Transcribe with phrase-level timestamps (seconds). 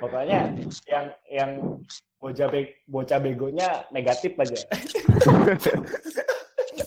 [0.00, 0.56] Pokoknya
[0.88, 1.50] yang yang
[2.16, 4.56] bocah be, bocah begonya negatif aja.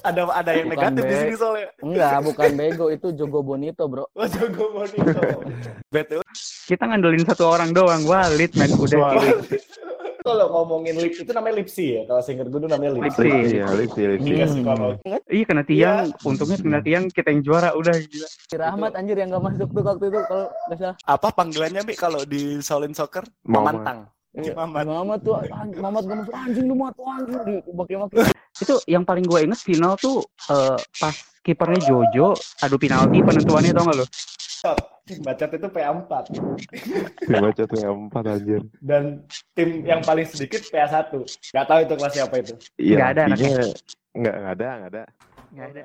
[0.04, 1.68] ada ada yang Bukan negatif di sini soalnya.
[1.80, 4.10] Enggak, bukan bego itu Jogo Bonito, Bro.
[4.18, 5.22] Oh, jago bonito.
[5.94, 6.22] BTW
[6.70, 9.20] Kita ngandelin satu orang doang, Walid men udah.
[10.24, 12.02] Kalau ngomongin lip itu namanya lipsi ya.
[12.04, 13.20] Kalau singkat gue itu namanya lipsi.
[13.22, 13.54] Lipsi.
[13.54, 14.30] Iya, Lipsi, Lipsi.
[14.30, 14.54] Iya Hmm.
[14.56, 15.02] psikologi.
[15.28, 18.28] Iya kena tiang, untungnya kena tiang kita yang juara udah gila.
[18.28, 20.96] Si Rahmat anjir yang gak masuk tuh waktu itu kalau nggak salah.
[21.04, 23.28] Apa panggilannya Mi kalau di Shaolin Soccer?
[23.44, 23.60] Mamat.
[23.84, 24.00] Mamantang.
[24.34, 24.54] Iya.
[24.58, 24.84] Mamat.
[24.90, 28.18] Mamat tuh anjing, Mamat gak masuk anjing lu mah tuh anjing di maki-maki.
[28.58, 33.86] Itu yang paling gue inget final tuh eh, pas kipernya Jojo adu penalti penentuannya tau
[33.86, 34.06] gak lo?
[35.04, 36.12] Bacot itu PA4
[37.20, 38.64] Tim baca tuh yang empat anjir.
[38.80, 39.20] dan
[39.52, 41.12] tim yang paling sedikit PA1.
[41.52, 42.54] Gak tahu itu kelas siapa itu.
[42.80, 43.60] Iya, Nggak ada artinya
[44.16, 45.04] nggak nggak ada, nggak ada.
[45.52, 45.84] Nggak ada.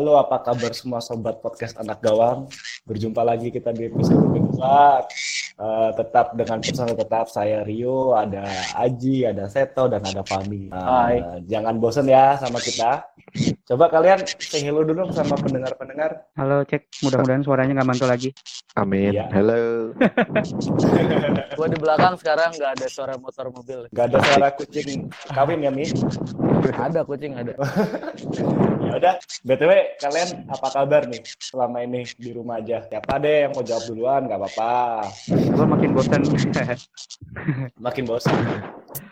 [0.00, 2.48] Halo, apa kabar semua sobat podcast anak gawang?
[2.88, 5.04] Berjumpa lagi kita di episode kedua.
[5.60, 8.48] Eh, tetap dengan personal tetap saya Rio, ada
[8.80, 10.72] Aji, ada Seto, dan ada Fami.
[10.72, 11.44] Eh, Hai.
[11.44, 13.09] Jangan bosen ya sama kita.
[13.70, 16.26] Coba kalian say hello dulu sama pendengar-pendengar.
[16.34, 18.34] Halo cek, mudah-mudahan suaranya nggak mantul lagi.
[18.74, 19.14] Amin.
[19.14, 19.30] Iya.
[19.30, 19.94] Halo.
[21.58, 23.86] Gua di belakang sekarang nggak ada suara motor mobil.
[23.94, 25.86] Gak ada suara kucing kawin ya, Mi?
[26.74, 27.54] Ada kucing ada.
[28.90, 29.14] Ya udah,
[29.46, 32.82] BTW kalian apa kabar nih selama ini di rumah aja?
[32.90, 34.26] Siapa deh yang mau jawab duluan?
[34.26, 35.06] Gak apa-apa.
[35.30, 36.26] Gue makin bosan.
[37.78, 38.34] Makin bosan.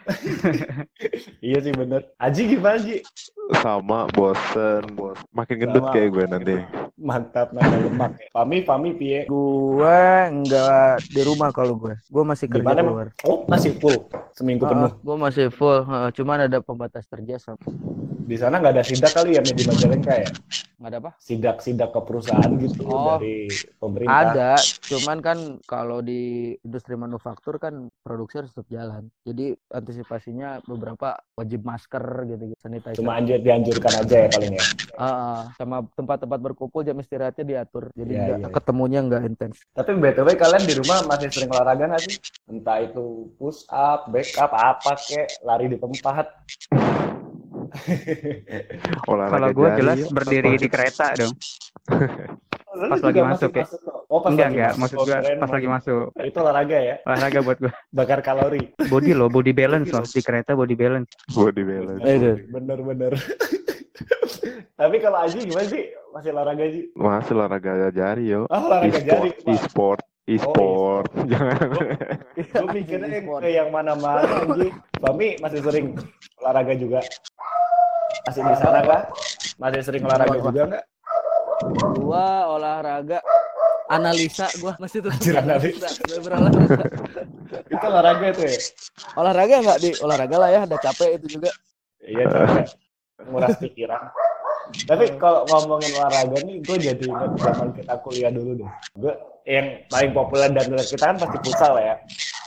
[1.47, 2.11] iya sih bener.
[2.19, 3.06] Aji gimana Ji?
[3.49, 5.17] Sama bosen, bos.
[5.33, 5.93] Makin gendut Sama.
[5.97, 6.57] kayak gue nanti.
[6.99, 8.11] Mantap nambah lemak.
[8.37, 9.23] Pami, Pami piye?
[9.25, 10.03] Gue
[10.35, 11.95] nggak di rumah kalau gue.
[12.05, 13.09] Gue masih kerja Gimana, keluar.
[13.23, 14.91] Oh, masih full seminggu penuh.
[14.99, 17.59] gue masih full, heeh, cuman ada pembatas kerja sama
[18.23, 20.29] Di sana nggak ada sidak kali ya di Majalengka ya?
[20.79, 21.11] nggak ada apa?
[21.19, 23.19] Sidak-sidak ke perusahaan gitu Oh.
[23.19, 24.15] dari pemerintah.
[24.31, 24.51] Ada,
[24.85, 29.11] cuman kan kalau di industri manufaktur kan produksi harus tetap jalan.
[29.25, 32.95] Jadi antisipasinya beberapa wajib masker gitu, -gitu sanitizer.
[32.95, 34.65] Cuma anjir dianjurkan aja ya paling ya.
[34.95, 37.93] Ah, sama tempat-tempat berkumpul jam istirahatnya diatur.
[37.93, 38.54] Jadi Iya, nggak- iya, iya.
[38.54, 39.56] ketemunya nggak intens.
[39.71, 42.16] Tapi BTW kalian di rumah masih sering olahraga nggak sih?
[42.47, 43.04] Entah itu
[43.37, 46.26] push up, back up, apa kek, lari di tempat.
[49.06, 50.10] Olahraga Kalau gue jelas yuk.
[50.10, 51.34] berdiri di kereta dong.
[52.71, 53.65] Lu Pas lagi masuk ya?
[54.09, 54.81] Oh, pas enggak lagi enggak, masuk.
[54.81, 56.05] maksud Oh, gue pas lagi masuk.
[56.19, 57.72] Itu olahraga ya, Olahraga buat gue.
[57.99, 58.62] bakar kalori.
[58.87, 61.10] Body loh, body balance loh di kereta body balance.
[61.28, 62.00] Body balance.
[62.03, 62.31] Eh, itu.
[64.75, 65.85] Tapi kalau Aji gimana sih?
[66.15, 66.85] Masih olahraga sih?
[66.95, 68.47] Masih olahraga jari yo.
[68.49, 69.31] Ah, olahraga jari.
[69.45, 71.27] E-sport, e-sport, e-sport.
[71.27, 71.57] Jangan.
[72.39, 74.69] Gue mikirnya yang ke yang mana-mana Aji.
[74.99, 75.87] Bami masih sering
[76.39, 77.01] olahraga juga.
[78.25, 79.03] Masih di sana kah?
[79.59, 80.85] Masih sering olahraga juga nggak?
[81.99, 83.19] Gua olahraga
[83.91, 85.89] analisa gua masih tuh Anjir, analisa.
[86.23, 86.85] berolahraga.
[87.67, 88.59] Itu olahraga itu ya?
[89.17, 91.51] olahraga nggak di olahraga lah ya udah capek itu juga
[91.99, 92.67] Iya capek.
[93.21, 94.03] Nguras pikiran.
[94.84, 98.71] Tapi kalau ngomongin olahraga nih, gue jadi ingat zaman kita kuliah dulu deh.
[98.95, 101.97] Gue yang paling populer dan menurut kita kan pasti futsal ya.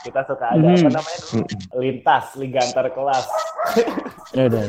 [0.02, 0.92] Kita suka ada apa Hmm.
[0.92, 1.44] namanya dulu?
[1.76, 3.26] Lintas, liga antar kelas.
[4.32, 4.62] ya udah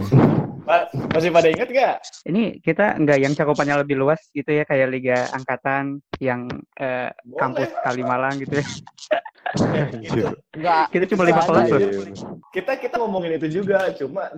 [1.11, 1.95] Masih pada inget gak?
[2.23, 6.47] Ini kita nggak yang cakupannya lebih luas gitu ya kayak liga angkatan yang
[6.79, 8.67] eh, kampus Kalimalang gitu ya.
[10.01, 10.33] Gitu.
[10.57, 11.79] nggak Kita cuma lima kelas loh.
[12.49, 14.31] Kita kita ngomongin itu juga, cuma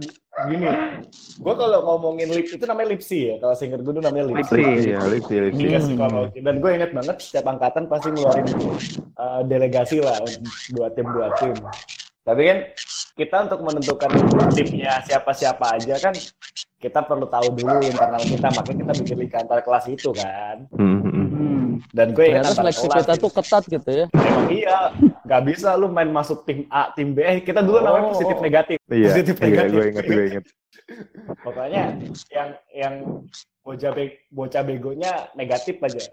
[0.49, 0.67] gini.
[1.39, 3.35] Gue kalau ngomongin lip itu namanya lipsi ya.
[3.39, 4.51] Kalau singkat gue namanya lipsi.
[4.59, 4.89] Lipsi.
[4.91, 5.63] Iya, Lipsi, Lipsi.
[5.63, 6.27] Liga Hmm.
[6.33, 8.47] Dan gue inget banget setiap angkatan pasti ngeluarin
[9.15, 10.17] uh, delegasi lah
[10.73, 11.55] dua tim dua tim.
[12.25, 12.57] Tapi kan
[13.15, 14.11] kita untuk menentukan
[14.51, 16.11] timnya siapa-siapa aja kan
[16.75, 20.67] kita perlu tahu dulu internal kita makanya kita bikin liga antar kelas itu kan.
[20.75, 21.27] Hmm, hmm, hmm.
[21.31, 21.67] Hmm.
[21.91, 24.77] Dan gue ingat seleksi kelas kita tuh ketat gitu ya Emang iya,
[25.23, 27.23] nggak bisa lu main masuk tim A, tim B.
[27.23, 28.11] Eh, kita dulu namanya Oh.
[28.13, 28.77] positif negatif.
[28.91, 29.71] Iya, Positif iya, negatif.
[29.73, 30.45] gue inget, gue inget.
[31.39, 31.83] Pokoknya
[32.29, 32.95] yang yang
[33.63, 36.03] bocah be- bocah begonya negatif aja.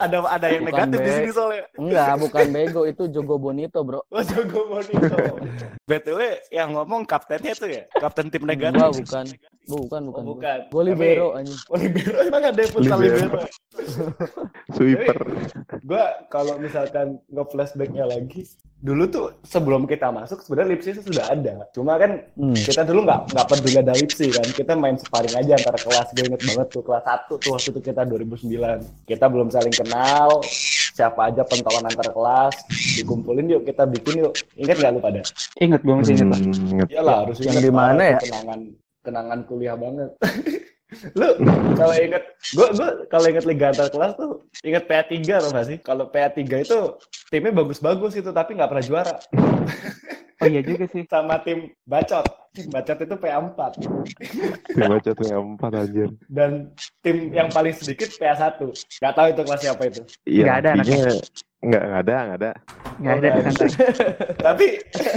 [0.00, 1.64] ada ada yang Bukan, negatif di sini soalnya.
[1.76, 4.00] Enggak, bukan bego itu Jogo Bonito, Bro.
[4.16, 5.16] Oh, Jogo Bonito.
[5.88, 7.84] BTW yang ngomong kaptennya itu ya?
[8.00, 8.80] Kapten tim negatif.
[8.80, 9.24] Enggak, bukan.
[9.70, 10.22] Bukan, bukan.
[10.22, 10.58] Oh, bukan.
[10.66, 11.58] Gue libero anjing.
[11.66, 13.16] Oh, libero emang ada yang futsal Libero.
[13.22, 13.40] libero.
[14.76, 15.18] Sweeper.
[15.82, 18.46] Gua kalau misalkan nge-flashbacknya lagi,
[18.76, 21.66] dulu tuh sebelum kita masuk sebenarnya Lipsi itu sudah ada.
[21.70, 22.54] Cuma kan Hmm.
[22.54, 24.46] kita dulu nggak nggak peduli ada Lipsi kan.
[24.46, 26.06] Kita main sparring aja antara kelas.
[26.12, 28.80] Gue inget banget tuh kelas 1 tuh waktu itu kita 2009.
[29.04, 30.28] Kita belum saling kenal.
[30.90, 32.54] Siapa aja pentolan antar kelas.
[32.94, 34.32] Dikumpulin yuk kita bikin yuk.
[34.54, 35.20] Ingat nggak lu pada?
[35.58, 36.28] Ingat gue masih ingat.
[36.28, 36.38] Pak.
[36.40, 36.88] Hmm, inget.
[36.90, 38.18] Iyalah harus Yang inget di mana ya?
[38.20, 38.60] Kenangan
[39.04, 40.10] kenangan kuliah banget.
[41.14, 41.38] lu
[41.78, 45.78] kalau inget gue gue kalau inget liga antar kelas tuh inget PA3 atau nggak sih?
[45.78, 46.78] Kalau PA3 itu
[47.30, 49.14] timnya bagus-bagus itu tapi nggak pernah juara.
[50.40, 51.06] Oh iya juga sih.
[51.12, 52.26] sama tim bacot.
[52.50, 53.58] Tim bacot itu PA4
[54.74, 56.04] Tim baca tuh yang empat aja.
[56.26, 58.58] dan tim yang paling sedikit PA1
[58.98, 60.02] nggak tahu itu kelas siapa itu.
[60.26, 61.14] Iya, Nggak ada intinya
[61.60, 62.52] nggak nggak ada, nggak ada.
[63.00, 63.28] Nggak ada
[64.48, 64.66] tapi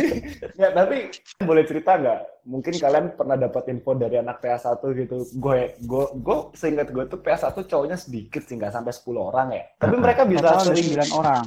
[0.60, 0.98] nggak tapi
[1.44, 2.19] boleh cerita nggak?
[2.44, 5.18] Mungkin kalian pernah dapat info dari anak PA1 gitu.
[5.40, 9.63] Gue gue gue seingat gue tuh PA1 cowoknya sedikit sih nggak sampai 10 orang ya.
[9.80, 11.45] Tapi mereka bisa sering 9 orang.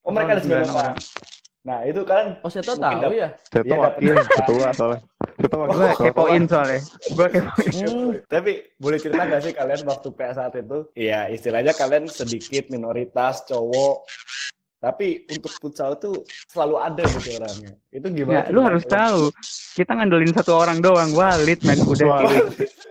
[0.00, 0.94] oh mereka ada Total 9 orang
[1.60, 3.28] nah itu kalian Oh, saya tahu ya.
[3.46, 5.00] Saya Iya, wakil ketua soalnya.
[5.38, 6.06] Tuh wakil ketua.
[6.08, 6.80] kepoin soalnya.
[7.10, 7.72] Gue kepoin.
[7.76, 8.10] Hmm.
[8.26, 14.08] tapi boleh cerita nggak sih kalian waktu PA1 itu iya istilahnya kalian sedikit minoritas cowok
[14.80, 16.16] tapi untuk futsal tuh
[16.46, 19.28] selalu ada gitu orangnya itu gimana Ya, lu harus tahu.
[19.76, 21.12] Kita ngandelin satu orang doang.
[21.12, 21.76] Walid, men.
[21.82, 22.24] Udah.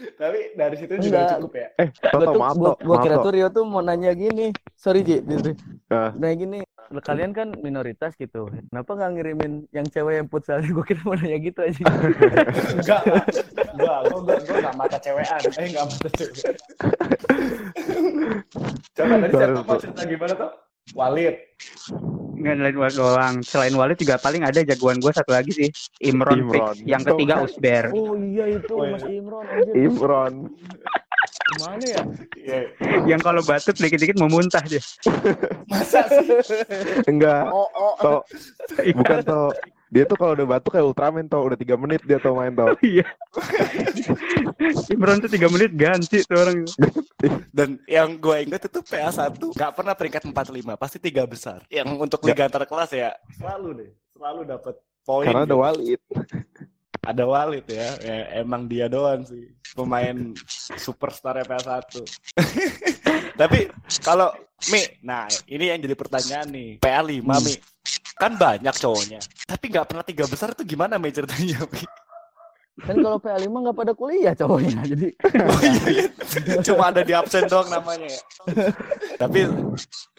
[0.00, 1.30] Tapi dari situ juga Enggak.
[1.36, 3.80] cukup ya Eh, Gua Toto, tuh maaf gua, gua maaf kira tuh Rio tuh mau
[3.80, 4.52] nanya gini.
[4.72, 5.52] Sorry Ji, Ji.
[5.88, 6.10] Ah.
[6.14, 6.58] Nanya gini,
[6.98, 8.48] kalian kan minoritas gitu.
[8.48, 10.58] Kenapa nggak ngirimin yang cewek yang futsal?
[10.66, 11.82] Gue kira mau nanya gitu aja.
[12.72, 13.00] enggak
[13.76, 16.50] gua gua gua gua nggak mata cewekan eh nggak mata cewekan
[18.90, 20.50] coba tadi saya mau cerita gimana tuh
[20.94, 21.36] Walid
[22.40, 23.34] Ngandelin Walid doang.
[23.44, 25.68] Selain Walid juga paling ada jagoan gue satu lagi sih.
[26.00, 26.72] Imron, Imron.
[26.72, 26.88] fix.
[26.88, 27.84] Yang ketiga Usber.
[27.92, 28.92] Oh iya itu Oh, iya.
[28.96, 29.44] Mas Imron.
[29.44, 29.74] Anjir.
[29.76, 30.32] Imron.
[31.50, 32.02] Gimana ya?
[32.40, 32.58] Iya.
[33.04, 34.80] Yang kalau batuk dikit-dikit mau muntah dia.
[35.68, 36.28] masa sih
[37.04, 37.52] Enggak.
[37.52, 37.94] Oh oh.
[38.00, 38.22] Tok.
[38.98, 39.54] Bukan Tok.
[39.90, 41.42] Dia tuh kalau udah batuk kayak Ultraman Tok.
[41.50, 42.78] Udah 3 menit dia tuh main Tok.
[42.80, 43.06] Iya.
[44.94, 46.62] Imron tuh tiga menit ganti tuh orang.
[47.50, 52.20] dan yang gue inget itu PA1 nggak pernah peringkat 45 pasti tiga besar yang untuk
[52.24, 55.60] liga antar kelas ya selalu deh selalu dapat poin Karena ada gitu.
[55.60, 56.00] Walid.
[57.00, 57.96] Ada Walid ya.
[58.00, 60.36] ya emang dia doang sih pemain
[60.76, 62.04] superstar PA1
[63.40, 63.72] tapi
[64.04, 64.32] kalau
[64.68, 67.40] Mi nah ini yang jadi pertanyaan nih PA5 Hmm.
[67.40, 67.54] Mi
[68.20, 71.84] kan banyak cowoknya tapi nggak pernah tiga besar itu gimana Mi ceritanya Mi?
[72.80, 74.80] Kan kalau PA5 nggak pada kuliah cowoknya.
[74.88, 75.08] Jadi
[75.52, 76.06] Oh iya, iya.
[76.64, 78.20] Cuma ada di absen doang namanya ya.
[79.20, 79.44] Tapi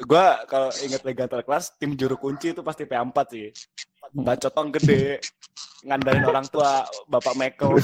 [0.06, 3.50] gua kalau inget Antar Kelas, tim juru kunci itu pasti P4 sih.
[4.12, 5.24] Bacotong gede,
[5.88, 7.80] ngandalin orang tua, Bapak Michael.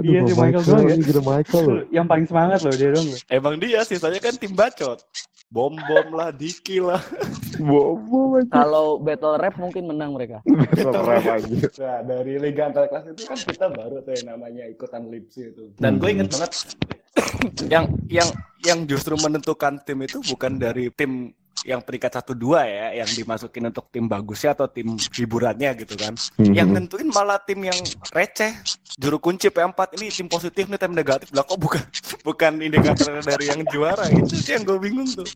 [0.00, 0.96] Iya sih, Michael doang ya.
[1.22, 1.84] Michael loh.
[1.92, 3.08] Yang paling semangat loh dia dong.
[3.30, 4.98] Emang dia sisanya kan tim bacot.
[5.50, 7.02] Bom-bom lah, Diki lah.
[7.58, 8.62] Bobo aja.
[8.62, 10.38] kalau battle rap mungkin menang mereka.
[10.46, 11.58] Besok rap aja.
[11.82, 15.74] Nah, dari Liga Antar Kelas itu kan kita baru tuh yang namanya ikutan Lipsi itu.
[15.74, 16.52] Dan gue inget banget
[17.66, 18.28] yang yang
[18.62, 23.68] yang justru menentukan tim itu bukan dari tim yang peringkat satu dua ya, yang dimasukin
[23.68, 26.16] untuk tim bagusnya atau tim hiburannya gitu kan.
[26.38, 26.76] Yang Mhm.
[26.76, 27.76] nentuin malah tim yang
[28.10, 28.52] receh.
[28.96, 31.28] Juru kunci P4 ini tim positif nih, tim negatif.
[31.30, 31.84] Lah kok bukan
[32.26, 34.08] bukan indikator dari yang juara.
[34.08, 35.28] Itu sih yang gue bingung tuh.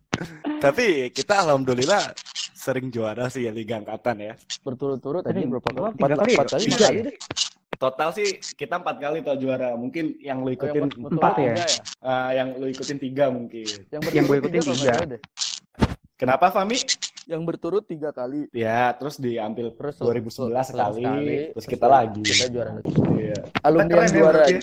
[0.58, 2.16] Tapi kita alhamdulillah
[2.54, 4.32] sering juara sih ya Liga Angkatan ya.
[4.62, 5.48] Berturut-turut Sering.
[5.50, 5.92] berapa kali?
[5.92, 6.34] tiga Empat, kali ya?
[6.34, 6.68] empat kali, Iya.
[6.70, 7.16] tiga kali deh.
[7.74, 9.68] Total sih kita empat kali tuh juara.
[9.74, 11.52] Mungkin yang lu Oh, yang ikutin betul- empat ya?
[11.52, 11.66] tiga
[12.00, 13.66] eh, yang lu ikutin tiga mungkin.
[13.92, 14.94] Yang, Yang gue ikutin kalau tiga.
[16.14, 16.78] Kenapa Fami?
[17.26, 18.46] Yang berturut tiga kali.
[18.54, 21.14] Ya, terus diambil Terus 2011 sekali,
[21.50, 22.22] terus kita terus lagi.
[22.22, 22.70] Kita juara.
[23.18, 23.38] Iya.
[23.66, 24.44] Alumni yang ya juara.
[24.46, 24.60] ya.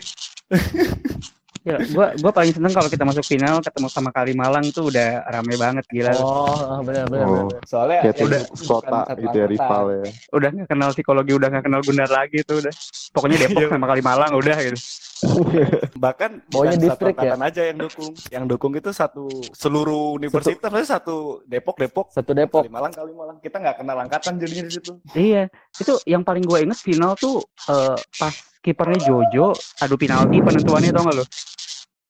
[1.61, 5.53] Ya, gua gua paling seneng kalau kita masuk final ketemu sama Kalimalang tuh udah rame
[5.61, 6.09] banget gila.
[6.17, 7.27] Oh, benar benar.
[7.29, 7.45] Oh.
[7.45, 7.61] benar.
[7.69, 10.03] Soalnya yang udah kota satu gitu ya rival ya.
[10.33, 12.73] Udah nggak kenal psikologi, udah nggak kenal Gundar lagi tuh udah.
[13.13, 13.69] Pokoknya Depok Iya.
[13.69, 14.79] sama Kalimalang udah gitu.
[16.01, 17.33] Bahkan Pokoknya satu distrik ya?
[17.37, 18.13] aja yang dukung.
[18.33, 22.65] Yang dukung itu satu seluruh universitas, maksudnya satu Depok, Depok, Satu Depok.
[22.65, 23.37] Kalimalang, Kalimalang.
[23.37, 24.97] Kita nggak kenal angkatan jadinya di situ.
[25.13, 25.45] Iya,
[25.77, 27.37] itu yang paling gue inget final tuh
[27.69, 31.25] eh, pas kipernya Jojo adu penalti penentuannya tau gak lo?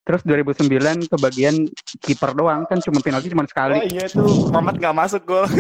[0.02, 1.56] Terus 2009 kebagian
[2.04, 3.78] kiper doang kan cuma penalti cuma Oh sekali.
[3.88, 5.46] iya itu Mamat nggak masuk gol.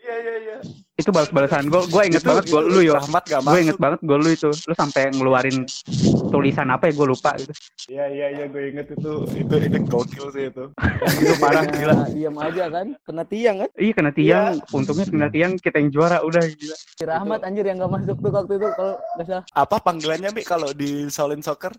[0.00, 0.56] Iya iya iya.
[1.00, 1.88] Itu balas-balasan gol.
[1.88, 2.94] Gue inget Itu- banget gol itu lu yo.
[2.94, 4.50] Rahmat gak Gue inget banget gol lu itu.
[4.52, 5.64] Lu sampai ngeluarin
[6.28, 7.52] tulisan apa ya gue lupa gitu.
[7.88, 10.64] Iya iya iya gue inget itu itu itu gokil sih itu.
[11.18, 11.64] Itu parah.
[11.64, 12.86] Gila, diam aja kan.
[13.02, 13.68] Kena tiang kan.
[13.74, 16.76] Iya kena tiang, untungnya kena tiang kita yang juara udah gila.
[16.76, 19.44] Si Rahmat anjir yang gak masuk tuh waktu itu kalau nggak salah.
[19.52, 21.72] Apa panggilannya Mi kalau di Shaolin Soccer?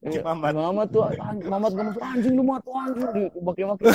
[0.00, 0.24] Iya.
[0.24, 0.52] Mamat.
[0.56, 1.04] Mamat tuh
[1.44, 3.84] Mamat gak masuk anjing lu mah tuh anjing di maki-maki.
[3.84, 3.94] Wah,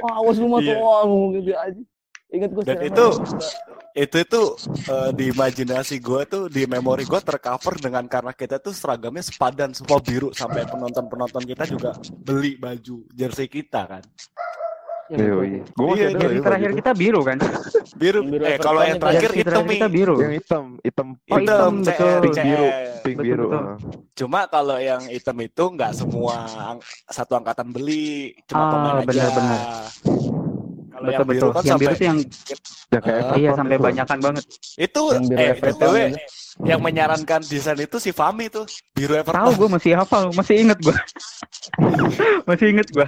[0.00, 0.80] awas lu mah tuh Iya.
[0.80, 1.82] wah, ngomong gitu aja.
[2.34, 3.06] Ingat gue Dan itu
[3.94, 4.42] itu itu
[4.90, 9.70] eh, di imajinasi gue tuh di memori gue tercover dengan karena kita tuh seragamnya sepadan
[9.70, 11.94] semua biru sampai penonton penonton kita juga
[12.26, 14.02] beli baju jersey kita kan
[15.04, 15.60] Iya, iya.
[15.68, 17.36] Gue masih Iya, ada Jadi lagi terakhir kita biru kan?
[18.00, 19.02] biru, Yang biru eh kalau yang itu.
[19.04, 20.16] terakhir mi kita biru.
[20.16, 22.22] yang hitam, hitam, Oh, hitam, hitam, CR, betul.
[22.24, 22.68] pink biru,
[23.04, 23.48] pink biru.
[24.14, 26.36] Cuma kalau yang hitam itu nggak semua
[27.04, 29.04] satu angkatan beli, cuma Ah, pemain aja.
[29.04, 29.60] benar-benar.
[30.94, 31.50] Kalau yang Betul biru betul.
[31.52, 32.18] kan Yang biru tuh yang
[32.86, 34.44] Ya kayak Ah, iya sampai banyakan banget.
[34.78, 35.94] itu Yang eh BTW
[36.62, 38.62] yang menyarankan desain itu si Fami tuh
[38.94, 39.52] biru Tahu Everton.
[39.58, 40.94] gue masih hafal, masih inget gue.
[42.48, 43.06] masih inget gue.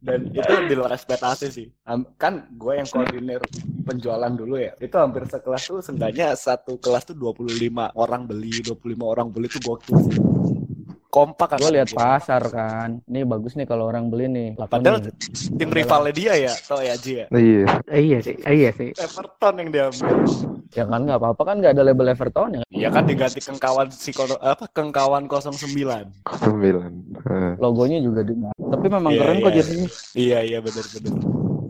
[0.00, 1.68] Dan itu di luar ekspektasi sih.
[2.16, 3.44] Kan gue yang koordinir
[3.84, 4.72] penjualan dulu ya.
[4.80, 9.60] Itu hampir sekelas tuh seenggaknya satu kelas tuh 25 orang beli, 25 orang beli tuh
[9.60, 10.16] gokil sih.
[11.10, 11.58] Kompak kan.
[11.58, 13.02] Gue lihat pasar kan.
[13.10, 14.48] Nih bagus nih kalau orang beli nih.
[14.54, 15.10] Padahal nih.
[15.58, 17.26] tim rivalnya dia ya, tau ya Ji ya.
[17.34, 17.66] Iya.
[17.90, 18.90] Iya sih, iya sih.
[18.94, 20.16] Everton yang diambil.
[20.70, 22.62] Ya kan nggak apa-apa kan nggak ada label Everton ya.
[22.70, 25.50] Iya kan diganti kengkawan si Kono- apa kengkawan 09.
[26.38, 26.90] Sembilan.
[27.26, 27.52] Eh.
[27.58, 28.38] Logonya juga di.
[28.54, 29.56] Tapi memang Iya, keren kok iya.
[29.58, 29.88] jersinya.
[30.14, 31.14] Iya iya benar benar.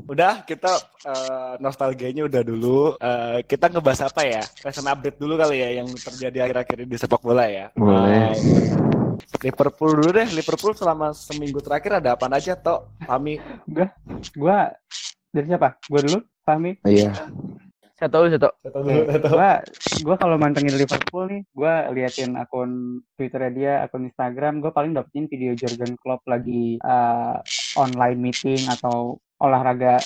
[0.04, 0.72] Udah kita
[1.06, 2.98] eh, nostalgianya udah dulu.
[3.00, 4.42] Eh, kita ngebahas apa ya?
[4.60, 7.72] Recent update dulu kali ya yang terjadi akhir-akhir ini di sepak bola ya.
[7.72, 8.36] Boleh.
[8.36, 8.99] Eh,
[9.40, 10.28] Liverpool dulu deh.
[10.32, 12.92] Liverpool selama seminggu terakhir ada apa aja toh?
[13.04, 13.40] Kami
[14.34, 14.58] Gue
[15.30, 15.78] dari siapa?
[15.86, 16.82] Gue dulu, Fahmi.
[16.82, 17.14] Iya.
[18.00, 18.54] Saya tahu, saya tahu.
[19.28, 19.50] Gue
[20.00, 25.28] gue kalau mantengin Liverpool nih, gue liatin akun Twitternya dia, akun Instagram, gue paling dapetin
[25.28, 27.36] video Jurgen Klopp lagi eh,
[27.76, 30.00] online meeting atau olahraga.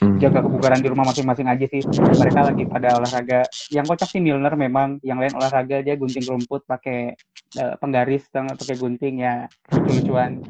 [0.00, 1.82] Jaga kebugaran di rumah masing-masing aja sih.
[1.88, 3.48] Mereka lagi pada olahraga.
[3.72, 7.16] Yang kocak sih Milner memang, yang lain olahraga dia gunting rumput pakai
[7.56, 8.58] eh, penggaris, tau nggak?
[8.60, 10.40] pakai gunting ya lucu-lucuan.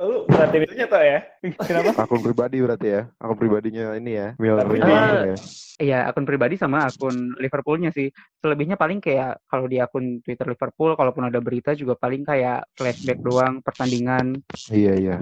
[0.00, 1.18] Lu berarti itunya tuh ya?
[1.62, 1.90] Kenapa?
[2.04, 3.02] Akun pribadi berarti ya.
[3.18, 4.28] Akun pribadinya ini ya.
[4.36, 5.36] Tapi ini dia- ya.
[5.82, 8.12] Iya, akun pribadi sama akun Liverpoolnya sih.
[8.38, 13.18] Selebihnya paling kayak kalau di akun Twitter Liverpool, kalaupun ada berita juga paling kayak flashback
[13.18, 14.38] doang, pertandingan.
[14.70, 15.16] Iya iya.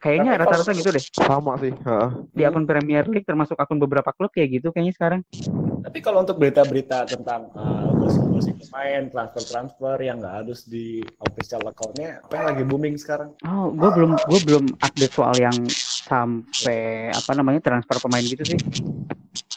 [0.00, 1.04] Kayaknya Tapi rata-rata gitu deh.
[1.12, 1.74] Sama sih.
[1.76, 2.08] Heeh.
[2.32, 5.20] Di akun Premier League termasuk akun beberapa klub kayak gitu kayaknya sekarang.
[5.84, 7.92] Tapi kalau untuk berita-berita tentang uh,
[8.38, 13.34] gosip-gosip pemain, transfer-transfer yang nggak harus di official account-nya, apa yang lagi booming sekarang?
[13.42, 15.56] Oh, gue belum gue belum update soal yang
[16.06, 18.60] sampai apa namanya transfer pemain gitu sih.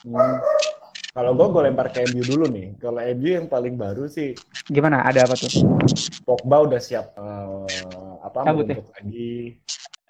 [0.10, 0.42] Hmm.
[1.12, 2.80] Kalau gue, gue lempar ke MU dulu nih.
[2.80, 4.32] Kalau MU yang paling baru sih,
[4.72, 5.04] Gimana?
[5.04, 5.52] Ada apa tuh?
[6.24, 7.68] Pogba udah siap uh,
[8.24, 8.80] apa Cabut ya?
[8.80, 9.60] lagi.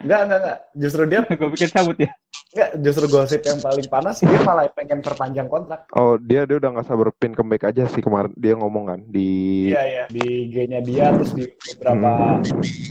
[0.02, 0.58] Enggak, enggak, enggak.
[0.74, 2.12] Justru dia gue pikir cabut ya.
[2.52, 5.88] enggak, justru gosip yang paling panas sih dia malah pengen perpanjang kontrak.
[5.94, 9.30] Oh dia dia udah nggak sabar pin comeback aja sih kemarin dia ngomong kan di
[9.72, 10.04] Iya, iya.
[10.08, 12.44] Di IG-nya dia terus di beberapa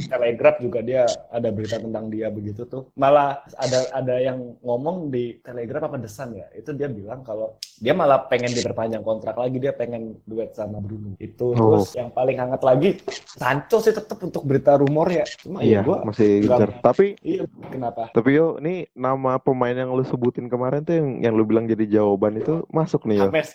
[0.07, 2.89] telegraph juga dia ada berita tentang dia begitu tuh.
[2.95, 6.49] Malah ada ada yang ngomong di telegraph apa desan ya.
[6.53, 11.17] Itu dia bilang kalau dia malah pengen diperpanjang kontrak lagi, dia pengen duet sama Bruno.
[11.19, 11.77] Itu Oh.
[11.77, 15.25] terus yang paling hangat lagi Sancho sih tetap untuk berita rumor ya.
[15.37, 16.71] Cuma iya ya gua masih gencar.
[16.81, 18.09] Tapi iya kenapa?
[18.13, 22.01] tapi yo ini nama pemain yang lu sebutin kemarin tuh yang yang lu bilang jadi
[22.01, 23.27] jawaban itu masuk nih yo.
[23.29, 23.51] James.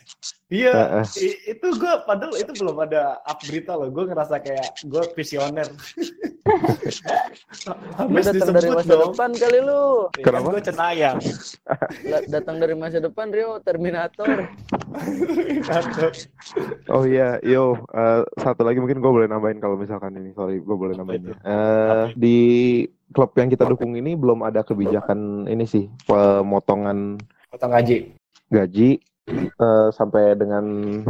[0.46, 1.02] Iya,
[1.50, 3.90] itu gue padahal itu belum ada up berita loh.
[3.90, 5.66] Gue ngerasa kayak gue visioner.
[8.06, 9.02] James datang dari masa dong.
[9.10, 10.06] depan kali lu.
[10.22, 10.54] Kenapa?
[10.54, 11.18] Gue cenayang.
[12.14, 14.46] Da- Datang dari masa depan Rio Terminator.
[16.94, 20.76] Oh iya, yo eh, satu lagi mungkin gue boleh nambahin kalau misalkan ini, sorry gue
[20.78, 21.34] boleh nambahin.
[21.42, 22.38] Eh, di
[23.10, 27.18] klub yang kita dukung ini belum ada kebijakan ini sih pemotongan
[27.50, 28.14] Potong gaji.
[28.50, 28.90] gaji
[29.28, 30.66] eh, sampai dengan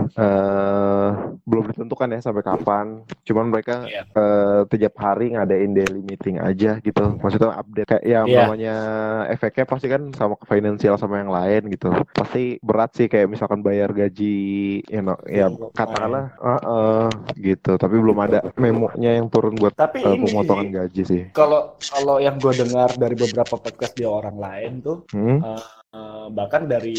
[0.09, 1.09] eh,
[1.43, 2.85] belum ditentukan ya sampai kapan.
[3.21, 4.03] Cuman mereka Iya.
[4.07, 7.17] eh, tiap hari ngadain daily meeting aja gitu.
[7.17, 8.39] Maksudnya update kayak yang Iya.
[8.45, 8.75] namanya
[9.27, 11.91] efeknya pasti kan sama ke finansial sama yang lain gitu.
[12.11, 14.35] Pasti berat sih kayak misalkan bayar gaji
[14.81, 17.07] you know, ya Untuk katakanlah eh, eh,
[17.43, 17.75] gitu.
[17.75, 21.23] Tapi belum ada memonya yang turun buat Tapi ini pemotongan gaji sih.
[21.31, 25.39] kalau kalau yang gue dengar dari beberapa podcast dia orang lain tuh, Hmm?
[25.95, 26.97] Eh, bahkan dari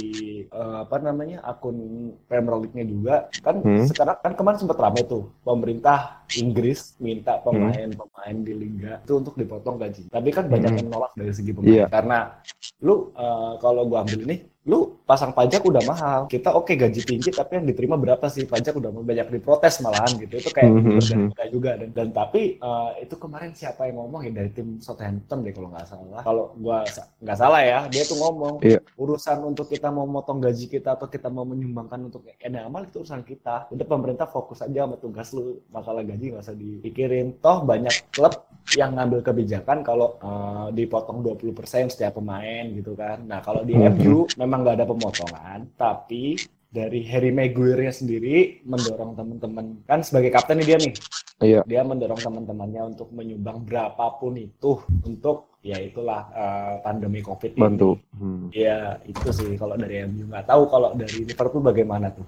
[0.49, 1.76] eh, apa namanya akun
[2.25, 3.85] Premier League-nya juga kan Hmm.
[3.85, 9.76] sekarang kan kemarin sempat ramai tuh pemerintah Inggris minta pemain-pemain di liga itu untuk dipotong
[9.76, 10.09] gaji.
[10.09, 10.79] Tapi kan banyak Hmm.
[10.81, 11.87] yang nolak dari segi pemain Iya.
[11.93, 12.41] karena
[12.81, 16.20] lu eh, kalau gua ambil ini lu pasang pajak udah mahal.
[16.26, 18.42] Kita oke gaji tinggi tapi yang diterima berapa sih?
[18.44, 20.35] Pajak udah banyak diprotes malahan gitu.
[20.37, 20.99] Itu kayak Hmm, hmm,
[21.30, 25.38] berdarah juga dan dan tapi eh, itu kemarin siapa yang ngomong ya dari tim Southampton
[25.40, 26.20] deh kalau nggak salah.
[26.20, 28.82] Kalau gua sa- nggak salah ya, dia tuh ngomong Iya.
[28.96, 33.00] urusan untuk kita mau motong gaji kita atau kita mau menyumbangkan untuk NA Amal itu
[33.00, 33.70] urusan kita.
[33.70, 35.62] Udah pemerintah fokus aja sama tugas lu.
[35.70, 37.38] Masalah gaji nggak usah dipikirin.
[37.38, 38.35] Toh banyak klub
[38.75, 41.54] yang ngambil kebijakan kalau eh, dipotong 20%
[41.87, 43.23] setiap pemain gitu kan.
[43.23, 43.87] Nah, kalau di Mhm.
[43.94, 46.36] MU memang nggak ada pemotongan, tapi
[46.66, 50.94] dari Harry Maguire sendiri mendorong teman-teman kan sebagai kapten nih dia nih
[51.36, 51.60] Iya.
[51.68, 57.60] dia mendorong teman-temannya untuk menyumbang berapapun itu untuk ya itulah eh, pandemi covid ini.
[57.60, 57.90] Bantu.
[58.16, 58.48] Hmm.
[58.56, 62.25] Ya itu sih kalau dari MU nggak tahu kalau dari Liverpool bagaimana tuh.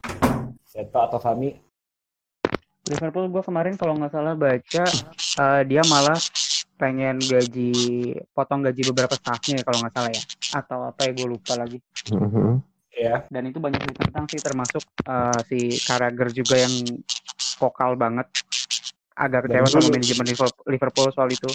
[0.68, 1.67] Seto atau Fami?
[2.88, 4.84] Liverpool gue kemarin kalau nggak salah baca
[5.38, 6.16] eh, dia malah
[6.78, 7.72] pengen gaji
[8.30, 10.22] potong gaji beberapa staffnya ya kalau nggak salah ya
[10.54, 11.78] atau apa ya gue lupa lagi
[12.08, 12.64] Mhm.
[12.98, 13.22] Ya.
[13.30, 16.74] dan itu banyak ditentang sih termasuk eh, si Carragher juga yang
[17.60, 18.26] vokal banget
[19.18, 20.26] agak kecewa sama manajemen
[20.70, 21.50] Liverpool- soal itu.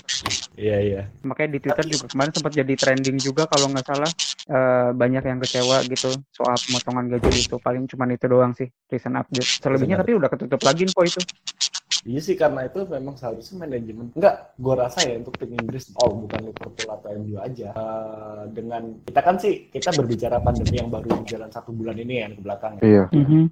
[0.60, 1.01] Iya iya.
[1.24, 4.12] makanya di Twitter juga kemarin sempat jadi trending juga kalau nggak salah.
[4.43, 7.55] Eh, banyak yang kecewa gitu soal pemotongan gaji itu.
[7.58, 9.63] Paling cuman itu doang sih recent update.
[9.63, 11.24] Selebihnya tapi udah ketutup lagi info itu
[12.01, 14.09] Iya sih karena itu memang seharusnya manajemen.
[14.17, 17.69] Enggak gue rasa ya untuk tim Inggris oh bukan Liverpool atau MU aja.
[17.73, 22.27] Eh, dengan kita kan sih kita berbicara pandemi yang baru berjalan satu bulan ini ya
[22.33, 22.83] ke belakang ya.
[22.83, 23.03] Iya.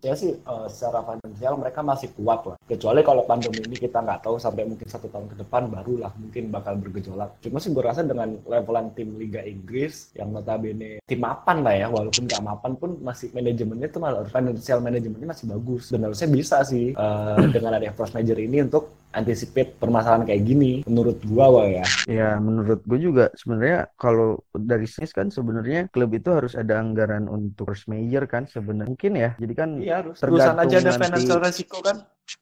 [0.01, 2.57] ya sih eh, secara finansial mereka masih kuat lah.
[2.65, 6.50] Kecuali kalau pandemi ini kita nggak tahu sampai mungkin satu tahun ke depan barulah mungkin
[6.50, 7.38] bakal bergejolak.
[7.43, 11.88] Cuma sih gue rasa dengan levelan tim Liga Inggris yang notabene tim mapan lah ya
[11.91, 15.83] walaupun nggak mapan pun masih manajemennya tuh malah financial manajemennya masih bagus.
[15.91, 20.71] Dan harusnya bisa sih eh, dengan ada first major ini untuk anticipate permasalahan kayak gini
[20.88, 26.15] menurut gua wah ya Ya, menurut gue juga sebenarnya kalau dari sini kan sebenarnya klub
[26.15, 28.88] itu harus ada anggaran untuk first major kan sebenarnya.
[28.95, 29.31] Mungkin ya.
[29.35, 31.97] Jadi kan iya harus Tergantung aja ada nanti- financial resiko kan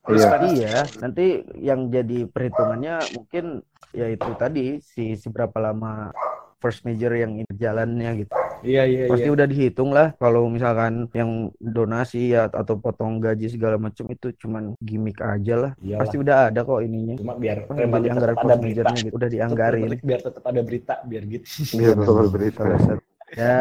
[0.05, 0.29] Iya.
[0.53, 1.25] iya, nanti
[1.58, 6.13] yang jadi perhitungannya mungkin ya itu tadi si seberapa lama
[6.62, 8.29] first major yang ini jalannya gitu.
[8.63, 13.48] Iya iya Pasti iya udah dihitung lah kalau misalkan yang donasi ya atau potong gaji
[13.51, 15.72] segala macam itu cuman gimmick aja lah.
[15.79, 16.01] Iyalah.
[16.03, 17.16] Pasti udah ada kok ininya.
[17.20, 19.14] cuma biar anggaran tetap ada berita gitu.
[19.16, 19.90] Udah dianggarin.
[20.03, 22.64] Biar tetap ada berita biar gitu Iya, betul berita.
[23.33, 23.57] Ya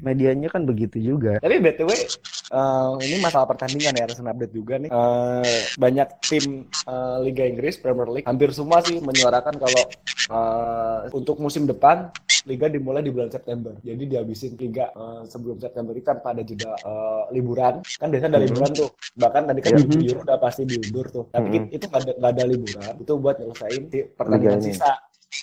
[0.00, 1.36] medianya kan begitu juga.
[1.38, 4.88] Tapi BTW, eh, ini masalah pertandingan ya, harus update juga nih.
[4.88, 9.82] Eh, banyak tim eh, Liga Inggris, Premier League, hampir semua sih menyuarakan kalau
[10.28, 12.08] eh, untuk musim depan
[12.46, 13.76] Liga dimulai di bulan September.
[13.84, 17.84] Jadi dihabisin Liga eh, sebelum September itu tanpa ada jeda eh, liburan.
[18.00, 18.46] Kan biasanya ada Mhm.
[18.48, 18.90] liburan tuh.
[19.12, 20.00] Bahkan tadi kan Mhm.
[20.08, 21.24] Euro udah pasti diundur tuh.
[21.28, 21.76] Tapi Mhm.
[21.76, 22.92] itu nggak ada, ada liburan.
[22.96, 24.96] Itu buat nyelesain di pertandingan sisa.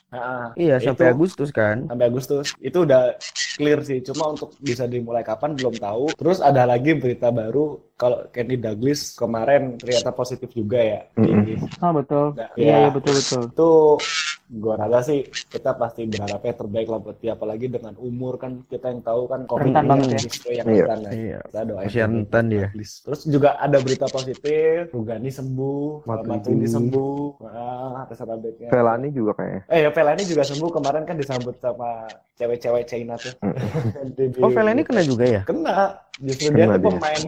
[0.10, 1.86] Nah, Iya sampai Itu- Agustus kan.
[1.86, 2.58] sampai Agustus.
[2.58, 3.14] Itu udah
[3.56, 4.02] clear sih.
[4.02, 6.10] Cuma untuk bisa dimulai kapan belum tahu.
[6.16, 11.92] Terus ada lagi berita baru kalau Kenny Douglas kemarin ternyata positif juga ya di oh
[11.94, 12.78] betul Nah, iya ya.
[12.78, 13.70] iya betul betul itu
[14.48, 18.92] gua rasa sih kita pasti berharapnya terbaik lah buat dia apalagi dengan umur kan kita
[18.92, 20.20] yang tahu kan COVID Rentan ini banget ya.
[20.54, 20.84] yang Iya.
[20.84, 21.12] rentan ya.
[21.12, 21.40] Iya.
[21.42, 22.68] Kita doain Masih rentan dia.
[22.68, 22.92] Douglas.
[23.02, 26.68] terus juga ada berita positif Rugani sembuh Matuidi.
[26.68, 28.20] Sembuh ah atas
[28.68, 29.62] Velani juga kayaknya.
[29.66, 32.06] Eh ya Vela ini juga sembuh kemarin kan disambut sama
[32.36, 33.34] cewek-cewek China tuh.
[34.44, 35.42] Oh Vela ini kena juga ya?
[35.42, 36.06] kena.
[36.16, 36.92] Justru Kena dia tuh dia.
[36.96, 37.22] pemain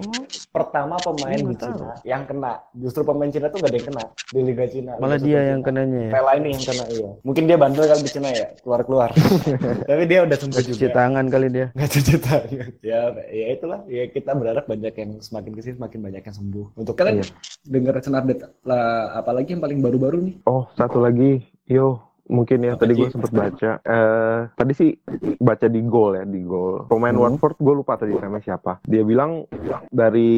[0.58, 1.56] pertama pemain Oh, di.
[1.56, 2.54] Cina yang kena.
[2.74, 4.92] Justru pemain Cina tuh gak ada yang kena di Liga Cina.
[4.98, 5.68] Malah Liga dia Super yang Cina.
[5.68, 6.12] kenanya ya.
[6.12, 7.10] Vela ini yang kena iya.
[7.22, 9.10] Mungkin dia bandel kali di Cina ya, keluar-keluar.
[9.90, 10.94] Tapi dia udah sembuh Cuci juga.
[10.94, 11.68] tangan kali dia.
[11.72, 12.68] Nggak cuci tangan.
[12.82, 13.80] Ya, ya itulah.
[13.86, 16.66] Ya kita berharap banyak yang semakin ke sini semakin banyak yang sembuh.
[16.76, 17.26] Untuk kalian Iya.
[17.64, 20.36] dengar update lah, apalagi yang paling baru-baru nih.
[20.44, 21.44] Oh, satu lagi.
[21.68, 23.72] Yo, mungkin ya Apa, tadi gue sempet baca.
[23.80, 24.90] Eh, tadi sih
[25.38, 26.86] baca di goal ya, di goal.
[26.86, 27.24] Pemain Hmm.
[27.24, 28.84] Watford gue lupa tadi namanya siapa.
[28.84, 29.48] Dia bilang
[29.90, 30.32] dari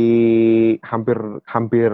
[0.82, 1.92] hampir hampir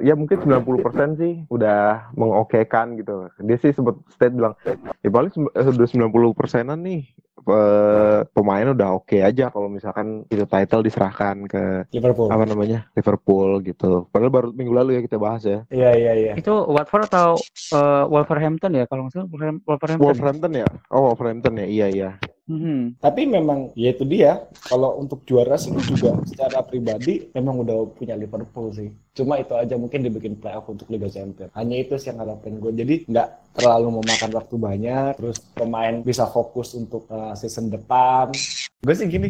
[0.00, 3.28] ya mungkin 90% sih udah mengokekan gitu.
[3.38, 4.54] Dia sih sempet state bilang,
[5.00, 7.08] ya paling sem- eh, udah 90 persenan nih
[7.48, 12.28] eh, pemain udah oke aja kalau misalkan itu title diserahkan ke Liverpool.
[12.28, 14.06] apa namanya Liverpool gitu.
[14.08, 15.64] Padahal baru minggu lalu ya kita bahas ya.
[15.68, 16.32] Iya, iya, iya.
[16.36, 17.40] itu Watford atau
[17.72, 20.68] eh, Wolverhampton ya kalau nggak salah Wolverham- Wolverhampton Wolverhampton ya?
[20.88, 22.10] Oh Wolverhampton ya, iya iya.
[22.48, 22.96] Hmm.
[22.96, 24.48] Tapi memang ya itu dia.
[24.64, 28.88] Kalau untuk juara sih juga secara pribadi memang udah punya Liverpool sih.
[29.12, 31.52] Cuma itu aja mungkin dibikin playoff untuk Liga Champions.
[31.52, 32.72] Hanya itu sih yang harapan gue.
[32.72, 35.12] Jadi nggak terlalu memakan waktu banyak.
[35.20, 38.32] Terus pemain bisa fokus untuk uh, season depan.
[38.80, 39.28] Gue sih gini,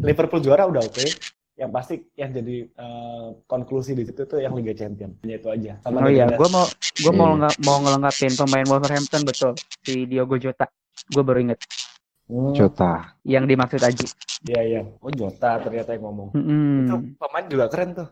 [0.00, 1.04] Liverpool juara udah oke.
[1.56, 5.20] Yang pasti yang jadi uh, konklusi di situ tuh yang Liga Champions.
[5.24, 5.72] Hanya itu aja.
[5.84, 7.38] Oh iya, gue mau gue mau Iya.
[7.44, 9.52] nggak mau ngelengkapin pemain Wolverhampton betul
[9.84, 10.68] si Diogo Jota.
[11.12, 11.60] Gue baru inget
[12.26, 13.14] Hmm, Jota.
[13.22, 14.06] yang dimaksud Aji.
[14.50, 14.82] Iya iya.
[14.98, 16.34] Oh Jota ternyata yang ngomong.
[16.34, 16.82] Hmm.
[16.82, 18.08] Itu pemain juga keren tuh.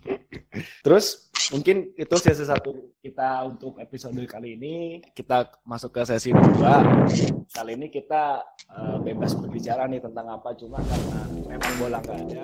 [0.84, 5.04] Terus mungkin itu sesi satu kita untuk episode kali ini.
[5.12, 7.04] Kita masuk ke sesi dua.
[7.52, 8.40] Kali ini kita
[8.72, 12.42] eh, bebas berbicara nih tentang apa cuma karena memang bola nggak ada.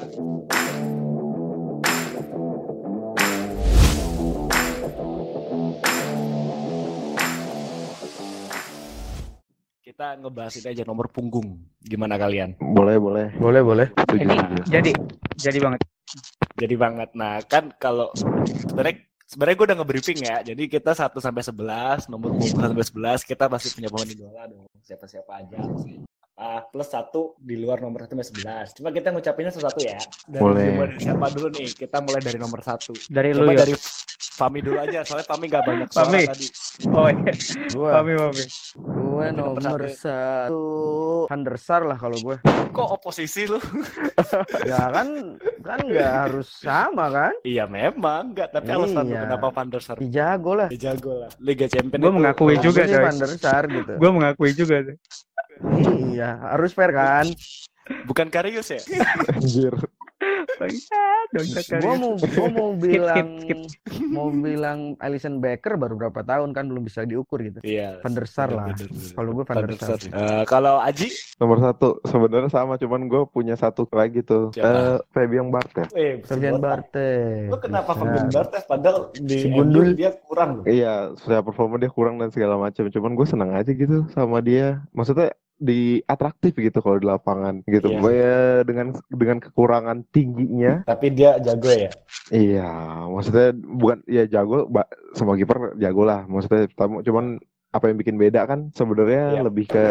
[9.84, 11.60] Kita ngebahas ini aja nomor punggung.
[11.76, 12.56] Gimana kalian?
[12.56, 13.36] Boleh, boleh.
[13.36, 13.86] Boleh, boleh.
[13.92, 14.24] Setuju.
[14.24, 14.62] Ini setuju.
[14.72, 14.90] jadi
[15.36, 15.80] jadi banget.
[16.56, 17.08] Jadi banget.
[17.12, 18.08] Nah, kan kalau
[18.64, 20.40] sebenarnya sebenarnya gue udah nge-briefing ya.
[20.40, 22.86] Jadi kita 1 sampai 11, nomor punggung 1 sampai
[23.20, 24.64] 11 kita pasti punya pemain idola dong.
[24.80, 25.60] Siapa-siapa aja.
[26.40, 28.80] Ah, plus satu di luar nomor 1 sampai 11.
[28.80, 30.00] Cuma kita ngucapinnya satu-satu ya.
[30.24, 30.64] Dari, Boleh.
[30.80, 31.68] dari siapa dulu nih?
[31.76, 32.96] Kita mulai dari nomor satu.
[33.12, 33.76] Dari lu Coba ya.
[34.34, 36.22] Fami dulu aja, soalnya Fami gak banyak suara Fami.
[36.26, 36.46] tadi.
[36.90, 37.32] Oh iya.
[37.70, 38.44] Gue, Pami Pami.
[38.74, 39.94] gue nomor satu.
[39.94, 40.62] satu.
[41.30, 42.36] Van der Sar lah kalau gue.
[42.68, 43.62] Kok oposisi lu?
[44.64, 47.34] Ya kan, kan nggak harus sama kan?
[47.42, 48.50] iya memang, enggak.
[48.50, 49.20] Tapi alasan lu Iya.
[49.24, 49.96] kenapa Van der Sar?
[49.96, 50.68] Dijago lah.
[50.68, 51.30] Dia jago lah.
[51.38, 53.04] Liga Champions Gua itu- mengakui juga, gue sih coy.
[53.04, 53.92] Van der Sar gitu.
[53.94, 54.76] Gue mengakui juga.
[56.10, 57.26] Iya, harus fair kan?
[58.04, 58.80] Bukan Karius ya?
[59.30, 59.74] Anjir.
[60.54, 63.58] Bangsat, bangsat Gue mau, gua mau skip, bilang, skip.
[64.06, 67.58] mau bilang Alison Becker baru berapa tahun kan belum bisa diukur gitu.
[67.60, 67.98] Iya.
[68.00, 68.70] Van der Sar lah.
[69.12, 69.98] Kalau gue Van der Sar.
[69.98, 71.98] Eh, kalau Aji, Nomor satu.
[72.04, 74.54] Sebenarnya sama, cuman gue punya satu lagi tuh.
[74.54, 74.70] Siapa?
[74.70, 75.88] Eh, Fabian Barthez.
[75.92, 76.64] eh, Fabian Bota.
[76.78, 77.50] Barthes.
[77.50, 78.00] Lu kenapa Bisa.
[78.00, 79.86] Fabian Barthez padahal di Gundul.
[79.94, 80.64] dia kurang loh.
[80.64, 82.86] Iya, secara performa dia kurang dan segala macam.
[82.86, 84.82] Cuman gue senang aja gitu sama dia.
[84.94, 87.94] Maksudnya di atraktif gitu kalau di lapangan gitu.
[87.94, 88.10] Iya.
[88.10, 90.82] Ya, dengan dengan kekurangan tingginya.
[90.84, 91.90] Tapi dia jago ya.
[92.34, 92.70] Iya,
[93.10, 94.66] maksudnya bukan ya jago
[95.14, 96.26] sama kiper jago lah.
[96.26, 97.38] Maksudnya tamu- cuman
[97.74, 99.42] apa yang bikin beda kan sebenarnya Iya.
[99.42, 99.84] lebih ke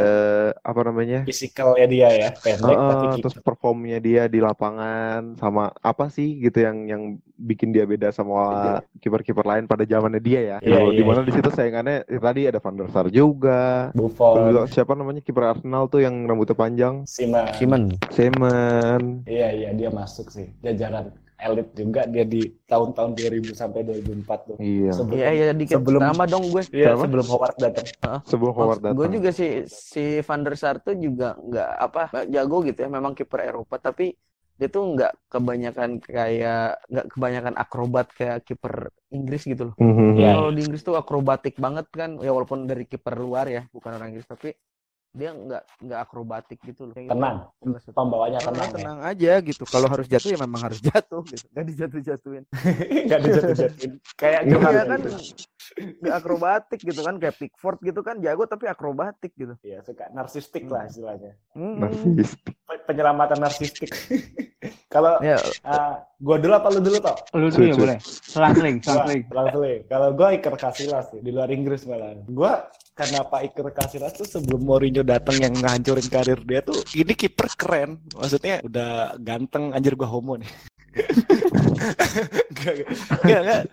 [0.56, 1.28] apa namanya?
[1.28, 3.44] Fisikalnya dia ya, pendek Heeh, tapi terus kiper.
[3.44, 7.04] performnya dia di lapangan sama apa sih gitu yang yang
[7.36, 10.58] bikin dia beda sama kiper-kiper lain pada zamannya dia ya.
[10.64, 10.88] Iya, Gitu.
[10.88, 13.92] iya, Di mana di situ saingannya ya tadi ada Van der Sar juga.
[13.92, 17.04] Terus Buffon, siapa namanya kiper Arsenal tuh yang rambutnya panjang?
[17.04, 17.52] Sima.
[17.54, 18.00] Simon.
[18.08, 19.28] Seaman.
[19.28, 20.48] Iya iya dia masuk sih.
[20.64, 24.58] Jajaran elit juga dia di tahun-tahun 2000 sampai 2004 tuh.
[24.58, 24.92] Iya.
[24.92, 26.64] Sebelum Iya, iya dikit sebelum- nama dong gue.
[26.70, 27.86] Iya, sebelum Howard datang.
[28.24, 29.12] Sebelum Howard Gue datang.
[29.12, 33.40] juga si si Van der Sar tuh juga nggak apa jago gitu ya, memang kiper
[33.44, 34.14] Eropa tapi
[34.54, 39.76] dia tuh nggak kebanyakan kayak nggak kebanyakan akrobat kayak kiper Inggris gitu loh.
[39.78, 40.16] Mhm.
[40.16, 40.38] Iya.
[40.38, 44.14] Kalau di Inggris tuh akrobatik banget kan, ya walaupun dari kiper luar ya, bukan orang
[44.14, 44.54] Inggris tapi
[45.14, 46.94] dia nggak nggak akrobatik gitu loh.
[46.94, 47.06] Gitu.
[47.08, 47.46] Tenang.
[47.78, 47.94] Satu.
[47.94, 48.76] Pembawanya Tenang, tenang ya.
[48.76, 49.64] tenang aja gitu.
[49.64, 51.46] Kalau harus jatuh ya memang harus jatuh gitu.
[51.50, 52.44] Gak dijatuh-jatuhin.
[53.06, 53.92] Enggak dijatuh-jatuhin.
[54.18, 55.10] Kayak Iya Johan kan gitu.
[55.74, 59.54] nggak akrobatik gitu kan kayak Pickford gitu kan jago tapi akrobatik gitu.
[59.62, 61.38] Iya, suka narsistik lah istilahnya.
[61.54, 61.78] Hmm.
[61.80, 62.34] Narsis.
[62.44, 63.90] Pe- Penyelamatan narsistik.
[64.94, 67.18] Kalau Ya, ah, gua dulu apa lu dulu toh?
[67.34, 67.98] Lu dulu ya boleh.
[68.02, 69.22] Selang-seling, Gua, selang-seling.
[69.30, 69.80] langsung deh.
[69.86, 72.14] Kalau gua Iker Casillas sih di luar Inggris malah.
[72.26, 77.50] Gua kenapa Iker Casillas tuh sebelum Mourinho datang yang ngancurin karir dia tuh ini kiper
[77.58, 77.98] keren.
[78.14, 80.52] Maksudnya udah ganteng anjir gua homo nih.
[82.54, 82.74] Enggak,
[83.26, 83.64] enggak, enggak.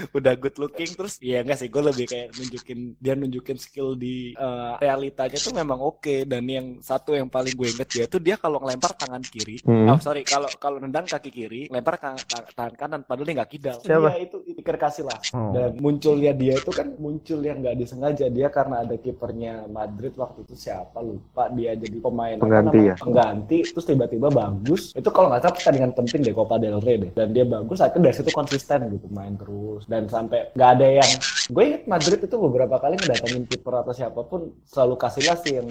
[0.16, 4.32] udah good looking terus ya enggak sih gue lebih kayak nunjukin dia nunjukin skill di
[4.32, 8.34] eh, realitanya tuh memang oke dan yang satu yang paling gue inget dia tuh dia
[8.34, 9.86] kalau ngelempar tangan kiri Hmm.
[9.86, 13.50] oh sorry kalau kalau nendang kaki kiri lempar ka- ka- tangan kanan padahal dia nggak
[13.50, 14.08] kidal Siapa?
[14.08, 15.52] Dia itu Iker Casillas Oh.
[15.52, 20.42] dan munculnya dia itu kan muncul yang nggak disengaja dia karena ada kipernya Madrid waktu
[20.42, 22.94] itu siapa lupa dia jadi pemain Pengganti ya?
[22.96, 27.10] pengganti terus tiba-tiba bagus itu kalau nggak salah pertandingan penting deh Copa del Rey deh
[27.12, 31.10] dan dia bagus akhirnya dari situ konsisten gitu main terus dan sampai nggak ada yang
[31.50, 34.94] gue inget Madrid itu beberapa kali ngedatengin kiper atau siapa pun selalu
[35.42, 35.66] sih yang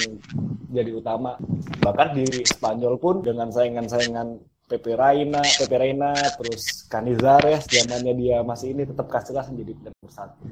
[0.70, 1.40] jadi utama
[1.80, 8.78] bahkan di Spanyol pun dengan saingan-saingan Pepe Reina, Pepe Reina, terus Canizares zamannya dia masih
[8.78, 10.46] ini tetap Casillas menjadi nomor satu.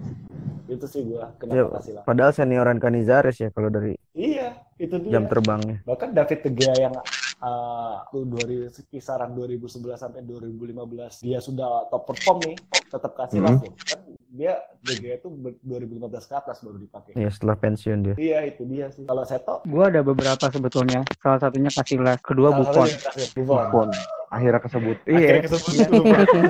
[0.66, 2.02] Itu sih gua Ya, kenapa Casillas.
[2.02, 5.14] padahal senioran Canizares ya kalau dari Iya, itu dia.
[5.14, 5.86] jam terbangnya.
[5.86, 6.98] Bahkan David De Gea yang
[7.40, 10.74] uh, tuh 2000 kisaran 2011 sampai 2015
[11.22, 12.56] dia sudah top perform nih,
[12.88, 13.64] tetap Casillas Mhm.
[13.64, 13.74] loh.
[13.78, 17.12] Kan dia DG itu ber- 2015 ke atas baru dipakai.
[17.14, 18.16] Ya setelah pensiun dia.
[18.16, 19.06] Iya itu dia sih.
[19.06, 21.02] Kalau Seto, Gue ada beberapa sebetulnya.
[21.18, 22.88] Salah satunya Casillas, kedua salah Buffon.
[23.34, 23.66] Buffon.
[23.66, 23.90] Buffon.
[24.28, 24.98] Akhirnya kesebut.
[25.02, 25.46] Akhirnya Iya.
[25.46, 26.44] kesebut Buffon.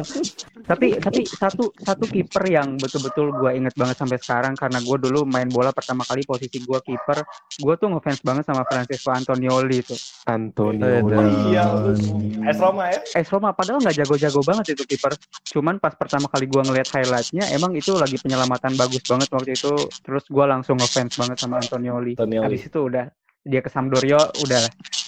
[0.64, 5.24] tapi tapi satu satu kiper yang betul-betul gue inget banget sampai sekarang karena gue dulu
[5.24, 7.24] main bola pertama kali posisi gue kiper
[7.56, 10.84] gue tuh ngefans banget sama Francisco Antonioli itu Antonio.
[10.84, 11.26] Edan.
[11.48, 11.94] Iya, lu
[12.42, 13.00] AS Roma ya.
[13.14, 15.14] eh Roma padahal nggak jago-jago banget itu kiper
[15.48, 19.72] cuman pas pertama kali gue ngeliat highlightnya emang itu lagi penyelamatan bagus banget waktu itu
[20.02, 22.44] terus gue langsung ngefans banget sama Antonioli Antonioli.
[22.44, 23.08] habis itu udah
[23.48, 24.62] dia ke Sampdoria udah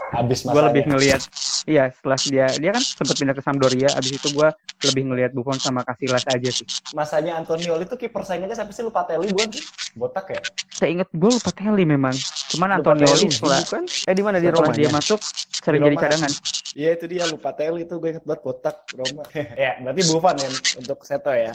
[0.09, 1.21] Habis gue lebih ngelihat
[1.69, 4.49] iya setelah dia dia kan sempat pindah ke Sampdoria abis itu gue
[4.89, 6.65] lebih ngelihat Buffon sama Casillas aja sih
[6.97, 9.63] Masanya Antonioli itu kiper saingannya siapa sih lupa Teli bukan sih?
[9.93, 10.41] Botak ya?
[10.73, 12.15] saya inget gue lupa Teli memang
[12.55, 13.85] cuman Antonioli setelah Bukan?
[14.09, 14.73] Eh di mana di Roma?
[14.73, 15.19] dia masuk
[15.61, 16.31] sering Di jadi cadangan
[16.77, 19.23] Iya itu dia lupa Teli itu gue inget banget botak Roma.
[19.67, 20.49] ya berarti Buffon ya
[20.79, 21.51] untuk Seto ya.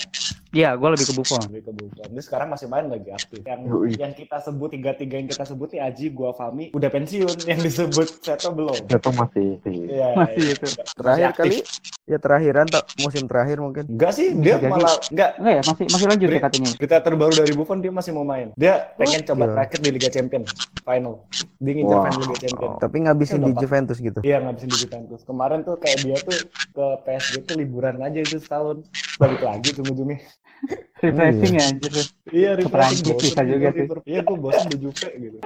[0.55, 2.09] iya gue lebih ke Buffon Lebih ke Buffon.
[2.13, 3.41] Dia sekarang masih main lagi aktif.
[3.47, 3.61] Yang
[3.99, 7.37] yang kita sebut tiga tiga yang kita sebut nih Aji, gua Fami udah pensiun.
[7.47, 8.75] Yang disebut Seto belum.
[8.91, 9.49] Itu masih.
[9.65, 10.09] Iya.
[10.19, 10.55] Masih iya.
[10.59, 10.67] itu.
[10.99, 12.05] Terakhir Masih kali aktif.
[12.05, 13.85] ya terakhiran tak musim terakhir mungkin.
[13.89, 14.73] Enggak sih, dia Bisa jadi.
[14.75, 15.31] malah enggak.
[15.39, 18.49] enggak ya masih masih lanjut ya katanya Berita terbaru dari Buffon dia masih mau main.
[18.59, 19.53] Dia pengen coba gila.
[19.57, 20.49] terakhir di Liga Champions
[20.83, 21.15] final.
[21.63, 22.77] Dia ngincer final Liga Champions.
[22.83, 23.55] Tapi ngabisin Udah di.
[23.63, 24.19] Juventus gitu.
[24.21, 25.21] Iya ngabisin di Juventus.
[25.25, 26.39] Kemarin tuh kayak dia tuh
[26.75, 28.83] ke PSG tuh liburan aja itu setahun.
[29.17, 30.19] Balik lagi ujung-ujungnya.
[31.05, 31.93] refreshing ya anjir
[32.35, 33.85] Iya, refreshing, bosen bisa juga sih.
[33.87, 34.11] Liverpool.
[34.11, 35.39] Iya, gue bosan di Juve gitu.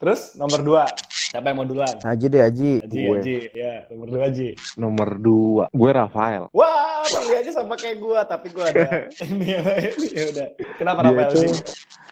[0.00, 1.94] Terus nomor dua, siapa yang mau duluan?
[2.00, 2.72] Aji deh Aji.
[2.82, 3.16] Haji, Gue.
[3.20, 3.36] Haji.
[3.54, 4.48] Ya, nomor dua Haji.
[4.74, 5.64] Nomor dua.
[5.70, 6.44] Gue Rafael.
[6.50, 9.60] Wah, pilihannya sama kayak gua, tapi gua ada ini ya,
[9.94, 10.46] ini ya udah.
[10.74, 11.54] Kenapa Dia Rafael itu sih?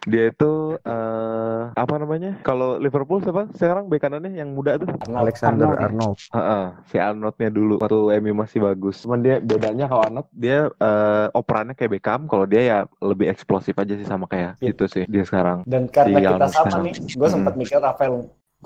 [0.07, 2.39] dia itu eh apa namanya?
[2.47, 4.87] Kalau Liverpool siapa sekarang bek kanannya yang muda tuh?
[5.11, 5.83] Alexander Arnold.
[5.83, 6.19] Arnold.
[6.31, 9.03] Heeh, si Arnoldnya dulu waktu MU masih bagus.
[9.03, 13.75] Cuman dia bedanya kalau Arnold dia eh, operannya kayak Beckham, kalau dia ya lebih eksplosif
[13.75, 14.75] aja sih sama kayak Iya.
[14.75, 15.63] itu sih dia sekarang.
[15.65, 16.83] Dan karena Iya, kita sama sekarang.
[16.85, 17.61] nih, gue sempat Hmm.
[17.63, 18.15] mikir Rafael,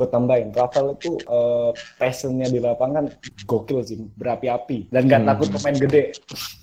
[0.00, 0.48] gue tambahin.
[0.50, 3.12] Rafael itu eh, passionnya di lapangan
[3.44, 4.88] gokil sih, berapi-api.
[4.88, 5.28] Dan gak Hmm.
[5.28, 6.02] takut pemain gede,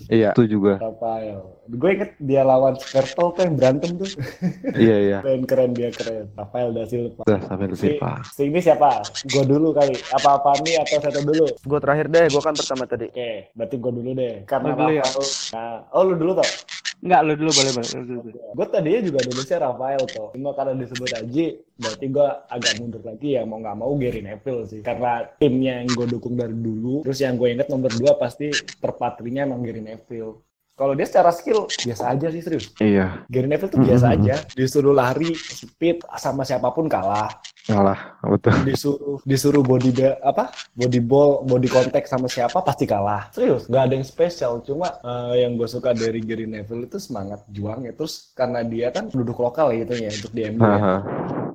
[0.08, 0.82] Iya, itu juga.
[0.82, 1.38] Rafael.
[1.68, 4.08] Gue inget dia lawan Skrtel tuh yang berantem tuh.
[4.74, 5.18] iya, iya.
[5.20, 6.26] Keren, keren dia keren.
[6.32, 7.22] Rafael da Silva.
[7.22, 8.10] Udah sampai Si, Silva.
[8.26, 9.04] si ini siapa?
[9.28, 9.94] Gue dulu kali.
[10.10, 11.46] Apa-apa nih atau satu dulu?
[11.54, 13.06] Gue terakhir deh, gue kan pertama tadi.
[13.08, 14.34] Oke, berarti gue dulu deh.
[14.42, 15.04] Karena Lu dulu ya?
[15.04, 15.28] Rafael.
[15.52, 16.50] Nah, oh lu dulu tau?
[16.98, 18.20] enggak lu dulu boleh boleh dulu
[18.58, 20.28] Gue tadinya juga nulisnya Rafael tuh.
[20.34, 21.46] Cuma karena disebut Aji,
[21.78, 24.80] berarti gue agak mundur lagi ya mau nggak mau Gary Neville sih.
[24.80, 27.04] Karena timnya yang gue dukung dari dulu.
[27.04, 30.40] Terus yang gue inget nomor dua pasti terpatrinya emang Gary Neville.
[30.78, 32.70] Kalau dia secara skill biasa aja sih serius.
[32.78, 34.22] Iya, Gary Neville tuh biasa Mm-mm.
[34.22, 34.34] aja.
[34.54, 37.26] Disuruh lari, speed sama siapa pun kalah.
[37.68, 38.54] ngalah betul.
[38.64, 40.54] Disuruh disuruh body ba- apa?
[40.78, 43.26] Body ball, body contact sama siapa pasti kalah.
[43.34, 44.62] Serius, nggak ada yang spesial.
[44.62, 47.92] Cuma eh, yang gue suka dari Gary Neville itu semangat juangnya.
[47.98, 50.50] Terus karena dia kan penduduk lokal ya itu ya untuk di ya.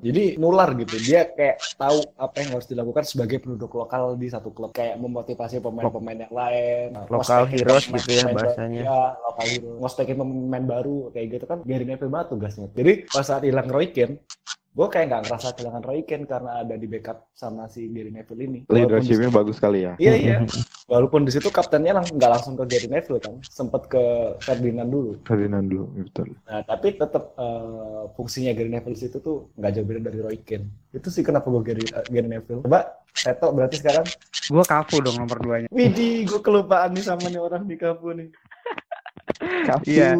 [0.00, 0.96] Jadi nular gitu.
[0.98, 4.72] Dia kayak tahu apa yang harus dilakukan sebagai penduduk lokal di satu klub.
[4.72, 6.86] Kayak memotivasi pemain-pemain yang lain.
[7.06, 8.82] Lokal heroes gitu ya bahasanya.
[8.82, 9.70] Ya, lokal hero.
[9.78, 12.66] Ngospekin pemain baru kayak gitu kan Gary Neville banget tugasnya.
[12.72, 14.22] Jadi pas saat hilang Roy Keane,
[14.74, 18.42] gue kayak nggak ngerasa kehilangan Roy Keane karena ada di backup sama si Gary Neville
[18.42, 18.58] ini.
[18.66, 19.94] Leadershipnya bagus sekali ya.
[20.02, 20.36] Iya iya.
[20.92, 24.02] Walaupun di situ kaptennya lang- nggak langsung ke Gary Neville kan, sempet ke
[24.42, 25.14] Ferdinand dulu.
[25.22, 26.28] Ferdinand dulu, iya, betul.
[26.50, 30.38] Nah tapi tetap eh, fungsinya Gary Neville di situ tuh nggak jauh beda dari Roy
[30.42, 30.66] Keane.
[30.90, 32.66] Itu sih kenapa gue Gary, eh, Gary Neville.
[32.66, 34.02] Coba Seto berarti sekarang.
[34.50, 38.26] gua Cafu dong nomor duanya Widih, gue kelupaan nih sama nih orang di Kapu nih.
[39.86, 40.18] Iya.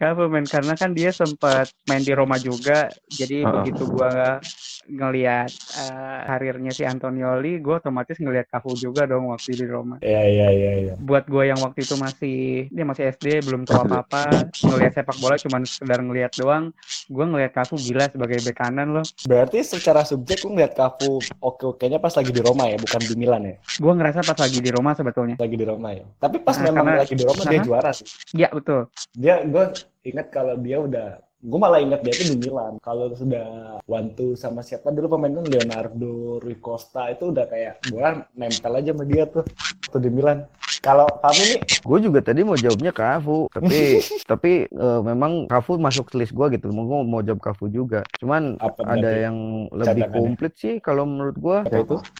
[0.00, 3.52] Men karena kan dia sempat main di Roma juga jadi Heeh.
[3.54, 4.40] begitu gua
[4.86, 10.22] ngelihat eh, karirnya si Antonioli gua otomatis ngelihat Cafu juga dong waktu di Roma Iya
[10.24, 10.72] iya iya.
[10.80, 10.94] iya.
[10.96, 14.22] buat gue yang waktu itu masih dia masih SD belum tahu apa apa
[14.58, 16.72] ngelihat sepak bola cuman sekedar ngelihat doang
[17.06, 21.98] gue ngelihat Cafu gila sebagai bek kanan loh Berarti secara subjek lu ngeliat Kapu oke-okenya
[21.98, 23.56] pas lagi di Roma ya, bukan di Milan ya.
[23.60, 26.08] gue ngerasa pas lagi di Roma sebetulnya Lagi di Roma ya.
[26.16, 28.06] Tapi pas Nah, memang karena- lagi di Roma dia juara sih.
[28.32, 29.64] ya betul Dia gue
[30.06, 31.08] ingat kalau dia udah
[31.40, 33.80] gue malah ingat dia tuh di Milan kalau sudah
[34.12, 38.92] two sama siapa dulu pemain kan Leonardo Rui Costa itu udah kayak gue nempel aja
[38.92, 39.44] sama dia tuh
[39.88, 40.44] tuh di Milan
[40.80, 44.00] kalau kamu nih Gue juga tadi mau jawabnya Kafu, tapi
[44.30, 46.72] tapi eh, memang Kafu masuk list gue gitu.
[46.72, 48.00] Mau gua mau jawab Kafu juga.
[48.16, 49.24] Cuman apa ada berarti?
[49.28, 49.36] yang
[49.72, 51.58] lebih komplit sih kalau menurut gue.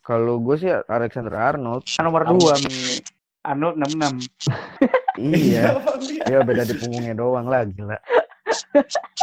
[0.05, 1.89] Kalau gue sih Alexander Arnold.
[2.05, 2.41] Nomor Arnold.
[2.41, 2.55] dua.
[3.41, 4.29] Arnold 66
[5.21, 5.65] Iya.
[6.31, 7.99] Ya beda di punggungnya doang lah gila.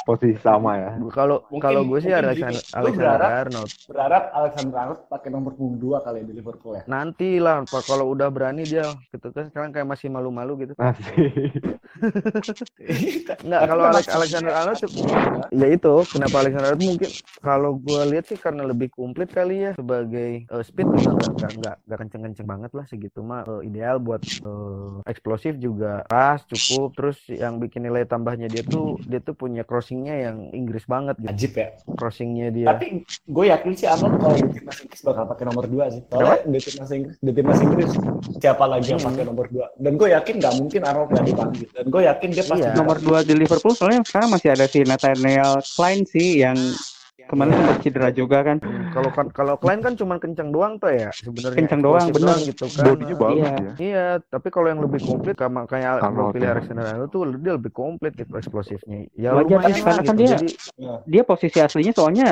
[0.04, 0.92] Posisi sama ya.
[1.12, 2.64] Kalau kalau gue sih mungkin Alexander,
[2.96, 3.70] berharap- Arnold.
[3.86, 6.84] Berharap Alexander Arnold pakai nomor punggung dua kali di Liverpool ya.
[6.86, 10.74] Nanti lah, Pak, kalau udah berani dia gitu kan sekarang kayak masih malu-malu gitu.
[10.78, 11.12] Asik.
[13.42, 14.80] Enggak, kalau Alex, Alexander Arnold
[15.50, 17.10] ya itu kenapa Alexander Arnold mungkin
[17.40, 21.76] kalau gue lihat sih karena lebih komplit kali ya sebagai eh, speed juga nggak nggak
[21.84, 27.18] nggak kenceng-kenceng banget lah segitu mah Eh, ideal buat eh, eksplosif juga pas cukup terus
[27.28, 31.54] yang bikin nilai tambahnya dia tuh dia tuh punya crossingnya yang Inggris banget gitu Ajib
[31.54, 31.68] ya.
[31.94, 35.86] crossingnya dia Tapi gue yakin sih Arnold kalau di timnas Inggris bakal pakai nomor dua
[35.88, 36.02] sih.
[36.04, 37.92] Soalnya di timnas Inggris, di timnas Inggris
[38.38, 39.10] siapa lagi yang Hmm.
[39.10, 39.68] pakai nomor dua?
[39.76, 41.68] Dan gue yakin nggak mungkin Arnold nggak dipanggil.
[41.72, 42.72] Dan gue yakin dia pasti Iya.
[42.74, 46.58] Nomor dua di Liverpool soalnya sekarang masih ada si Nathaniel Klein sih yang
[47.20, 48.58] kemarin sempat cedera juga kan.
[48.60, 52.38] Hmm, kalau kan kalau Klein kan cuma kencang doang tuh ya sebenarnya Kencang doang, bener.
[52.40, 53.50] gitu kan Bodinya bagus iya.
[53.50, 53.74] ya.
[53.80, 56.54] Iya, tapi kalau yang lebih komplit sama kayak gue Arnold, pilih ya.
[56.54, 59.10] Alexander Arnold tuh dia lebih komplit gitu eksplosifnya.
[59.12, 60.14] Ya Wajar lah karena kan gitu.
[60.20, 60.48] dia- Jadi
[61.08, 62.28] Dia posisi aslinya soalnya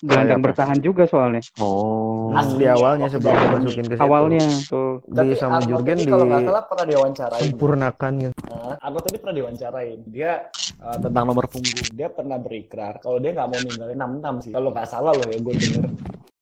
[0.00, 0.46] gelandang apa?
[0.50, 2.32] bertahan juga soalnya Oh.
[2.32, 4.02] hmm, di awalnya sebelum Waktu dimasukin ke situ.
[4.02, 4.90] awalnya tuh.
[5.06, 7.42] di sama Jurgen di kalau nggak salah pernah diwawancarain.
[7.44, 8.34] sempurnakan gitu.
[8.76, 9.98] Arnold tadi pernah diwawancarain.
[10.06, 10.32] Dia
[10.78, 11.86] uh, tentang nomor punggung.
[11.90, 14.52] Dia pernah berikrar kalau dia nggak mau ninggalin 66 sih.
[14.52, 15.86] Kalau nggak salah loh ya gue denger.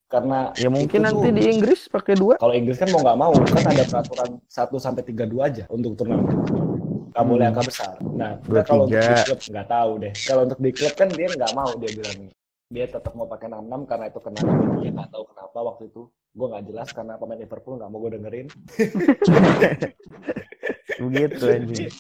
[0.07, 2.35] Karena Ya mungkin nanti tuh- di Inggris pakai dua.
[2.37, 6.29] kalau Inggris kan mau nggak mau kan ada peraturan 1 sampai 32 aja untuk turnamen.
[7.11, 7.51] Nggak boleh Hmm.
[7.51, 7.93] angka besar.
[8.03, 9.25] Nah, Dua kalau untuk di tiga.
[9.27, 10.13] klub nggak tahu deh.
[10.19, 12.19] Kalau untuk di klub kan dia nggak mau dia bilang
[12.69, 16.47] dia tetap mau pakai 66 karena itu kenapa dia nggak tahu kenapa waktu itu gue
[16.49, 18.47] nggak jelas karena pemain Liverpool nggak mau gue dengerin
[20.99, 21.93] Begitu anjing.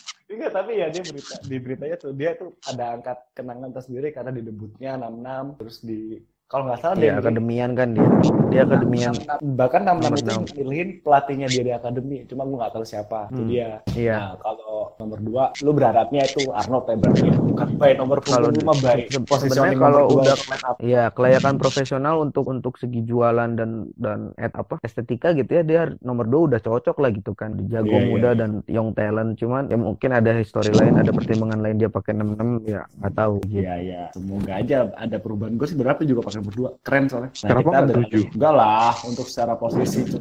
[0.42, 4.35] Enggak, tapi ya dia berita di beritanya tuh dia tuh ada angkat kenangan tersendiri karena
[4.35, 6.18] di debutnya 66 terus di
[6.53, 8.05] kalau nggak salah Iya, akademian kan dia.
[8.53, 9.15] Dia akademian.
[9.17, 13.19] 66 bahkan 66 itu Nomor milihin pelatihnya dia di akademi cuma gue nggak tahu siapa
[13.27, 13.49] itu Hmm.
[13.49, 14.15] dia Iya.
[14.15, 18.49] nah kalau nomor dua lu berharapnya itu Arnold ya berarti ya bukan baik nomor Kalau
[18.53, 20.38] mah baik sebenarnya kalau nomor udah-.
[20.79, 25.83] Iya, kelayakan profesional untuk untuk segi jualan dan dan et, apa estetika gitu ya dia
[26.01, 28.38] nomor dua udah cocok lah gitu kan di jago Iya, iya, muda iya.
[28.38, 32.69] dan young talent cuman ya mungkin ada history lain ada pertimbangan lain dia pakai 66
[32.69, 33.62] ya nggak tahu gitu.
[33.65, 35.57] Iya iya, semoga aja ada perubahan.
[35.57, 37.31] Gue sih berharap juga pakai berdua, keren soalnya.
[37.33, 38.24] Nah, nggak berharap- tujuh?
[38.35, 40.18] Enggak lah, untuk secara posisi itu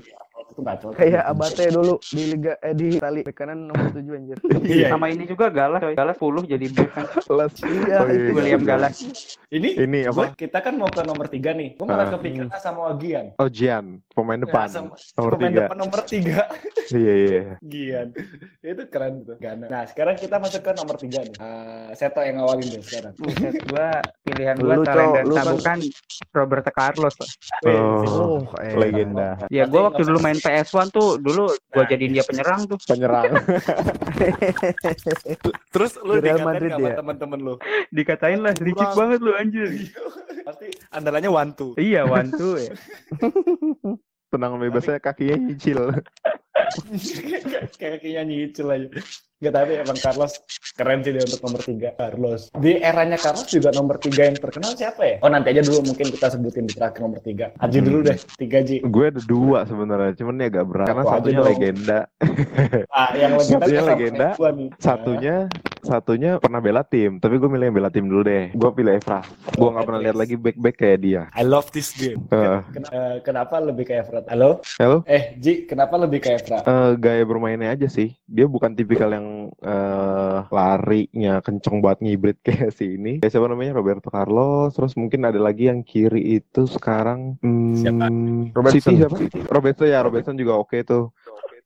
[0.51, 0.97] itu nggak cocok.
[0.97, 4.37] Kayak Abate dulu di liga eh di Itali bek kanan nomor 7 anjir.
[4.71, 4.87] Iya.
[4.89, 5.93] Sama ini juga Galas, coy.
[5.93, 7.05] Galas 10 jadi kan.
[7.31, 8.33] Iya, Oh, iya, itu iya.
[8.33, 8.95] William Galas.
[9.47, 10.13] Ini, Ini apa?
[10.13, 11.73] gua- kita kan mau ke nomor tiga nih.
[11.73, 12.11] Gue malah Ah.
[12.13, 13.25] kepikiran sama Gian.
[13.35, 14.65] Oh Jian, pemain depan.
[14.65, 15.59] Ya, sama- Nomor pemain tiga.
[15.61, 16.39] depan nomor tiga.
[16.91, 17.41] Iya iya.
[17.61, 18.07] Gian.
[18.59, 19.35] Itu keren tuh.
[19.37, 19.65] Gana.
[19.65, 21.33] Nah, sekarang kita masuk ke nomor tiga nih.
[21.33, 23.13] Eh, Seto yang ngawalin deh sekarang.
[23.15, 23.89] Buset, gua
[24.21, 25.79] pilihan gua dan lu kan- tabukan
[26.29, 27.15] Roberto Carlos.
[27.61, 28.75] Oh, Oh, eh.
[28.75, 29.39] legenda.
[29.47, 31.88] Ya gua waktu dulu main PS1 tuh dulu gua Nah.
[31.88, 32.77] jadiin dia penyerang tuh.
[32.84, 33.32] Penyerang.
[35.73, 36.97] Terus lu Real dikatain Madrid nggak sama ya?
[36.99, 37.56] temen-temen lu?
[37.93, 38.97] Dikatain lah licik Kurang.
[38.97, 39.67] banget lu anjir.
[40.47, 41.71] Pasti andalannya one two.
[41.77, 42.73] Iya, one two ya.
[44.32, 45.80] Tenang bebasnya kakinya nyicil.
[47.80, 48.89] kayak kayaknya nyicil aja.
[49.41, 50.38] Gak tapi emang Carlos
[50.71, 52.54] keren sih dia untuk nomor tiga Carlos.
[52.54, 55.15] Di eranya Carlos juga nomor tiga yang terkenal siapa ya?
[55.19, 57.49] Oh nanti aja dulu mungkin kita sebutin di terakhir nomor tiga.
[57.58, 58.86] Haji dulu deh, tiga Ji.
[58.86, 60.88] Gue ada dua sebenarnya, cuman ini agak berat.
[60.88, 61.99] Karena aja satunya legenda,
[62.93, 64.69] Ah, yang legenda Satunya legenda, kayak gua nih.
[64.77, 65.36] satunya
[65.82, 67.17] satunya pernah bela tim.
[67.17, 68.54] Tapi gue milih yang bela tim dulu deh.
[68.54, 69.25] Gue pilih Evra.
[69.51, 71.21] Gue nggak pernah lihat lagi back back kayak dia.
[71.34, 72.21] I love this game.
[72.30, 74.30] Eh, Ken- eh, kenapa lebih kayak Fred?
[74.30, 74.62] Halo?
[74.77, 75.01] Halo?
[75.04, 76.62] Eh, Ji, kenapa lebih kayak Fred?
[76.62, 78.13] Eh, gaya bermainnya aja sih.
[78.30, 83.20] Dia bukan tipikal yang eh, larinya kenceng buat ngibrit kayak si ini.
[83.24, 84.76] Kayak siapa namanya Roberto Carlos.
[84.76, 87.39] Terus mungkin ada lagi yang kiri itu sekarang.
[87.41, 88.06] Hmm, Siapa?
[88.56, 88.94] Robertson.
[88.94, 89.17] City siapa?
[89.50, 90.00] Robertson ya.
[90.04, 91.13] Robertson juga oke tuh.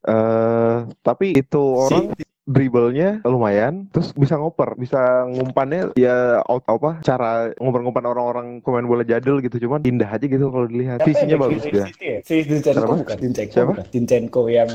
[0.06, 2.13] Eh, tapi itu orang
[2.45, 9.01] dribblenya lumayan, terus bisa ngoper, bisa ngumpannya ya out apa cara ngumpan-ngumpan orang-orang pemain bola
[9.01, 11.01] jadul gitu, cuman indah aja gitu kalau dilihat.
[11.01, 11.86] Siapa Visinya bagus dia.
[11.89, 12.17] City ya?
[12.21, 12.95] Si Zinchenko Kenapa?
[13.01, 13.17] bukan?
[13.17, 13.71] Zinchenko Siapa?
[13.73, 13.86] bukan?
[13.89, 14.69] Zinchenko yang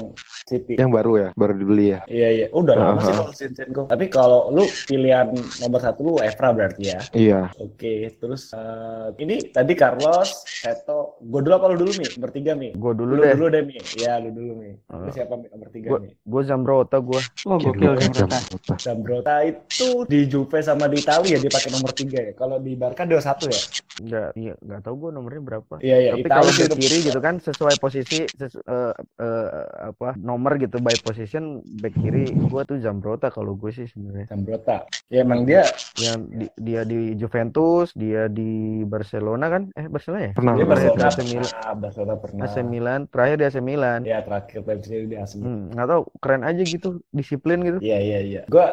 [0.45, 0.75] City.
[0.75, 2.01] Yang baru ya, baru dibeli ya.
[2.05, 3.83] Iya iya, udah lama sih kalau Zinchenko.
[3.87, 5.31] Tapi kalau lu pilihan
[5.63, 6.99] nomor satu lu Evra berarti ya.
[7.15, 7.41] Iya.
[7.57, 12.19] Oke, terus eh, ini tadi Carlos, Seto, gue dulu apa lu dulu nih?
[12.19, 12.75] Nomor tiga nih.
[12.75, 13.33] Gue dulu Lu deh.
[13.33, 13.79] dulu deh nih.
[13.95, 14.75] Iya, lu dulu nih.
[14.91, 15.13] Lu Eh.
[15.15, 15.47] siapa Mi?
[15.47, 16.13] nomor tiga Gua- nih?
[16.19, 17.21] Gue Zambrota gue.
[17.63, 18.39] Gokil Zambrota.
[18.77, 22.33] Zambrota itu di Juve sama di Italia dia pakai nomor tiga ya.
[22.33, 23.61] Kalau di Barca dia satu ya.
[24.01, 25.75] Enggak, iya, enggak tahu gue nomornya berapa.
[25.79, 26.11] Iya iya.
[26.15, 29.49] Tapi kalau udah- kiri gitu kan sesuai posisi sesu- eh, eh,
[29.87, 31.43] apa nomor gitu by position
[31.77, 34.31] back kiri gue tuh Zambrota kalau gue sih sebenarnya.
[34.31, 34.77] Zambrota.
[35.09, 38.51] Ya emang dia Yang di- dia di Juventus, dia di
[38.83, 39.63] Barcelona kan?
[39.75, 40.33] Eh Barcelona ya?
[40.33, 40.55] Pernah.
[40.55, 41.43] dia pernah Barcelona AC Milan.
[41.43, 42.43] pernah, Barcelona pernah.
[42.43, 44.01] AC Milan, terakhir di AC Milan.
[44.03, 44.61] Ya terakhir
[45.03, 45.43] di AC Milan.
[45.43, 47.79] Hmm, nggak tahu keren aja gitu disiplin disiplin gitu.
[47.83, 48.43] Iya iya iya.
[48.47, 48.67] Gua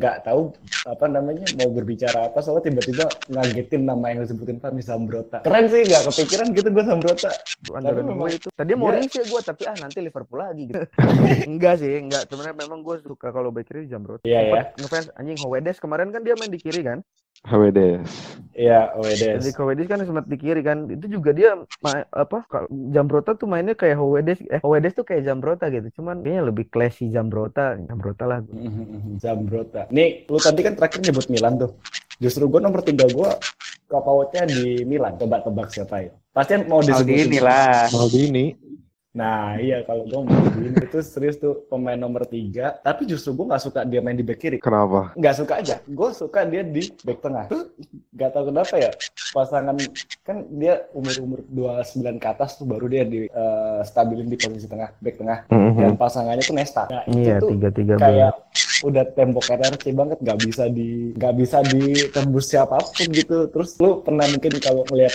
[0.00, 0.52] nggak tahu
[0.86, 5.42] apa namanya mau berbicara apa soalnya tiba-tiba ngagetin nama yang disebutin Fahmi Sambrota.
[5.42, 7.30] Keren sih nggak kepikiran gitu gue Sambrota.
[7.74, 8.48] Andalan memang- itu.
[8.52, 10.84] Tadi mau Dia- sih gue tapi ah nanti Liverpool lagi gitu.
[11.50, 12.28] enggak sih, enggak.
[12.28, 14.20] Sebenarnya memang gue suka kalau back kiri Zambrot.
[14.24, 14.62] Iya ya.
[14.78, 17.00] Ngefans anjing Howedes kemarin kan dia main di kiri kan.
[17.44, 18.04] HWD.
[18.52, 19.40] Iya Oedes.
[19.40, 20.84] Jadi Howedes kan sempat di kiri kan.
[20.90, 25.24] Itu juga dia ma- apa kalau Zambrota tuh mainnya kayak Howedes eh Howedes tuh kayak
[25.24, 25.88] Zambrota gitu.
[25.96, 27.80] Cuman kayaknya lebih classy Zambrota.
[27.88, 28.38] Zambrota lah.
[29.24, 29.88] Zambrota.
[29.88, 31.72] Nih lu tadi kan terakhir nyebut Milan tuh.
[32.20, 33.30] Justru gue nomor tiga gue
[33.88, 35.16] kapawotnya di Milan.
[35.16, 36.10] Coba tebak siapa ya?
[36.36, 37.32] Pasti mau disebutin.
[37.32, 37.88] Maldini lah.
[37.88, 38.44] Maldini.
[39.10, 42.78] Nah iya kalau gue Maldini itu serius tuh pemain nomor tiga.
[42.78, 44.58] Tapi justru gue nggak suka dia main di back kiri.
[44.62, 45.10] Kenapa?
[45.18, 45.76] nggak suka aja.
[45.82, 47.44] Gue suka dia di back tengah.
[47.50, 47.74] Tuh,
[48.14, 48.90] nggak tahu kenapa ya
[49.34, 49.74] pasangan
[50.22, 54.70] kan dia umur umur 29 ke atas tuh baru dia di eh, stabilin di posisi
[54.70, 55.38] tengah back tengah.
[55.50, 56.84] Dan pasangannya tuh Nesta.
[56.86, 58.32] Nah itu Iya, tuh tiga-tiga kayak
[58.86, 60.18] udah tembok RRC banget.
[60.22, 63.50] Nggak bisa di nggak bisa ditembus siapa pun gitu.
[63.50, 65.14] Terus lu pernah mungkin kalau ngeliat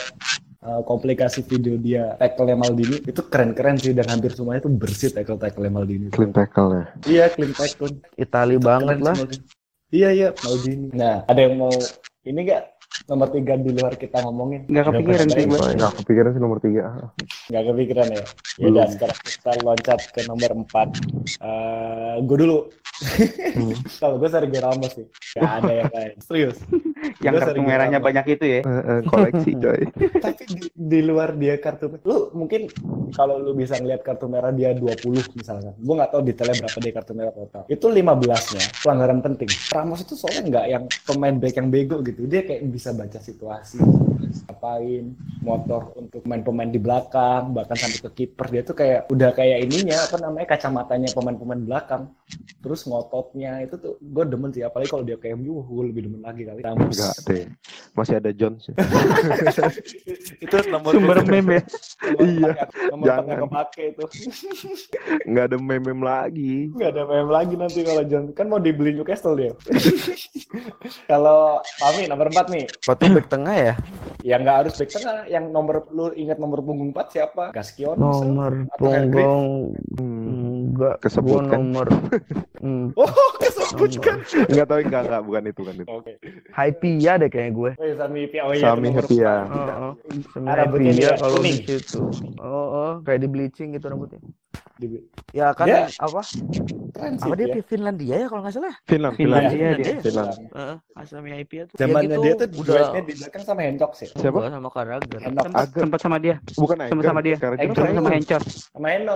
[0.66, 5.38] eh, komplikasi video dia tackle Maldini itu keren-keren sih dan hampir semuanya tuh bersih tackle
[5.38, 6.86] tackle Maldini Clean tackle ya.
[7.05, 9.18] iya clean tackle Itali banget Keren lah.
[9.93, 10.89] Iya iya Maldini.
[10.91, 11.72] Nah ada yang mau
[12.26, 12.63] ini nggak
[13.06, 14.66] nomor tiga di luar kita ngomongin?
[14.72, 15.60] Nggak kepikiran sih gue.
[15.60, 16.84] Nggak kepikiran sih nomor tiga.
[17.52, 18.24] Nggak kepikiran ya.
[18.56, 20.88] Ya udah sekarang kita loncat ke nomor empat.
[21.43, 22.60] Eh gue dulu.
[24.00, 25.06] Kalau gue Sergio Ramos sih.
[25.36, 26.14] Gak ada yang lain.
[26.24, 26.58] Serius.
[27.22, 28.60] Yang Gua kartu sering merahnya banyak itu ya.
[28.64, 29.82] Eh, eh, koleksi coy.
[30.20, 32.72] Tapi di, di luar dia kartu lu mungkin
[33.14, 35.72] kalau lu bisa ngeliat kartu merah dia 20 misalnya.
[35.78, 37.64] Gue nggak tahu detailnya berapa dia kartu merah total.
[37.70, 39.50] Itu 15-nya pelanggaran penting.
[39.72, 42.22] Ramos itu soalnya nggak yang pemain back yang bego gitu.
[42.26, 43.79] Dia kayak bisa baca situasi,
[44.43, 49.63] ngapain, motor untuk pemain-pemain di belakang, bahkan sampai ke kiper dia tuh kayak udah kayak
[49.63, 52.03] ininya apa namanya kacamatanya pemain-pemain belakang.
[52.59, 56.21] Terus ngototnya itu tuh gue demen sih apalagi kalau dia kayak MU gue lebih demen
[56.25, 56.59] lagi kali.
[56.65, 56.91] Ramos.
[56.91, 57.45] Enggak deh.
[57.95, 58.67] Masih ada Jones.
[60.43, 61.63] itu nomor Sumber meme ya.
[62.19, 62.51] Iya,
[62.91, 63.38] nomor jangan.
[63.47, 64.03] kepake itu
[65.25, 66.55] Nggak ada meme-meme lagi.
[66.73, 69.51] nggak ada meme lagi nanti kalau John kan mau dibeli Newcastle dia
[71.11, 73.73] kalau Fahmi nomor 4 nih Waktu back tengah ya.
[74.26, 78.65] Yang nggak harus back tengah yang nomor lu ingat nomor punggung 4 siapa Gaskion Nomor
[78.76, 80.73] punggung Hmm.
[80.73, 81.61] enggak Kesebut kan?
[81.61, 81.88] nomor
[82.65, 84.17] hmm, oh kesebut kan
[84.49, 85.88] Nggak tahu enggak enggak bukan itu kan itu.
[85.88, 86.11] oke
[86.51, 87.71] Hypia deh kayak gue.
[87.71, 88.41] oh, iya, Sami Hipia.
[88.41, 89.34] oh iya Sami Hipia.
[89.45, 89.76] empat.
[89.78, 89.93] Oh, oh.
[90.41, 92.01] Rambutnya Hypia kalau di situ.
[92.39, 94.19] Oh, oh, kayak di bleaching gitu rambutnya.
[95.32, 96.22] Ya kan Dia- apa?
[96.91, 97.60] keren sih Apa dia dia.
[97.62, 98.76] Finlandia ya kalau nggak salah?
[98.84, 99.78] Finland, Finlandia Finland.
[99.78, 99.95] dia.
[99.99, 100.32] Finland.
[100.49, 101.76] Heeh, Asami Hypia tuh.
[101.76, 104.38] zamannya ya gitu, dia tuh udah di belakang sama Hencok sih Siapa?
[104.38, 105.20] Gua sama Karager.
[105.22, 106.36] Henok Sempat, sempat sama dia.
[106.53, 107.03] Bukan Sama Eiger.
[107.06, 107.36] sama dia.
[107.36, 108.38] Eiger Sama Sama sama itu.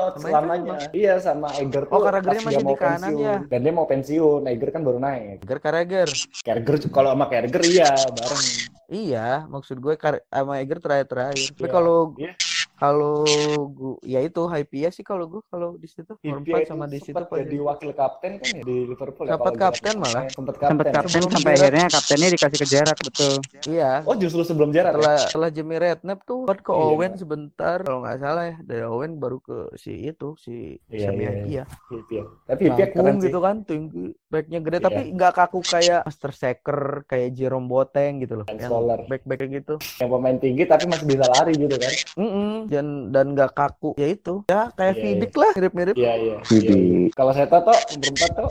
[0.09, 3.19] Sama selamanya iya sama Eger tuh Oh, Karagernya pas masih dia mau di kanan pensiun.
[3.21, 3.35] ya?
[3.45, 6.07] dan dia mau pensiun Eger kan baru naik Karager Karager.
[6.41, 8.43] Kerger kalau sama Kerger iya bareng
[8.89, 9.93] Iya, maksud gue
[10.25, 11.53] sama Eger terakhir-terakhir.
[11.53, 11.69] Tapi Iya.
[11.69, 12.33] kalau Iya.
[12.79, 13.27] Kalau
[13.69, 17.57] gua ya itu Hypia sih kalau gue kalau di situ empat sama di situ jadi
[17.59, 20.11] wakil kapten kan ya di Liverpool ya, Sempat kapten malah.
[20.15, 20.31] salah.
[20.31, 23.33] sempat kapten, Sempat kapten Sebelum sampai akhirnya kaptennya dikasih ke Gerrard betul.
[23.67, 23.91] Iya.
[24.03, 24.97] oh justru sebelum Gerrard ya?
[24.97, 26.85] Setelah setelah Jimmy Redknapp tuh sempat ke Iya.
[26.87, 28.55] Owen sebentar kalau nggak salah ya.
[28.61, 31.63] Dari Owen baru ke si itu si Iya, Sami iya, Hypia.
[31.89, 34.85] Hipia tapi Hipia keren sih gitu kan, tinggi, backnya gede Iya.
[34.85, 38.45] tapi nggak kaku kayak Master Sacker, kayak Jerome Boateng gitu loh.
[38.45, 38.99] Dan Yang Scholar.
[39.03, 39.75] back-back gitu.
[39.97, 42.51] yang pemain tinggi tapi masih bisa lari gitu kan Mm-mm.
[42.67, 43.91] Dan dan nggak kaku.
[43.95, 44.45] Ya itu.
[44.45, 45.95] Ya kayak Iya, Vidic lah, mirip-mirip.
[45.95, 47.09] iya iya Jadi iya.
[47.11, 48.49] kalau saya tahu tuh nomor empat tuh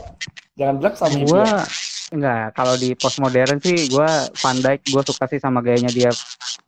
[0.59, 1.47] jangan bilang sama Gua
[2.09, 6.11] enggak kalau di postmodern sih gua Van Dijk gua suka sih sama gayanya dia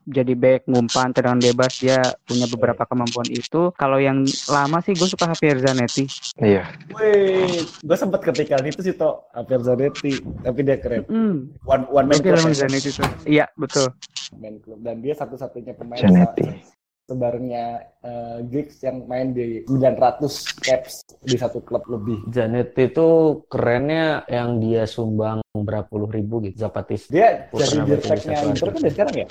[0.06, 5.06] jadi back ngumpan tendangan bebas dia punya beberapa kemampuan itu kalau yang lama sih gue
[5.06, 6.10] suka Javier Zanetti
[6.42, 6.66] iya.
[6.98, 11.62] Wih, gue sempat ketika itu sih toh Javier Zanetti tapi dia keren hmm.
[11.66, 12.50] one one man club.
[12.50, 13.94] Zanetti tuh iya betul
[14.38, 16.81] main klub dan dia satu-satunya pemain Zanetti.
[17.12, 17.66] Se- sebarnya
[18.00, 20.24] eh, gigs yang main di 900
[20.58, 22.24] caps di satu klub lebih.
[22.28, 23.08] Janet itu
[23.46, 28.34] kerennya yang dia sumbang berapa puluh ribu gitu Zapatis Dia jadi pernah baca di dirteknya
[28.34, 29.28] satu Inter kan dari sekarang ya?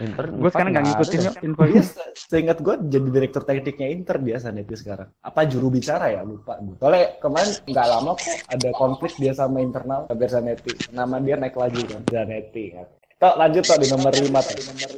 [0.00, 4.16] Inter gue sekarang nggak ngikutin yuk infonya Iya, se- seingat gue jadi direktur tekniknya Inter
[4.18, 5.08] dia Zanetti sekarang.
[5.20, 6.24] Apa juru bicara ya?
[6.24, 6.76] Lupa gue.
[6.78, 10.72] Soalnya kemarin nggak lama kok ada konflik dia sama internal Javier Zanetti.
[10.88, 12.64] Nama dia naik lagi kan Zanetti.
[12.72, 12.84] Ya.
[13.18, 14.54] Tok lanjut tok di nomor 5 tok.
[14.54, 14.90] Di nomor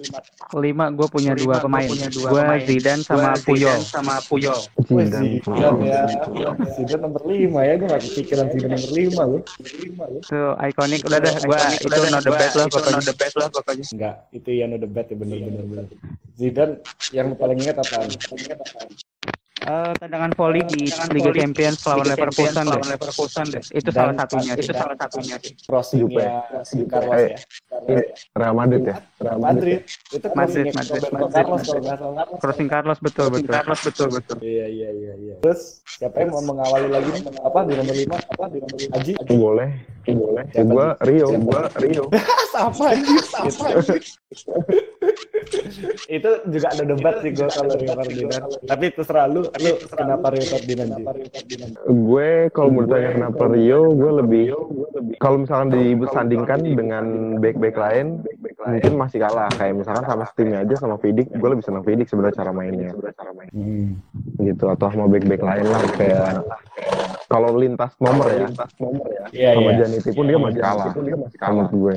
[0.53, 0.61] 5.
[0.61, 2.61] lima gue punya dua Gua pemain punya dua gue pemain.
[2.69, 4.59] Zidane sama Gua Puyol Zidane sama Puyol.
[4.85, 5.29] Zidane.
[5.89, 6.51] Ya.
[6.77, 7.73] Zidane nomor 5 ya.
[7.81, 9.41] Gue gak kepikiran Zidane nomor 5 loh.
[10.21, 12.77] itu ikonik udah dah gue Iconic, itu udah dah, not the gua best lah itu
[12.77, 13.85] pokoknya not the best lah pokoknya.
[13.89, 15.87] Enggak, itu yang udah bet ya bener-bener bener.
[16.37, 16.75] Zidane
[17.17, 18.05] yang lu paling ingat apa?
[19.61, 22.65] Eh, tendangan volley di Liga Champions lawan Leverkusen
[23.53, 23.61] deh.
[23.77, 24.53] Itu salah satunya.
[24.57, 25.37] Itu salah satunya.
[25.69, 26.29] crossingnya
[26.65, 27.37] si Carlos ya.
[27.93, 28.97] Eh, Real Madrid ya.
[29.21, 31.63] Real Madrid itu Madrid, Madrid, Madrid, Carlos.
[32.41, 33.53] Crossing Carlos betul betul.
[33.53, 34.37] Carlos betul betul.
[34.41, 35.35] Iya iya iya iya.
[35.45, 37.23] Terus siapa yang mau mengawali lagi nih?
[37.45, 38.17] Apa di nomor lima?
[38.17, 38.93] Apa di nomor lima?
[38.97, 39.13] Aji?
[39.29, 39.71] Boleh,
[40.17, 40.45] boleh.
[40.55, 42.05] Ya, gua Rio, gua Rio.
[42.53, 44.03] sama anjir, sama anjir.
[46.11, 48.45] itu juga ada debat sih gue kalau Rio Ferdinand.
[48.67, 50.91] Tapi terserah lu, lu kenapa Rio Ferdinand?
[51.87, 54.45] Gue kalau menurut saya kenapa Rio, gue lebih
[55.19, 57.05] kalau misalkan disandingkan dengan
[57.43, 58.07] back-back lain,
[58.67, 59.49] mungkin masih kalah.
[59.57, 62.91] Kayak misalkan sama Steamnya aja sama Vidic, gue lebih senang Vidic sebenarnya cara mainnya.
[64.41, 66.45] Gitu atau sama back-back lain lah kayak
[67.31, 68.51] kalau lintas nomor ya,
[69.31, 69.79] Iya sama iya.
[69.87, 70.93] Janiti pun dia masih kalah.
[71.39, 71.95] Kalau menurut gue.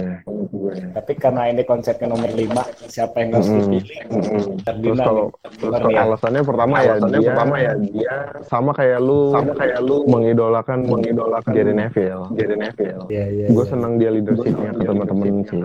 [0.93, 3.97] Tapi karena ini konsepnya nomor lima, siapa yang harus dipilih?
[4.13, 4.61] Mm-mm.
[4.61, 5.25] Terus kalau
[5.57, 9.95] terus kalau alasannya pertama ya dia pertama ya dia sama kayak lu sama kayak lu
[10.05, 12.25] mengidolakan mengidolakan Gary Neville.
[12.37, 13.03] Gary Neville.
[13.09, 13.45] Iya iya.
[13.49, 15.61] Gue senang dia leadershipnya ke teman-teman sih.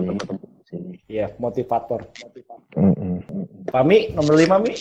[1.09, 2.05] Iya, motivator.
[2.77, 3.58] Mm-mm.
[3.69, 4.73] Pami nomor lima mi.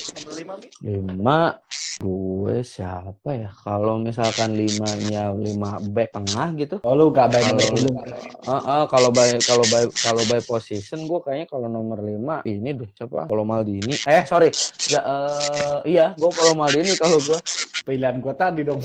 [0.80, 1.60] lima
[1.98, 7.66] gue siapa ya kalau misalkan limanya lima back tengah gitu Oh lu gak baik nomor
[7.66, 8.02] Kalau- lima.
[8.86, 13.26] Kalau by kalau by kalau by position gue kayaknya kalau nomor 5 ini deh siapa
[13.26, 14.48] kalau Maldini eh sorry
[14.86, 17.36] ya eh, iya gue kalau Maldini kalau gue
[17.82, 18.84] Pilihan gua tadi dong.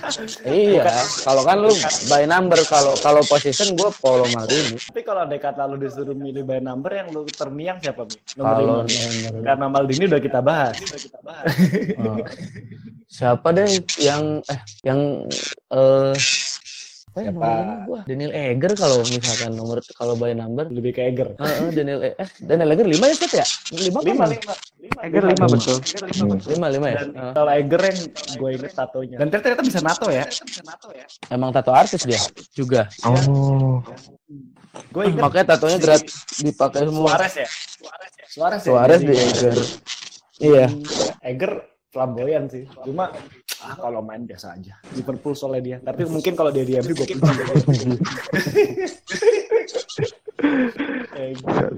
[0.46, 0.86] iya
[1.20, 1.74] kalau kan lu
[2.06, 6.42] by number kalau kalau position gue Paulo Maldini Tapi kalau ada kata lu disuruh milih
[6.42, 8.16] by number yang lu terniang siapa mi?
[8.34, 8.74] Nomor kalau lima.
[9.28, 10.74] nomor Karena Maldini udah kita bahas.
[10.74, 12.18] eh,
[13.06, 13.68] siapa deh
[13.98, 15.00] yang eh yang
[15.70, 16.16] eh
[17.06, 17.38] apa ya Siapa?
[17.38, 18.00] nomor lima gua?
[18.02, 21.30] Daniel Eger kalau misalkan nomor kalau by number Lebih ke Eger.
[21.38, 23.46] Eh, eh, Daniel E- eh Daniel Eger 5 ya Set ya?
[23.70, 24.54] 5 Lima, lima lima.
[24.98, 25.78] Eger lima betul.
[25.78, 26.34] Hmm.
[26.42, 26.96] 5 5 ya?
[26.98, 27.98] Dan Eh, kalau Eger yang
[28.34, 29.16] gue inget tatonya.
[29.16, 30.26] Dan ternyata bisa nato ya.
[31.30, 32.18] emang tato artis dia
[32.50, 32.90] juga.
[33.06, 33.78] Oh,
[34.90, 36.02] Gue inget Makanya tatonya gerak
[36.36, 37.14] dipakai semua.
[37.14, 37.48] Suarez ya.
[37.78, 38.03] Suarez
[38.34, 38.66] ya.
[38.66, 39.56] Suarez di Eger.
[40.42, 40.66] Iya.
[41.22, 41.52] Eger
[41.94, 42.66] flamboyan sih.
[42.82, 43.14] Cuma
[43.62, 44.74] ah, kalau main biasa aja.
[44.98, 45.78] Liverpool soalnya dia.
[45.78, 47.06] Tapi mungkin kalau dia di MU gue.
[51.14, 51.70] Eger.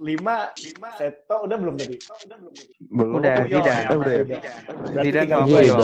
[0.00, 1.96] lima, lima, Seto udah belum tadi?
[2.88, 3.20] belum.
[3.20, 3.74] Udah, tidak.
[3.92, 4.16] Udah
[5.04, 5.76] Tidak sama Iya,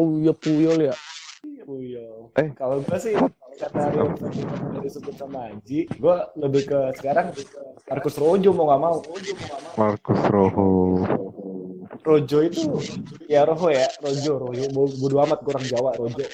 [0.00, 0.94] Oh iya Puyol ya.
[1.42, 2.30] Puyol.
[2.34, 2.54] Eh.
[2.54, 3.14] Kalau gue sih
[3.52, 4.14] kata Ferdinand
[4.72, 7.34] yang disebut sama Aji, gue lebih ke sekarang
[7.84, 8.96] Marcus Rojo mau nggak mau.
[9.74, 10.66] Marcus Rojo.
[12.02, 12.66] Rojo itu
[13.26, 14.64] ya Rojo ya, Rojo, Rojo.
[14.70, 16.24] Bo- Bodo amat kurang Jawa, Rojo.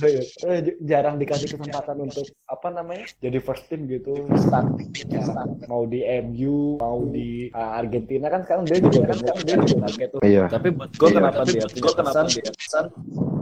[0.00, 0.24] Eh,
[0.60, 5.50] j- jarang dikasih kesempatan untuk apa namanya jadi first team gitu start, start.
[5.66, 9.76] mau di MU mau di uh, Argentina kan sekarang dia juga kan sekarang dia juga
[9.84, 10.44] target tuh Iya.
[10.48, 12.84] tapi buat gue kenapa dia punya pesan pesan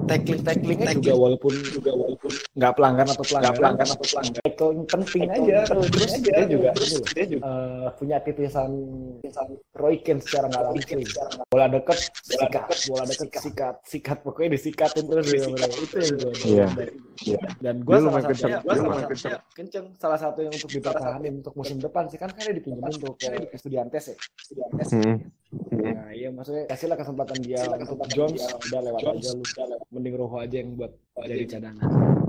[0.06, 3.54] tackling tacklingnya juga walaupun juga walaupun nggak pelanggan atau pelanggan.
[3.58, 4.34] pelanggan atau pelanggan.
[4.40, 5.56] Tackling penting aja.
[5.68, 6.70] terus dia juga
[7.12, 7.46] dia juga.
[7.46, 8.70] Eh, punya titisan
[9.20, 11.00] titisan Roy Keane secara nggak langsung.
[11.46, 12.64] bola deket sikat.
[12.88, 13.74] bola deket sikat.
[13.84, 14.18] sikat.
[14.24, 15.70] Pokoknya disikatin terus bener-bener.
[15.76, 16.32] itu yang gue
[17.16, 17.38] Iya.
[17.64, 18.52] dan gue salah lumayan satu kenceng.
[18.52, 19.86] gua Dia salah satunya kenceng.
[19.96, 22.18] salah satu yang untuk dipertahanin untuk musim depan sih.
[22.20, 24.16] Kan kan dia dipinjemin untuk ke Estudiantes ya.
[24.16, 24.88] Estudiantes.
[24.92, 25.16] Hmm.
[25.72, 27.62] Nah, iya maksudnya kasihlah kesempatan dia.
[27.64, 29.44] Untuk Jones udah lewat aja lu.
[29.94, 30.92] Mending Rojo aja yang buat
[31.24, 32.25] jadi cadangan.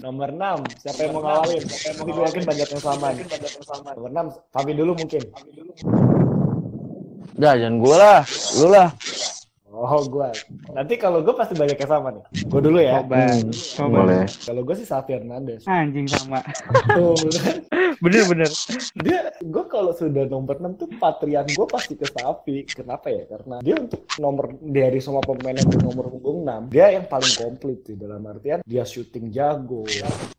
[0.00, 1.62] Nomor 6, siapa yang mau ngawalin?
[1.62, 3.06] Siapa yang mau gue yakin banyak yang sama.
[3.14, 3.24] nih.
[3.94, 5.22] Nomor 6, Fabi dulu mungkin.
[7.40, 8.20] Dah jangan gue lah,
[8.58, 8.88] lu lah.
[9.80, 10.28] Oh, gue.
[10.76, 12.24] Nanti kalau gue pasti banyak yang sama nih.
[12.52, 13.00] Gue dulu ya.
[13.00, 13.32] Coba.
[13.48, 13.96] Coba.
[14.04, 14.24] Boleh.
[14.44, 15.64] Kalau gue sih Safi Hernandez.
[15.64, 16.44] Anjing sama.
[16.92, 17.56] Tuh, kan?
[18.00, 18.48] Bener bener.
[19.04, 23.60] dia gue kalau sudah nomor 6 tuh patrian gue pasti ke Safi kenapa ya karena
[23.60, 27.96] dia untuk nomor dari semua pemain yang nomor punggung 6 dia yang paling komplit sih
[28.00, 29.84] dalam artian dia syuting jago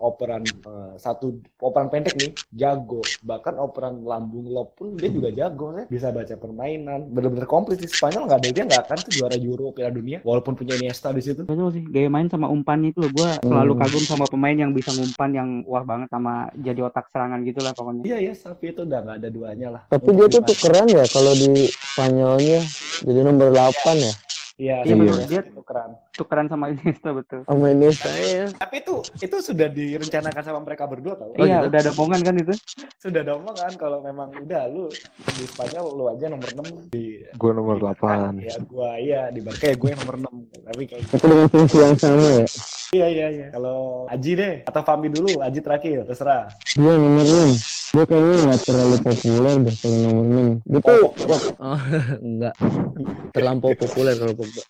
[0.02, 5.78] operan eh, satu operan pendek nih jago bahkan operan lambung lob pun dia juga jago
[5.78, 9.31] ya bisa baca permainan bener-bener komplit sih Spanyol nggak ada dia nggak akan tuh juara
[9.38, 13.04] Euro Piala Dunia walaupun punya Iniesta di situ Betul sih, gaya main sama umpannya itu
[13.04, 13.12] loh.
[13.12, 17.44] Gue selalu kagum sama pemain yang bisa ngumpan yang wah banget sama jadi otak serangan
[17.44, 18.04] gitu lah pokoknya.
[18.08, 21.34] iya ya Safi itu udah nggak ada duanya lah Tapi dia tuh tukeran ya kalau
[21.36, 22.60] di Spanyolnya
[23.02, 24.14] jadi nomor 8 ya.
[24.62, 25.26] Iya Iya.
[25.26, 27.42] Dia itu keren tukeran sama Iniesta betul.
[27.50, 28.46] Sama Iniesta ya.
[28.54, 31.34] Tapi itu itu sudah direncanakan sama mereka berdua tau.
[31.42, 32.54] iya, udah ada omongan kan itu.
[33.02, 34.86] Sudah ada omongan kalau memang udah lu
[35.34, 38.38] di Spanyol lu aja nomor 6 di Gue nomor 8.
[38.38, 40.70] ya gua iya di Barca ya gue yang nomor 6.
[40.70, 41.14] Tapi kayak gitu.
[41.18, 42.48] Itu dengan fungsi yang sama ya.
[42.92, 43.48] Iya iya iya.
[43.50, 46.52] Kalau Aji deh atau Fami dulu, Aji terakhir terserah.
[46.78, 47.81] Dia nomor 6.
[47.92, 50.64] Dia kayaknya nggak terlalu populer deh kalau nomor 6.
[50.64, 50.96] Dia tuh
[51.60, 51.80] Oh,
[52.24, 52.56] enggak.
[53.32, 54.62] Terlampau populer kalau Pogba.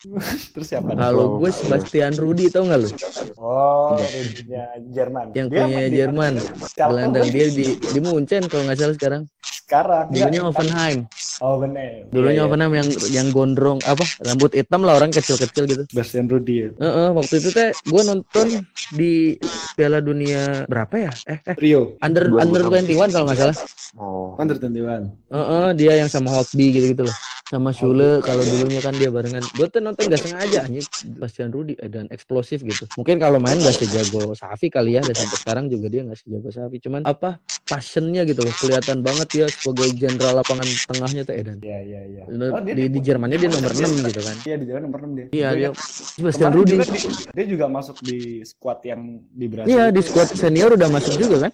[0.52, 0.90] Terus siapa?
[0.92, 2.90] Kalau gue Sebastian Rudi tau nggak lu?
[3.38, 5.26] Oh, Rudinya Jerman.
[5.34, 6.34] Yang Dia punya Jerman.
[6.74, 9.24] Kan dia di di Munchen kalau nggak salah sekarang.
[9.46, 10.06] sekarang.
[10.10, 11.00] Dia- Dulunya Hoffenheim.
[11.42, 12.06] Oh benar.
[12.14, 12.44] Dulunya Iya, iya.
[12.46, 14.06] Hoffenheim yang yang gondrong apa?
[14.22, 15.84] Rambut hitam lah orang kecil-kecil gitu.
[15.90, 16.56] Sebastian Rudi.
[16.62, 16.70] ya.
[16.78, 18.48] Heeh, waktu itu teh gue nonton
[18.94, 19.42] di
[19.74, 21.12] Piala Dunia berapa ya?
[21.26, 21.98] Eh, eh Rio.
[22.06, 23.58] under Dua under ribu 21 kalau nggak salah.
[23.98, 24.38] Oh.
[24.38, 25.10] Under 21.
[25.34, 27.18] Heeh, dia yang sama Hotby gitu-gitu loh.
[27.52, 29.44] Sama Sule kalau dulunya kan dia barengan.
[29.60, 30.88] Gue tuh nonton gak sengaja anjing
[31.20, 32.88] Bastian Rudi eh, dan eksplosif gitu.
[32.96, 36.48] Mungkin kalau main gak sejago Safi kali ya dan sampai sekarang juga dia gak sejago
[36.48, 36.80] Safi.
[36.80, 41.58] Cuman apa passionnya gitu loh kelihatan banget dia sebagai jenderal lapangan tengahnya tuh Edan.
[41.62, 42.24] Iya iya iya.
[42.70, 44.36] di, di Jermannya dia nomor 6 gitu kan.
[44.42, 45.26] Iya di Jerman nomor 6 dia.
[45.32, 45.70] Iya dia
[46.12, 46.72] Sebastian Rudi.
[46.74, 49.70] juga di- dia juga masuk di squad yang di Brasil.
[49.70, 51.52] Iya di squad senior udah masuk juga kan?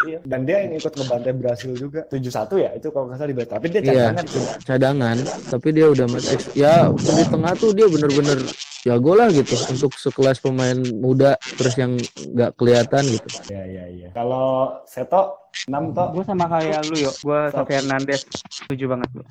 [0.00, 0.18] Iya.
[0.22, 2.06] Dan dia yang ikut ngebantai Brasil juga.
[2.06, 2.22] 7-1
[2.56, 3.52] ya itu kalau nggak salah di Brasil.
[3.52, 3.90] Tapi dia Iya.
[3.90, 4.44] cadangan tuh.
[4.60, 5.16] cadangan
[5.48, 8.38] tapi dia udah mas eks- ya di tengah tuh dia bener-bener
[8.78, 11.98] jago lah gitu untuk sekelas pemain muda terus yang
[12.30, 14.08] nggak kelihatan gitu Iya iya iya.
[14.12, 17.14] Kalau Seto 6 toh Gue sama kayak lu yuk.
[17.24, 18.22] Gue Sofi Hernandez.
[18.52, 19.24] Setuju banget lu.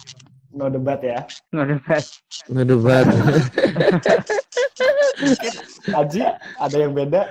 [0.50, 1.20] No debat ya.
[1.50, 2.12] Nggak ada best.
[2.48, 3.06] ngedebat
[5.90, 6.22] Aji
[6.56, 7.26] ada yang beda.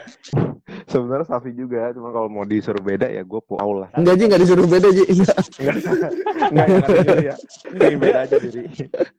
[0.86, 3.90] Sebenarnya Safi juga, cuma kalau mau disuruh beda ya gue Paul lah.
[3.94, 5.38] enggak sih nggak disuruh beda sih Enggak.
[6.50, 6.66] Enggak
[7.22, 7.34] ya.
[7.70, 8.62] Enggak beda aja diri.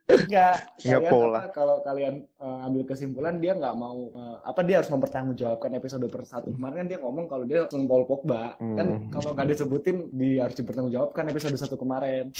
[0.07, 0.55] Enggak.
[0.77, 1.39] Nggak Kalian pola.
[1.39, 6.07] apa, Kalau kalian eh, ambil kesimpulan dia nggak mau eh, apa dia harus mempertanggungjawabkan episode
[6.07, 6.51] per satu.
[6.51, 8.55] Kemarin kan dia ngomong kalau dia langsung Paul Pogba.
[8.57, 9.07] Kan Hmm.
[9.11, 12.31] kalau nggak disebutin dia harus dipertanggungjawabkan episode satu kemarin.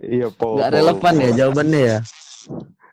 [0.00, 0.60] Iya Paul.
[0.60, 0.70] Paul.
[0.70, 1.98] relevan ya jawabannya ya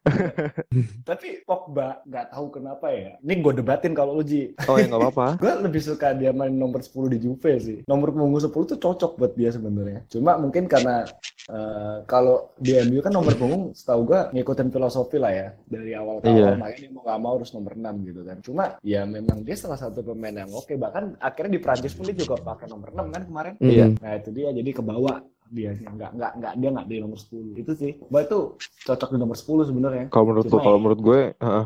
[1.10, 3.22] Tapi Pogba nggak tahu kenapa ya.
[3.22, 4.58] Ini gue debatin kalau Uji.
[4.66, 5.28] Oh ya nggak apa-apa.
[5.42, 7.78] Gue lebih suka dia main nomor 10 di Juve sih.
[7.86, 10.02] Nomor punggung 10 tuh cocok buat dia sebenarnya.
[10.10, 11.06] Cuma mungkin karena
[11.46, 15.48] eh, kalau di MU kan nomor punggung setahu gue ngikutin filosofi lah ya.
[15.70, 16.50] Dari awal ke Iya.
[16.50, 18.38] awal makanya dia mau gak mau harus nomor 6 gitu kan.
[18.42, 20.74] Cuma ya memang dia salah satu pemain yang oke.
[20.74, 23.54] Bahkan akhirnya di Prancis pun dia juga pakai nomor 6 kan kemarin.
[23.62, 23.86] Iya.
[23.94, 23.96] Mm.
[24.02, 25.22] Nah itu dia jadi kebawa
[25.52, 27.91] dia nggak nggak nggak dia nggak di nomor 10 itu sih.
[28.08, 30.06] Bah itu cocok di nomor 10 sebenarnya.
[30.08, 31.20] Kalau menurut Cuma kalau ya- menurut gue,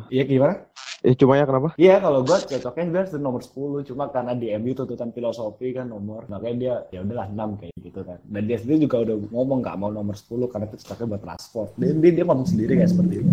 [0.10, 0.56] iya gimana?
[1.00, 1.70] Eh cuma ya kenapa?
[1.78, 5.70] Iya kalau gue cocoknya dia harus di nomor 10 cuma karena di MU tuntutan filosofi
[5.70, 6.26] kan nomor.
[6.26, 8.18] Makanya dia ya udahlah 6 kayak gitu kan.
[8.26, 11.70] Dan dia sendiri juga udah ngomong nggak mau nomor 10 karena itu cocoknya buat Rashford
[11.78, 13.30] dia, dia, dia ngomong sendiri kayak seperti itu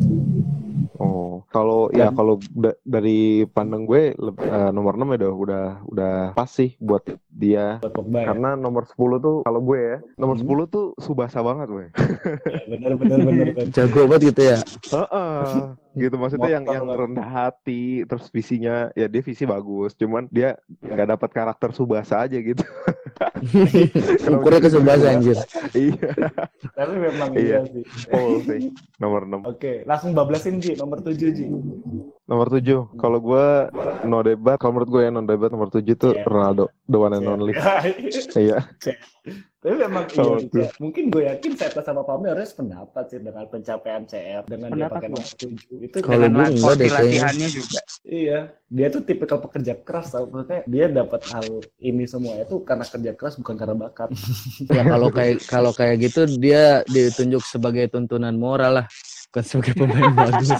[1.02, 5.64] Oh, kalau ya Dan- kalau da- dari pandang gue eh, nomor 6 ya udah udah
[5.84, 7.82] udah pas sih buat dia.
[7.82, 10.46] buat Pogba ya Karena nomor 10 tuh kalau gue ya, nomor Hmm.
[10.46, 11.86] 10 tuh subasa banget gue.
[11.90, 15.74] Ya, bener bener bener bener jago banget gitu ya Heeh.
[15.94, 20.54] gitu maksudnya yang Motor yang rendah hati terus visinya ya dia visi bagus cuman dia
[20.78, 22.62] nggak dapat karakter subasa aja gitu
[24.28, 25.38] ukurnya ke sebelah anjir.
[25.72, 26.08] Iya.
[26.72, 27.60] Tapi memang Iya.
[27.60, 27.84] iya sih.
[28.08, 28.60] Paul sih.
[28.98, 30.74] Nomor 6 oke langsung bablasin Ji.
[30.76, 31.46] Nomor 7 Ji.
[32.26, 33.46] Nomor 7 kalau gue
[34.06, 34.56] no debat.
[34.56, 36.24] Kalau menurut gue ya no debat nomor 7 tuh Iya.
[36.24, 36.64] Ronaldo.
[36.88, 37.54] The one and only.
[38.42, 38.58] Iya
[39.62, 40.66] Tapi memang Kalau iya, juga.
[40.76, 44.96] mungkin gue yakin saya sama Pami harus pendapat sih dengan pencapaian CR dengan dia Pendapat
[44.98, 45.14] pakai gua.
[45.14, 46.98] nomor 7 itu Kalau Dengan gue la- enggak porsi deh kayaknya.
[46.98, 47.80] latihannya juga.
[48.02, 51.46] iya dia tuh tipikal pekerja keras tau maksudnya dia dapat hal
[51.78, 54.08] ini semua itu karena kerja keras bukan karena bakat
[54.66, 58.86] ya kalau kayak kalau kayak gitu dia ditunjuk sebagai tuntunan moral lah
[59.28, 60.50] bukan sebagai pemain bagus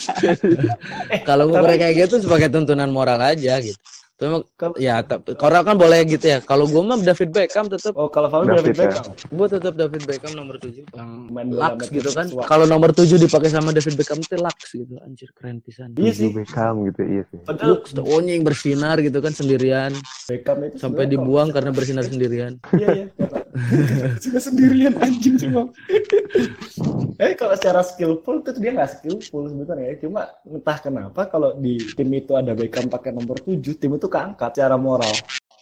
[1.24, 3.80] kalau gue tapi- kayak gitu sebagai tuntunan moral aja gitu
[4.22, 6.38] Cuma Kalau- ya tapi orang kan boleh gitu ya.
[6.38, 8.78] Kalau gue mah David Beckham tetap oh kalau Pami David David ya.
[8.86, 9.04] Beckham.
[9.34, 11.10] Gue tetap David Beckham nomor 7 yang
[11.50, 12.26] Lux gitu kan.
[12.46, 14.94] Kalau nomor 7 dipakai sama David Beckham itu Lux gitu.
[15.02, 15.90] Anjir keren pisan.
[15.98, 16.30] Iya sih.
[16.30, 17.42] Beckham gitu iya sih.
[17.42, 19.90] Padahal Lux tuh onyeng bersinar gitu kan sendirian.
[20.30, 22.62] Beckham itu sampai dibuang karena bersinar sendirian.
[22.78, 23.06] Iya iya.
[24.22, 25.66] Sudah sendirian anjing cuma.
[27.20, 29.98] Eh kalau secara skillful tuh dia nggak skillful sebenarnya.
[29.98, 34.52] Cuma entah kenapa kalau di tim itu ada Beckham pakai nomor 7 tim itu keangkat
[34.52, 35.10] secara moral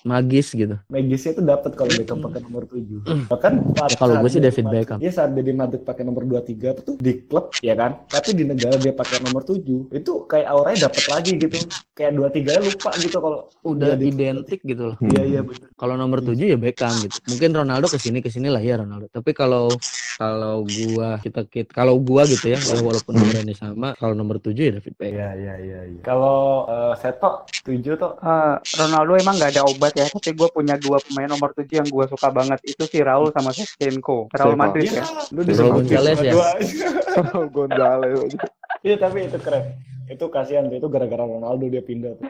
[0.02, 3.26] magis gitu Magisnya itu dapat kalau Beckham pakai nomor 7.
[3.26, 4.98] Bahkan saat- Ya, kalau gue sih dia David Beckham.
[4.98, 8.00] Iya saat dia di Madrid pakai nomor 23 tuh di klub ya kan.
[8.06, 11.56] Tapi di negara dia pakai nomor 7 itu kayak auranya dapat lagi gitu.
[11.92, 15.68] Kayak 23 lupa gitu kalau udah dia di- identik gitu loh Iya iya betul.
[15.74, 19.04] kalau nomor 7 ya Beckham gitu mungkin Ronaldo ke sini ke sini lah ya Ronaldo
[19.06, 19.68] tapi kalau
[20.16, 24.72] kalau gua kita, kita kalau gua gitu ya walaupun nomornya sama kalau nomor 7 ya
[24.74, 26.00] David Beckham Iya iya iya iya.
[26.00, 27.30] Kalau eh, Seto
[27.62, 31.50] 7 tuh Eh, Ronaldo emang nggak ada obat ya, tapi gue punya dua pemain nomor
[31.50, 34.28] 7 yang gue suka banget itu si Raul sama Shevchenko.
[34.28, 34.60] Raul Siapa?
[34.60, 35.06] Madrid Iya, ya.
[35.30, 36.32] lu Raul Gonzalez ya?
[36.32, 36.48] dua.
[37.48, 38.32] Gonzales
[38.80, 39.64] Iya tapi itu keren.
[40.06, 42.26] Itu kasihan tuh, itu gara-gara Ronaldo dia pindah tuh.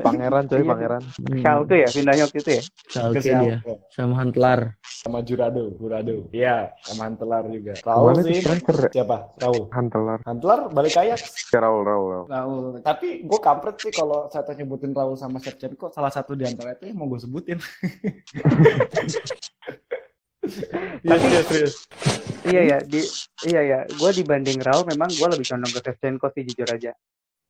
[0.00, 0.66] Pangeran coy, Iya.
[0.66, 1.02] pangeran.
[1.36, 2.62] Schalke ya pindahnya waktu itu ya.
[2.62, 3.72] Ke Schalke dia Schalke.
[3.92, 4.60] sama Huntelaar.
[5.02, 6.30] Sama Jurado, Jurado.
[6.30, 7.74] Iya, sama Hantelar juga.
[7.82, 8.38] Raul sih.
[8.38, 9.02] striker ya?
[9.02, 9.34] Siapa?
[9.42, 9.66] Raul.
[9.74, 10.22] Hantelar.
[10.22, 11.18] Hantelar balik kayak
[11.58, 12.26] Raul, Raul, Raul.
[12.30, 12.78] Raul.
[12.86, 16.86] Tapi gue kampret sih kalau saya nyebutin Raul sama Shevchenko salah satu di antara itu
[16.86, 17.58] yang mau gue sebutin.
[21.02, 21.90] Tapi serius.
[22.46, 23.02] Iya ya, di
[23.50, 23.80] iya ya.
[23.98, 26.94] Gue dibanding Raul memang gue lebih condong ke Shevchenko sih jujur aja.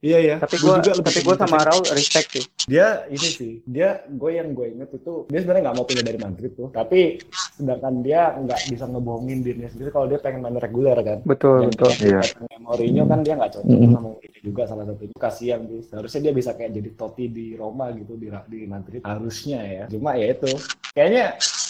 [0.02, 0.36] Iya ya.
[0.42, 2.44] Tapi gue tapi gue sama Raul respect sih.
[2.66, 6.18] dia ini sih dia gue yang gue inget itu dia sebenarnya nggak mau pindah dari
[6.18, 7.18] Madrid tuh tapi
[7.58, 11.74] sedangkan dia nggak bisa ngebohongin dirinya sendiri kalau dia pengen main reguler kan Betul Dan
[11.74, 11.90] betul.
[11.98, 12.22] Iya.
[12.62, 13.90] Mourinho kan dia nggak cocok Mm-mm.
[13.90, 17.90] sama Mourinho juga salah satunya kasihan sih seharusnya dia bisa kayak jadi Totti di Roma
[17.94, 20.50] gitu di di Madrid harusnya ya cuma ya itu
[20.94, 21.24] kayaknya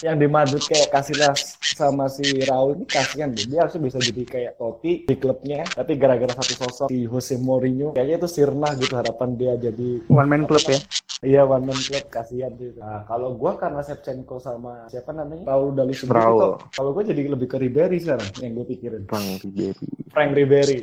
[0.05, 4.21] yang di Madrid kayak Casillas sama si Raul ini kasihan deh dia harusnya bisa jadi
[4.25, 8.95] kayak Totti di klubnya tapi gara-gara satu sosok si Jose Mourinho kayaknya itu sirna gitu
[8.95, 10.79] harapan dia jadi One man club ya.
[11.19, 12.71] Iya one man club kasihan sih.
[12.79, 16.39] Nah kalau gua karena Shevchenko sama siapa namanya Raul Dali sendiri Raul.
[16.39, 19.03] tuh, kalau gua jadi lebih ke Ribery sekarang yang gue pikirin.
[19.11, 19.75] Bang Ribery.
[20.15, 20.79] Frank Ribery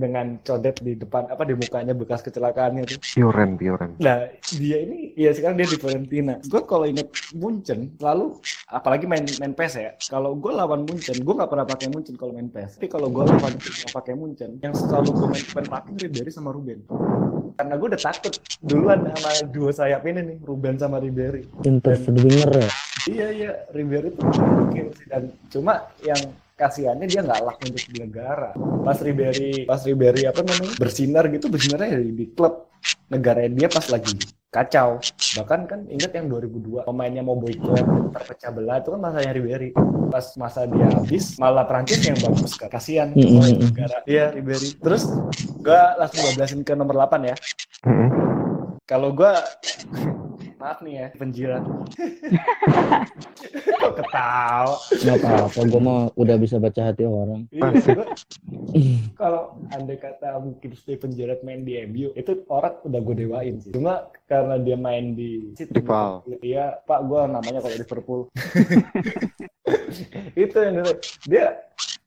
[0.00, 2.98] dengan codet di depan apa di mukanya bekas kecelakaannya tuh.
[3.04, 4.00] Pioren, Pioren.
[4.00, 4.26] Nah
[4.56, 6.40] dia ini ya sekarang dia di Fiorentina.
[6.48, 8.40] Gue kalau inget Munchen lalu
[8.72, 9.92] apalagi main main PES ya.
[10.08, 12.80] Kalau gue lawan Munchen, gue nggak pernah pakai Munchen kalau main PES.
[12.80, 13.54] Tapi kalau gue lawan
[13.92, 16.80] pakai Munchen, yang selalu gue main main pakai Ribery sama Ruben.
[17.60, 18.34] Karena gue udah takut
[18.64, 21.44] duluan sama dua sayap ini nih, Ruben sama Ribery.
[21.68, 22.70] Interest winger ya.
[23.10, 26.20] Iya iya, Ribery itu gokil sih dan cuma yang
[26.60, 28.52] kasihannya dia nggak laku untuk di negara.
[28.84, 32.68] Pas Ribery, pas Ribery apa namanya bersinar gitu bersinarnya di, di klub
[33.08, 34.12] negara dia pas lagi
[34.52, 35.00] kacau.
[35.40, 39.70] Bahkan kan ingat yang 2002 pemainnya mau boykot terpecah belah itu kan masanya Ribery.
[40.10, 42.68] Pas masa dia habis malah Prancis yang bagus kan.
[42.68, 44.04] Kasihan pemain negara.
[44.04, 44.76] Iya Ribery.
[44.76, 45.08] Terus
[45.64, 47.36] gua langsung bablasin ke nomor 8 ya.
[47.88, 48.08] Mm-mm.
[48.84, 49.38] Kalau gua
[50.60, 51.64] maaf nih ya penjilat.
[53.80, 54.76] Kok ketawa?
[54.92, 57.48] Nggak apa-apa, gue mah udah bisa baca hati orang.
[57.48, 57.72] Iya,
[59.20, 63.72] kalau andai kata mungkin Steven Gerrard main di MU itu orang udah gue dewain sih.
[63.72, 66.28] Cuma karena dia main di Rival.
[66.44, 68.20] Iya, Pak, gua namanya kalau Liverpool.
[70.38, 70.92] itu yang dulu.
[71.26, 71.46] dia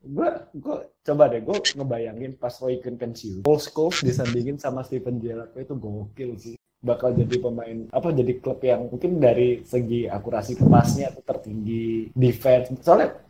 [0.04, 5.20] gua gua coba deh gua ngebayangin pas Roy Keane pensiun Paul Scholes disandingin sama Steven
[5.20, 10.60] Gerrard itu gokil sih bakal jadi pemain apa jadi klub yang mungkin dari segi akurasi
[10.60, 13.24] pasnya itu tertinggi defense soalnya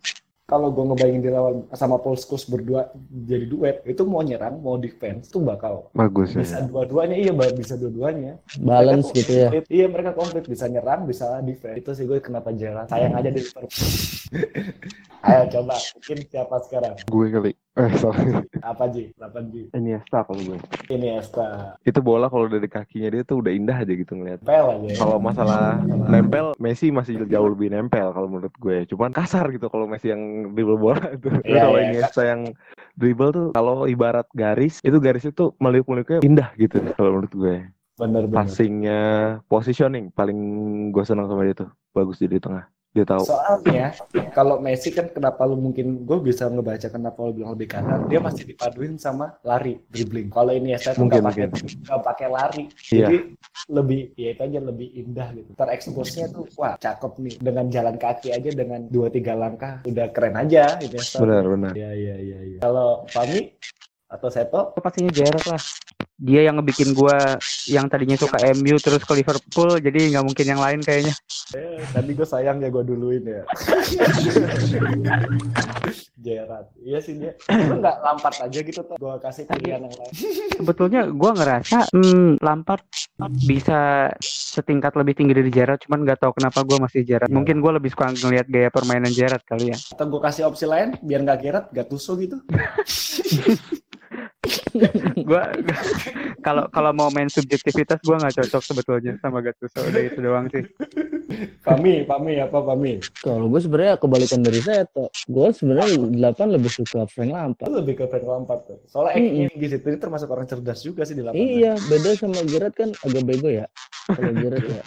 [0.44, 4.76] kalau gue ngebayangin dia lawan sama Paul Scholes berdua jadi duet itu mau nyerang mau
[4.76, 6.68] defense itu bakal Bagus bisa ya.
[6.68, 9.48] dua-duanya iya bisa dua-duanya Balance Mereka tuh gitu ya.
[9.72, 11.80] Iya mereka komplit bisa nyerang bisa defense.
[11.80, 12.84] Itu sih gue kenapa jarang.
[12.92, 13.72] Sayang aja di Liverpool.
[15.26, 16.94] Ayo coba mungkin siapa sekarang?
[17.08, 17.52] Gue kali.
[17.74, 18.30] Eh, sorry.
[18.62, 19.10] Apa Ji?
[19.18, 19.66] Apa Ji?
[19.74, 20.58] Iniesta kalau gue.
[20.94, 21.74] Ini Esta.
[21.82, 24.46] Itu bola kalau dari kakinya dia tuh udah indah aja gitu ngeliat.
[24.46, 24.94] Pel aja ya.
[24.94, 28.86] Kalau masalah nempel, Messi masih jauh lebih nempel kalau menurut gue.
[28.86, 31.26] Cuman kasar gitu kalau Messi yang dribble bola itu.
[31.42, 31.86] Iya, kalau iya.
[31.90, 32.40] Iniesta yang
[32.94, 37.56] dribble tuh kalau ibarat garis, itu garis itu meliuk-meliuknya indah gitu kalau menurut gue.
[37.98, 38.38] Bener bener.
[38.38, 39.02] Passingnya,
[39.50, 40.38] positioning paling
[40.94, 41.70] gue senang sama dia tuh.
[41.90, 42.70] Bagus di tengah.
[42.94, 43.26] Dia tahu.
[43.26, 43.90] Soalnya
[44.30, 48.22] kalau Messi kan kenapa lu mungkin gue bisa ngebaca kenapa lu bilang lebih kanan dia
[48.22, 50.30] masih dipaduin sama lari dribbling.
[50.30, 52.64] Kalau ini ya saya nggak pakai nggak pakai lari.
[52.94, 53.06] Iya.
[53.10, 53.16] Jadi
[53.74, 55.50] lebih ya itu aja lebih indah gitu.
[55.58, 60.38] Tereksposnya tuh wah cakep nih dengan jalan kaki aja dengan dua tiga langkah udah keren
[60.38, 61.04] aja gitu ya.
[61.18, 61.72] Benar, benar.
[61.74, 62.58] Iya iya iya iya.
[62.62, 63.58] Kalau Fami
[64.06, 65.62] atau Seto pastinya Gerrard lah.
[66.14, 70.62] Dia yang ngebikin gua yang tadinya suka MU terus ke Liverpool, jadi nggak mungkin yang
[70.62, 71.14] lain kayaknya.
[71.58, 73.42] eh, tadi gue sayang ya gue duluin ya.
[76.24, 76.66] Gerard.
[76.80, 77.34] Iya sih dia.
[77.50, 78.96] Lu nggak lampar aja gitu tuh.
[78.96, 80.12] Gue kasih pilihan yang lain.
[80.56, 82.86] Sebetulnya gua ngerasa hmm, Lampard
[83.44, 87.28] bisa setingkat lebih tinggi dari Gerrard, cuman nggak tahu kenapa gua masih Gerrard.
[87.28, 89.78] Mungkin gua lebih suka ngelihat gaya permainan Gerrard kali ya.
[89.92, 92.40] Atau gue kasih opsi lain biar nggak Gerard, Gattuso gitu.
[95.24, 95.42] Gua
[96.40, 99.80] kalau kalau mau main subjektivitas gua nggak cocok sebetulnya sama Gattuso.
[99.80, 100.64] Udah itu doang sih.
[101.64, 103.00] Pami, Pami apa Pami?
[103.18, 105.08] Kalau gue sebenarnya kebalikan dari saya tuh.
[105.26, 107.66] Gue sebenarnya delapan lebih suka Frank Lampard.
[107.66, 108.78] Itu lebih ke Frank Lampard tuh.
[108.86, 111.40] Soalnya acting tinggi situ ini termasuk orang cerdas juga sih di lapangan.
[111.42, 113.66] Iya, beda sama Gerard kan agak bego ya.
[114.06, 114.74] Kalau Gerard ya.
[114.78, 114.84] Nah,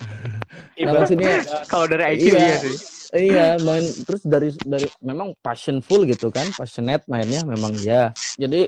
[0.78, 1.32] Ibarat- maksudnya
[1.68, 2.38] Kalau dari IQ Iya.
[2.40, 2.76] iya sih.
[3.08, 8.12] Iya, main terus dari dari memang passionful gitu kan, passionate mainnya memang ya.
[8.36, 8.68] Jadi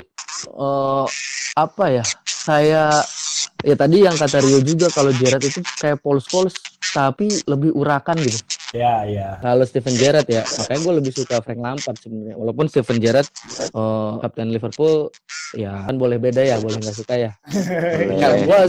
[1.58, 2.04] apa ya?
[2.26, 3.04] Saya
[3.60, 6.56] Ya tadi yang kata Rio juga kalau Gerrard itu kayak Paul Scholes
[6.96, 8.40] tapi lebih urakan gitu.
[8.72, 9.36] Ya, ya.
[9.44, 12.40] Kalau Steven Gerrard ya, makanya gue lebih suka Frank Lampard sebenarnya.
[12.40, 13.28] Walaupun Steven Gerrard
[13.76, 15.12] eh, kapten Liverpool
[15.60, 17.32] ya kan boleh beda ya, boleh nggak suka ya.
[18.48, 18.64] Gua,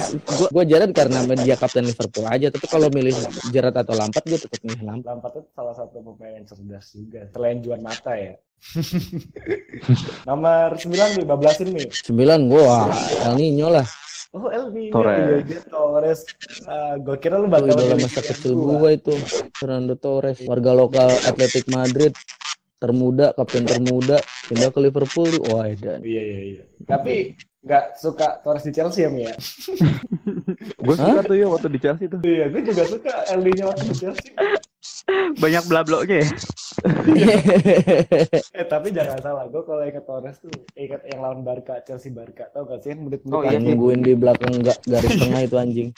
[0.50, 2.50] gua Gerrard karena dia kapten Liverpool aja.
[2.50, 3.14] Tapi kalau milih
[3.54, 5.06] Gerrard atau Lampard, gue tetap milih Lampard.
[5.06, 7.30] Lampard itu salah satu pemain yang cerdas juga.
[7.30, 8.34] Selain Juan Mata ya.
[10.28, 11.88] Nomor 9 nih, bablasin nih.
[11.94, 12.90] Sembilan gua
[13.30, 13.86] El Nino lah.
[14.30, 14.94] Oh, Elvi.
[14.94, 15.42] Torres.
[15.42, 16.20] Iya, Torres.
[16.62, 18.78] Ah, gue kira lu bakal milih masa kecil gua.
[18.78, 19.14] gua itu.
[19.58, 22.14] Fernando Torres, warga lokal Atletico Madrid,
[22.78, 25.30] termuda, kapten termuda, pindah ke Liverpool.
[25.50, 26.06] Wah, edan.
[26.06, 26.62] Iya, iya, iya.
[26.86, 27.34] Tapi
[27.66, 29.34] nggak suka Torres di Chelsea ya, Mi ya?
[30.78, 32.22] Gue suka tuh ya waktu di Chelsea tuh.
[32.22, 34.30] Iya, gue juga suka Elvinya waktu di Chelsea.
[35.36, 36.28] Banyak blablonya ya.
[38.50, 39.44] Eh, tapi jangan salah.
[39.46, 42.48] Gue kalau ingat Torres tuh ingat yang lawan Barca, Chelsea Barca.
[42.50, 42.94] Tau gak sih?
[42.94, 45.88] Menit-menit Oh, iya yang nungguin di belakang nggak garis tengah itu anjing.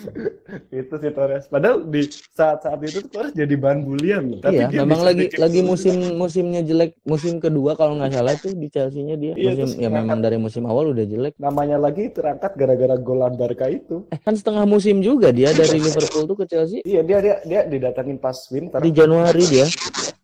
[0.72, 1.44] itu si Torres.
[1.46, 4.40] Padahal di saat-saat itu tuh Torres jadi bahan bulian loh.
[4.40, 5.68] Tapi iya, dia memang lagi lagi gol.
[5.74, 9.34] musim musimnya jelek, musim kedua kalau nggak salah tuh di Chelsea-nya dia.
[9.36, 11.34] Iya, Musim, ya memang dari musim awal udah jelek.
[11.36, 14.08] namanya lagi terangkat gara-gara golan Barca itu.
[14.08, 16.80] Eh, kan setengah musim juga dia dari Liverpool tuh ke Chelsea.
[16.82, 18.78] Iya dia dia dia didatangin pas winter.
[18.82, 19.66] Di Januari dia.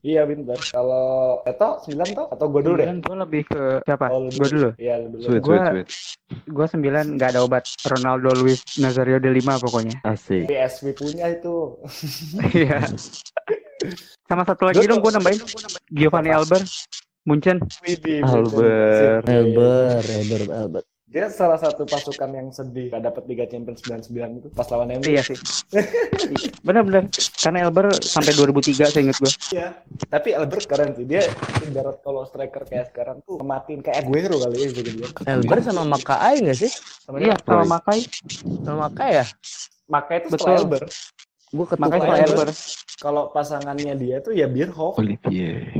[0.06, 0.54] Iya winter.
[0.70, 2.86] Kalau Eto 9 toh atau gue dulu deh.
[2.86, 4.06] Sembilan gue lebih ke siapa?
[4.14, 4.68] Oh, Gue dulu.
[4.78, 5.22] Iya lu dulu.
[5.24, 5.42] Sweet.
[6.46, 7.66] Gue sembilan nggak ada obat.
[7.86, 9.98] Ronaldo Luis Nazario de Lima pokoknya.
[10.06, 10.46] Asik.
[10.46, 11.74] PSV punya itu.
[12.56, 12.86] Iya.
[14.26, 15.42] Sama satu lagi dong gue nambahin
[15.90, 16.66] Giovanni Albert
[17.26, 17.58] Munchen.
[18.22, 19.26] Albert.
[19.26, 20.82] Elber, Elber, Elber.
[21.06, 25.06] Dia salah satu pasukan yang sedih gak dapat Liga Champions 99 itu pas lawan MU.
[25.06, 25.38] Iya sih.
[26.66, 27.06] Bener-bener.
[27.38, 29.32] Karena Albert sampai 2003 saya ingat gue.
[29.54, 29.68] Iya.
[30.10, 31.06] Tapi Albert keren sih.
[31.06, 31.22] Dia
[31.62, 35.14] ibarat kalau striker kayak sekarang tuh kematin kayak Aguero kali ya dibilang.
[35.30, 36.72] Elber sama Makai nggak sih?
[36.74, 37.46] Sama Iya, dia.
[37.46, 37.64] sama.
[37.78, 38.00] Makai.
[38.66, 39.24] Sama Makai ya?
[39.86, 40.38] Maka itu Betul.
[40.42, 40.88] setelah Albert.
[41.54, 42.26] Gue Makai Albert.
[42.34, 42.56] Albert.
[42.98, 44.98] Kalau pasangannya dia tuh ya Bierhoff.
[44.98, 45.70] Olivier.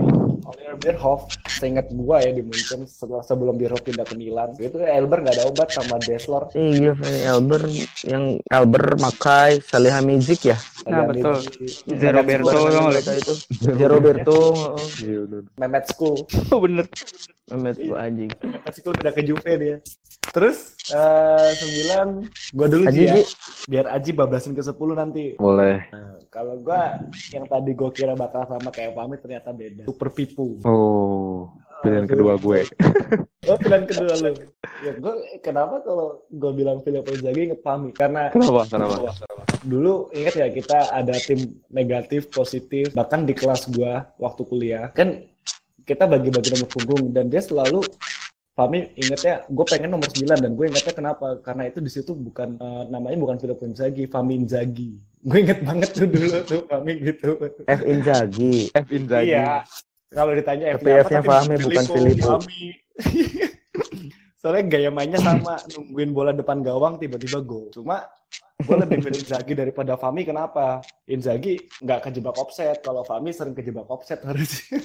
[0.44, 1.32] Oliver Bierhoff.
[1.48, 4.52] Seingat gua ya di Munchen setelah sebelum Bierhoff pindah ke Milan.
[4.60, 6.52] Itu Albert nggak ada obat sama Deslor.
[6.52, 6.92] Iya,
[7.32, 7.62] Elber
[8.04, 10.58] yang Elber, Makai, Salihamidzic ya.
[10.86, 11.36] Nah, Ada betul.
[11.98, 12.58] Zero Berto,
[13.16, 13.34] itu.
[13.86, 14.38] Roberto,
[15.02, 15.40] Iya, udah.
[15.58, 16.16] Mehmet School.
[16.52, 16.86] Oh bener.
[17.46, 18.30] Mehmet gua anjing.
[18.42, 19.76] Mehmet School udah ke Juve dia.
[20.34, 22.06] Terus eh sembilan
[22.58, 23.14] gua dulu Aji, Ji ya.
[23.70, 25.38] Biar Aji bablasin ke 10 nanti.
[25.38, 25.86] Boleh.
[25.94, 26.98] Nah, kalau gua
[27.30, 29.86] yang tadi gua kira bakal sama kayak pamit ternyata beda.
[29.86, 30.58] Super Pipu.
[30.66, 31.54] Oh,
[31.86, 32.66] pilihan kedua gue.
[33.46, 34.34] Oh, pilihan kedua lu.
[34.82, 37.94] Ya, gua kenapa kalau gua bilang Filippo Inzaghi inget Pami?
[37.94, 38.66] Karena Kenapa?
[38.66, 39.14] Kenapa?
[39.62, 45.30] dulu ingat ya kita ada tim negatif, positif, bahkan di kelas gua waktu kuliah kan
[45.86, 47.86] kita bagi-bagi nomor punggung dan dia selalu
[48.56, 52.56] Fami ingetnya gue pengen nomor 9 dan gue ingetnya kenapa karena itu di situ bukan
[52.56, 57.36] eh, namanya bukan Filippo Inzaghi Fami Inzaghi gue inget banget tuh dulu tuh Fami gitu
[57.68, 58.72] F Inzaghi.
[58.72, 59.30] F Inzaghi.
[59.30, 59.62] iya
[60.10, 62.28] kalau ditanya Tapi F-nya apa, F-nya tapi Fahmi, bukan Filippo.
[62.40, 62.60] Fami
[64.46, 67.66] soalnya gaya mainnya sama nungguin bola depan gawang tiba-tiba gol.
[67.74, 68.06] Cuma
[68.62, 70.86] gue lebih pilih Inzaghi daripada Fami kenapa?
[71.10, 72.78] Inzaghi nggak kejebak offset.
[72.78, 74.78] Kalau Fami sering kejebak offset harusnya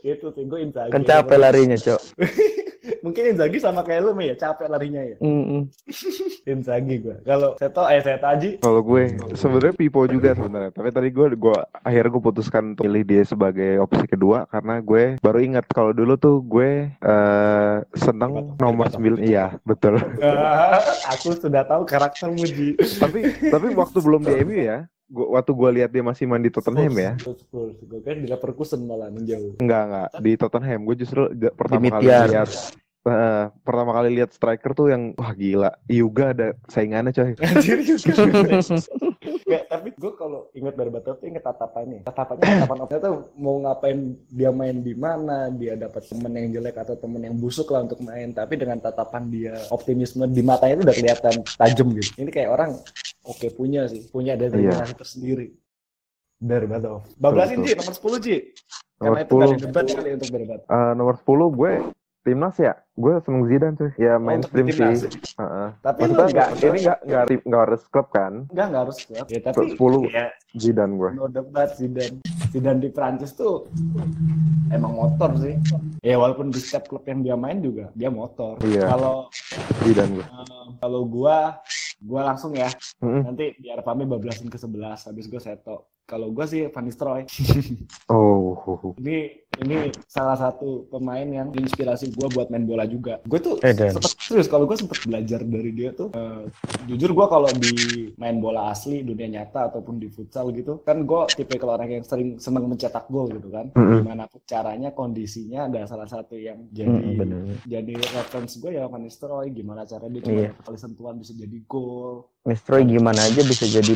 [0.16, 0.96] itu sih gue Inzaghi.
[0.96, 2.00] Kan capek larinya, Cok.
[3.04, 5.68] mungkin Inzaghi sama kayak lu ya capek larinya ya Mm-mm.
[6.44, 9.02] Inzaghi gue kalau Seto eh Seto Aji Kalau gue
[9.34, 10.70] sebenarnya Pipo juga sebenarnya.
[10.74, 15.16] Tapi tadi gue gue akhirnya gue putuskan untuk pilih dia sebagai opsi kedua karena gue
[15.20, 19.20] baru ingat kalau dulu tuh gue eh seneng nomor Libato.
[19.20, 20.00] 9 iya betul.
[21.12, 22.68] aku sudah tahu karaktermu Ji
[22.98, 24.78] tapi tapi waktu belum di MU ya,
[25.08, 27.12] gua, waktu gue lihat dia masih main di Tottenham ya.
[27.18, 27.76] Spurs, Spurs.
[27.80, 30.80] gue kan di Leverkusen malah menjauh Enggak enggak di Tottenham.
[30.84, 31.22] Gue justru
[31.56, 32.48] pertama kali lihat
[33.08, 35.72] eh, pertama kali lihat striker tuh yang wah gila.
[35.88, 37.32] Yuga ada saingannya coy.
[37.44, 37.78] Anjir,
[39.48, 42.04] Nggak, tapi gue kalau inget Berbatov tuh inget tatapannya.
[42.04, 43.98] Tatapannya tatapan apa tuh mau ngapain
[44.28, 48.00] dia main di mana, dia dapat temen yang jelek atau temen yang busuk lah untuk
[48.04, 48.30] main.
[48.36, 52.10] Tapi dengan tatapan dia optimisme di matanya itu udah kelihatan tajam gitu.
[52.20, 52.70] Ini kayak orang
[53.28, 55.52] oke punya sih, punya determinasi tersendiri.
[56.36, 57.02] Berbatov.
[57.16, 58.36] Bablasin Ji, nomor 10 Ji.
[58.96, 59.58] Nomor Karena itu gak ada 10.
[59.60, 60.66] debat kali untuk Berbatov.
[60.68, 61.72] Eh, nomor 10 gue
[62.20, 62.72] timnas ya.
[62.94, 63.90] Gue seneng Zidane cuy.
[63.96, 64.98] Ya Oh, mainstream untuk timnas.
[65.00, 65.10] sih.
[65.34, 65.68] Heeh.
[65.80, 68.32] Tapi lu Maksudnya nggak nggak- ini nggak nggak nggak harus klub kan?
[68.46, 69.26] Enggak, enggak harus klub.
[69.26, 70.24] Ya, tapi 10 ya,
[70.54, 71.10] Zidane gue.
[71.12, 72.16] no debat Zidane.
[72.48, 73.66] Zidane di Prancis tuh
[74.68, 75.54] emang motor sih.
[76.00, 78.62] Ya walaupun di setiap klub yang dia main juga dia motor.
[78.62, 78.86] Iya.
[78.88, 79.26] Kalau
[79.80, 80.26] Zidane gue.
[80.26, 81.58] eh, kalau gua
[82.02, 82.70] gua langsung ya.
[83.02, 83.26] Mm-mm.
[83.26, 85.76] Nanti biar Fami bablasin ke 11 habis gua seto.
[86.08, 87.28] Kalau gue sih Van Nistelrooy.
[88.08, 93.18] Oh, ini ini salah satu pemain yang inspirasi gue buat main bola juga.
[93.24, 93.90] Gue tuh Eden.
[93.90, 96.10] sempet serius kalau gue sempet belajar dari dia tuh.
[96.10, 96.46] eh,
[96.86, 97.74] jujur gue kalau di
[98.14, 102.04] main bola asli dunia nyata ataupun di futsal gitu, kan gue tipe kalau orang yang
[102.04, 103.68] sering seneng mencetak gol gitu kan.
[103.72, 104.00] Mm-mm.
[104.00, 107.40] Gimana pun caranya kondisinya ada salah satu yang jadi Hmm, bener.
[107.64, 109.50] jadi reference gue ya Van Nistelrooy.
[109.50, 110.48] Gimana caranya dia Iya.
[110.50, 112.26] cuma kali sentuhan bisa jadi gol.
[112.42, 113.92] Nistroy gimana aja bisa jadi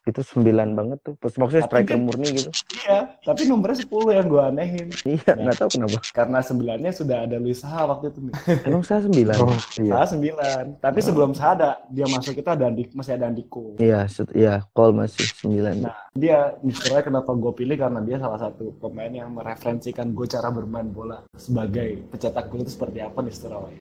[0.00, 1.14] itu sembilan banget tuh.
[1.16, 2.50] Terus maksudnya Tapi striker kan- murni gitu.
[2.80, 4.88] Iya, tapi nomornya 10 yang gue anehin.
[5.04, 5.98] Iya, nggak tahu kenapa.
[6.10, 8.34] Karena sembilannya sudah ada Luis Saha waktu itu nih.
[8.64, 9.36] Emang saya sembilan.
[9.36, 9.92] oh iya.
[9.92, 10.64] Saha sembilan.
[10.80, 13.76] Tapi sebelum Saha ada, dia masuk itu ada Andi, masih ada Andiko.
[13.76, 14.00] Iya,
[14.32, 15.74] iya, call masih sembilan.
[15.84, 20.48] Nah, dia misalnya kenapa gue pilih karena dia salah satu pemain yang mereferensikan gue cara
[20.48, 23.80] bermain bola sebagai pencetak gol itu seperti apa nih Steroid.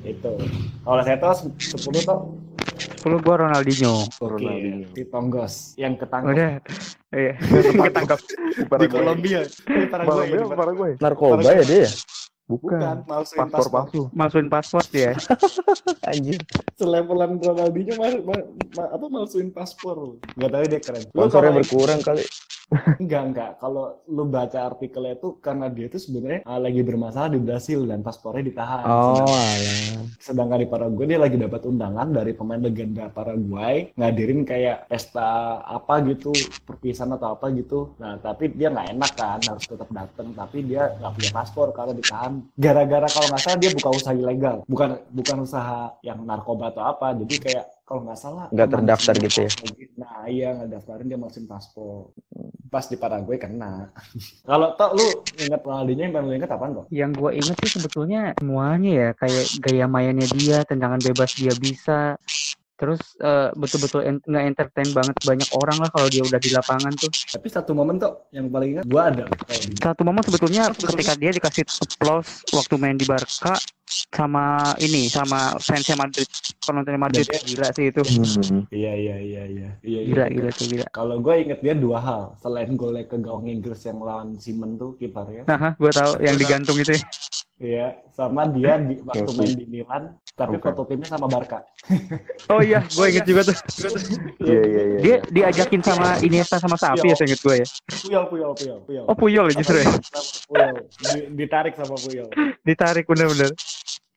[0.00, 0.32] Itu.
[0.80, 2.20] Kalau saya tahu 10 tuh
[2.80, 3.94] 10 gua Ronaldinho.
[4.06, 4.88] oke, Ronaldinho.
[4.90, 6.52] di Tonggos yang ketangkep Udah.
[7.10, 7.32] Iya.
[7.90, 8.18] Ketangkap.
[8.78, 9.40] di Kolombia.
[9.44, 10.28] Di Paraguay.
[10.48, 10.92] Paraguay.
[10.96, 11.90] Narkoba ya dia ya?
[12.50, 12.96] Bukan, Bukan.
[13.06, 14.02] malsuin Paspor palsu.
[14.10, 15.14] Masukin paspor ya.
[16.10, 16.40] Anjir.
[16.74, 20.18] Selevelan Ronaldinho mal, mal- ma- apa malsuin paspor.
[20.34, 21.04] Gak tahu dia keren.
[21.06, 22.24] Sponsornya kalau- berkurang kali.
[23.02, 23.50] Enggak, enggak.
[23.58, 27.98] Kalau lu baca artikelnya itu karena dia itu sebenarnya uh, lagi bermasalah di Brasil dan
[27.98, 28.86] paspornya ditahan.
[28.86, 30.04] Oh, Sedangkan, alah.
[30.22, 35.98] sedangkan di Paraguay dia lagi dapat undangan dari pemain legenda Paraguay ngadirin kayak pesta apa
[36.06, 36.30] gitu,
[36.62, 37.90] perpisahan atau apa gitu.
[37.98, 40.30] Nah, tapi dia nggak enak kan, harus tetap datang.
[40.30, 42.38] Tapi dia nggak punya paspor karena ditahan.
[42.56, 47.12] Gara-gara kalau nggak salah dia buka usaha ilegal, bukan bukan usaha yang narkoba atau apa.
[47.16, 49.50] Jadi kayak kalau nggak salah Nggak terdaftar gitu ya?
[49.98, 52.14] Nah iya nggak daftarin dia masukin paspor.
[52.70, 53.90] Pas di Paraguay kena.
[54.46, 56.86] Kalau toh lu ingat Ronaldinho yang paling lu ingat apaan kok?
[56.94, 62.14] Yang gue inget sih sebetulnya semuanya ya kayak gaya mainnya dia, tendangan bebas dia bisa.
[62.80, 67.12] Terus eh, betul-betul en- nge-entertain banget banyak orang lah kalau dia udah di lapangan tuh.
[67.12, 69.28] Tapi satu momen tuh yang paling ingat gua ada
[69.76, 73.60] Satu momen sebetulnya ketika dia dikasih applause waktu main di Barca
[73.90, 76.24] sama ini sama fansnya Madrid
[76.62, 78.64] penontonnya Madrid Dan gila sih itu Hmm.
[78.70, 79.68] Iya iya iya iya.
[79.82, 80.34] Iya gila iya.
[80.34, 83.98] gila tuh gila Kalau gue inget dia dua hal selain golnya ke gawang Inggris yang
[83.98, 85.42] lawan Simon tuh kiparnya.
[85.44, 87.02] nah gue tahu yang digantung itu ya.
[87.60, 90.64] Iya, sama dia di, waktu main di Milan, tapi Oke.
[90.64, 91.60] foto timnya sama Barca.
[92.52, 93.56] oh iya gue inget juga tuh
[94.40, 94.98] Iya, iya, iya.
[95.00, 97.66] dia diajakin sama Iniesta sama Sapi ya saya inget gue ya
[98.00, 99.04] Puyol, Puyol, Puyol, Puyol.
[99.04, 99.92] oh Puyol ya justru ya
[100.48, 100.76] Puyol.
[100.98, 102.28] Di- ditarik sama Puyol.
[102.64, 103.52] ditarik bener-bener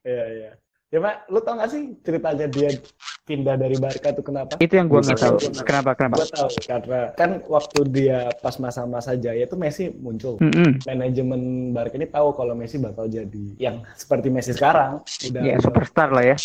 [0.04, 0.52] Iya iya.
[0.88, 2.70] Ya Mak, lu tau gak sih ceritanya dia
[3.24, 4.60] pindah dari Barca tuh kenapa?
[4.60, 5.64] itu yang gue nggak tahu Bisa.
[5.64, 10.36] kenapa kenapa Gue tahu karena kan waktu dia pas masa-masa jaya tuh Messi muncul.
[10.38, 10.84] Mm-mm.
[10.84, 15.00] Manajemen Barca ini tahu kalau Messi bakal jadi yang seperti Messi sekarang.
[15.24, 16.38] Udah, ya udah- superstar lah ya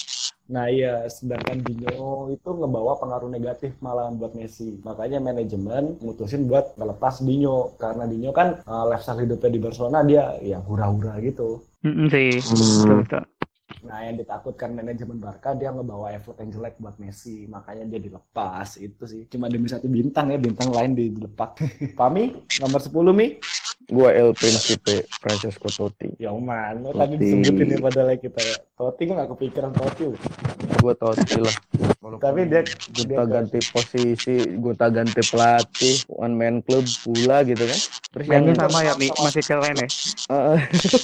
[0.48, 4.80] Nah iya, sedangkan Dino itu ngebawa pengaruh negatif malah buat Messi.
[4.80, 10.40] Makanya manajemen mutusin buat ngelepas Dino karena Dino kan uh, lifestyle hidupnya di Barcelona dia
[10.40, 11.60] ya hura-hura gitu.
[11.84, 12.08] Sih Hmm.
[12.08, 13.22] betul, betul.
[13.86, 18.74] Nah, yang ditakutkan manajemen Barca dia ngebawa efek yang jelek buat Messi, makanya dia dilepas.
[18.80, 19.30] Itu sih.
[19.30, 21.54] Cuma demi satu bintang ya, bintang lain dilepas.
[21.98, 23.38] Pami, nomor 10 Mi.
[23.88, 26.12] Gua El Principe Francesco Totti.
[26.20, 28.56] Ya man, lo tadi disebutin ya padahal kita ya.
[28.76, 30.02] Totti gue gak kepikiran Totti.
[30.12, 30.20] loh.
[30.78, 31.56] Gua Totti lah.
[32.20, 32.62] Tapi dia,
[32.94, 37.80] Gonta ganti posisi, gonta ganti pelatih, one man club pula gitu kan.
[38.16, 39.88] Terus yang Mainnya sama ya Mi masih keren ya
[40.32, 40.58] Eh,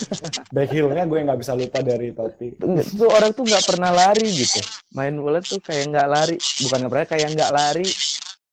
[0.55, 2.57] back heel-nya gue nggak bisa lupa dari Totti.
[2.57, 4.61] Enggak, tuh orang tuh nggak pernah lari gitu
[4.95, 7.87] main bola tuh kayak nggak lari bukan nggak pernah kayak nggak lari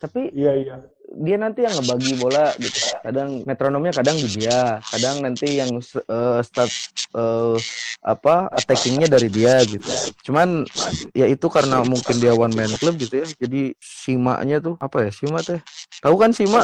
[0.02, 0.76] tapi Iya, iya.
[1.12, 2.80] Dia nanti yang ngebagi bola gitu.
[3.04, 6.72] Kadang metronomnya kadang di dia kadang nanti yang eh, start
[7.16, 7.58] eh,
[8.02, 9.86] apa attackingnya dari dia gitu.
[10.32, 10.64] Cuman
[11.12, 13.28] ya itu karena mungkin dia one man club gitu ya.
[13.44, 15.60] Jadi simanya tuh apa ya sima teh?
[16.00, 16.64] Tahu kan sima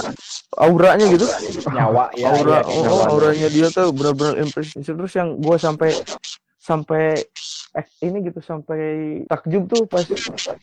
[0.56, 1.28] auranya gitu.
[1.68, 2.32] Nyawa, ya.
[2.32, 5.92] aura iya, oh, auranya dia tuh benar-benar impresif terus yang gua sampai
[6.68, 7.24] sampai
[7.78, 8.82] eh, ini gitu sampai
[9.26, 10.04] takjub tuh pas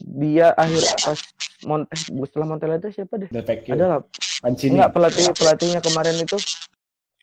[0.00, 1.18] dia akhir pas
[1.62, 3.30] Mon eh, setelah Montella itu siapa deh
[3.70, 4.00] ada lah
[4.42, 4.76] Mancini.
[4.76, 6.36] enggak pelatih pelatihnya kemarin itu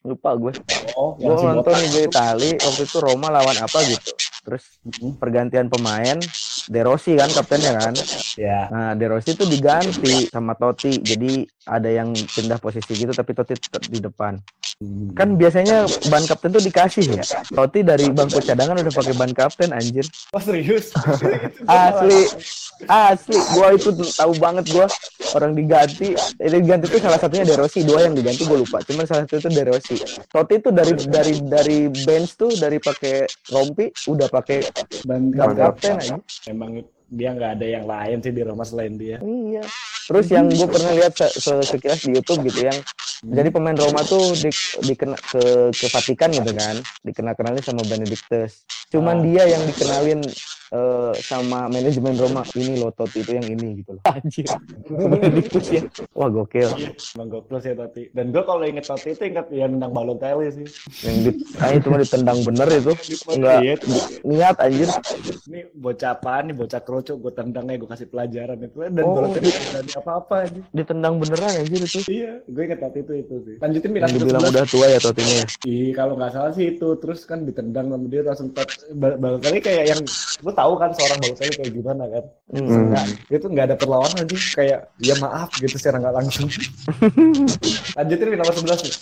[0.02, 0.54] lupa gue
[0.92, 4.10] Oh, gue nonton di Itali waktu itu Roma lawan apa gitu
[4.42, 5.22] terus Mhm.
[5.22, 6.18] pergantian pemain
[6.66, 7.94] De Rossi kan kaptennya kan
[8.34, 8.66] Ya.
[8.72, 10.98] Nah, De Rossi itu diganti sama Totti.
[10.98, 14.42] Jadi ada yang pindah posisi gitu tapi Totti tetap di depan.
[15.14, 17.24] Kan biasanya ban kapten tuh dikasih ya.
[17.54, 20.02] Totti dari bangku cadangan udah pakai ban kapten anjir.
[20.34, 20.90] Oh, serius?
[21.70, 22.22] Asli.
[22.90, 23.38] Asli.
[23.54, 24.90] Gua itu tahu banget gua
[25.38, 26.18] orang diganti.
[26.42, 28.82] Eh, diganti itu salah satunya De Rossi, dua yang diganti gua lupa.
[28.82, 29.96] Cuman salah satu itu De Rossi.
[30.34, 34.66] Totti itu dari dari dari bench tuh dari pakai rompi udah pakai
[35.06, 36.18] ban kapten aja.
[36.50, 36.82] Emang
[37.12, 39.20] dia nggak ada yang lain sih di Roma selain dia.
[39.20, 39.68] Iya.
[40.08, 42.78] Terus yang gue pernah lihat se se- sekilas di YouTube gitu yang
[43.22, 44.50] jadi pemain Roma tuh di,
[44.82, 48.64] dikena ke ke Vatikan gitu kan, dikenal kenalin sama Benedictus.
[48.90, 49.24] Cuman Ah.
[49.24, 50.20] dia yang dikenalin
[50.72, 54.04] eh, sama manajemen Roma ini loh Totti itu yang ini gitu loh.
[54.06, 54.48] Anjir.
[55.68, 55.84] Ya.
[56.12, 56.70] Wah gokil.
[57.14, 58.04] Emang gokil sih Totti.
[58.10, 60.68] Dan gue kalau inget Totti itu inget yang nendang Balotelli sih.
[61.02, 62.94] Yang di, ah, itu mah ditendang bener itu.
[63.30, 63.74] Enggak Iya,
[64.24, 64.90] niat anjir.
[65.46, 69.16] ini bocah apaan nih bocah kerucuk gue tendangnya gue kasih pelajaran itu dan Oh.
[69.18, 70.62] Balotelli berani apa-apa aja.
[70.72, 72.00] Ditendang beneran anjir itu.
[72.08, 73.56] Iya, gue inget Totti itu itu sih.
[73.58, 75.46] Lanjutin Milan Yang dibilang udah tua ya Totinya ya.
[75.64, 79.60] Iya, kalau nggak salah sih itu terus kan ditendang sama dia langsung tet- Bal- Balotelli
[79.60, 80.02] kayak yang
[80.42, 82.24] lu tahu kan seorang Balotelli kayak gimana kan?
[82.54, 82.94] Hmm.
[82.94, 86.48] Nggak, itu nggak ada perlawanan sih kayak ya maaf gitu secara nggak langsung.
[87.98, 88.94] Lanjutin di nomor 11 nih.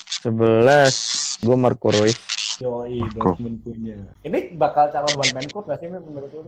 [1.43, 2.17] 11 gue Marco Reus.
[2.59, 3.99] Yoi, Dortmund punya.
[4.23, 6.41] Ini bakal calon one man club nggak sih menurut lu?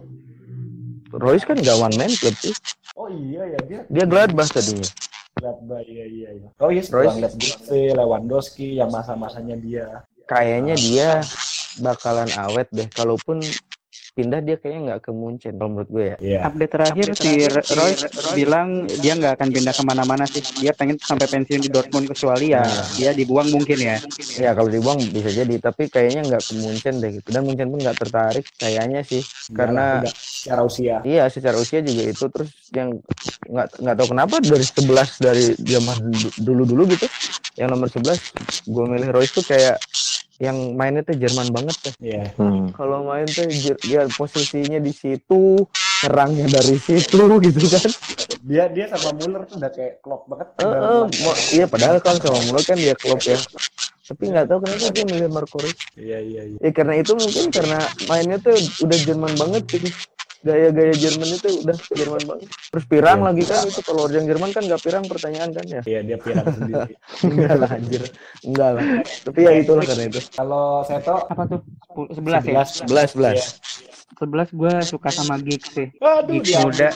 [1.12, 2.56] Reus kan gak one man club sih.
[2.96, 4.88] Oh iya ya dia Dia Gladbach tadinya.
[5.40, 6.48] lihat iya iya iya.
[6.60, 6.92] Oh iya, Royce?
[6.92, 9.88] setelah lihat Gutse, Lewandowski yang masa-masanya dia.
[10.28, 11.10] Kayaknya dia
[11.80, 12.88] bakalan awet deh.
[12.92, 13.40] Kalaupun
[14.12, 16.18] pindah dia kayaknya nggak ke Munchen kalau menurut gue ya.
[16.20, 16.40] Iya.
[16.52, 17.32] Update terakhir si
[17.76, 17.92] Roy
[18.36, 18.68] bilang
[19.00, 20.44] dia nggak akan pindah ke mana-mana sih.
[20.60, 22.68] Dia pengen sampai pensiun di Dortmund kecuali ya
[23.00, 23.98] dia dibuang mungkin ya.
[24.36, 27.28] Ya kalau dibuang bisa jadi, tapi kayaknya nggak ke Munchen deh gitu.
[27.32, 29.24] Dan Munchen pun nggak tertarik kayaknya sih,
[29.56, 30.96] karena Udah, secara usia.
[31.08, 33.00] iya secara usia juga itu terus yang
[33.48, 35.98] nggak nggak tahu kenapa dari 11 dari zaman
[36.42, 37.08] dulu-dulu gitu,
[37.56, 38.20] yang nomor 11
[38.68, 39.80] gue milih Royce tuh kayak
[40.42, 41.94] yang mainnya tuh Jerman banget tuh.
[42.02, 42.34] Iya.
[42.34, 42.74] Hmm.
[42.74, 45.62] Kalau main tuh jer- dia posisinya di situ,
[46.02, 47.90] nyerangnya dari situ gitu kan.
[48.42, 50.48] Dia dia sama Muller tuh udah kayak klop banget.
[50.58, 53.38] Eh, mulai- mo- iya padahal kan sama Muller kan dia klub ya.
[54.02, 55.78] Tapi nggak tahu kenapa dia milih Reus.
[55.96, 56.58] Iya iya iya.
[56.60, 57.80] Ya karena itu mungkin karena
[58.10, 59.88] mainnya tuh udah Jerman banget gitu.
[60.42, 62.48] Gaya-gaya Jerman itu udah Jerman banget.
[62.50, 65.82] Terus pirang lagi kan itu kalau orang Jerman kan nggak pirang pertanyaan kan ya.
[65.86, 66.94] Iya dia pirang sendiri.
[67.22, 68.02] Enggak lah anjir.
[68.42, 68.84] Enggak lah.
[69.06, 70.20] Tapi ya itulah karena itu.
[70.34, 71.62] Kalau Seto Apa tuh?
[71.94, 72.64] 11 ya?
[72.66, 74.02] 11 11 11.
[74.22, 75.88] 11 gue suka sama Giggs sih.
[75.98, 76.90] Aduh, dia muda.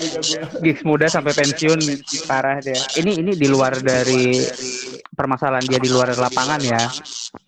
[0.61, 1.81] Giggs muda sampai pensiun
[2.29, 2.77] parah dia.
[3.01, 4.37] Ini ini di luar dari
[5.15, 6.81] permasalahan dia di luar lapangan ya.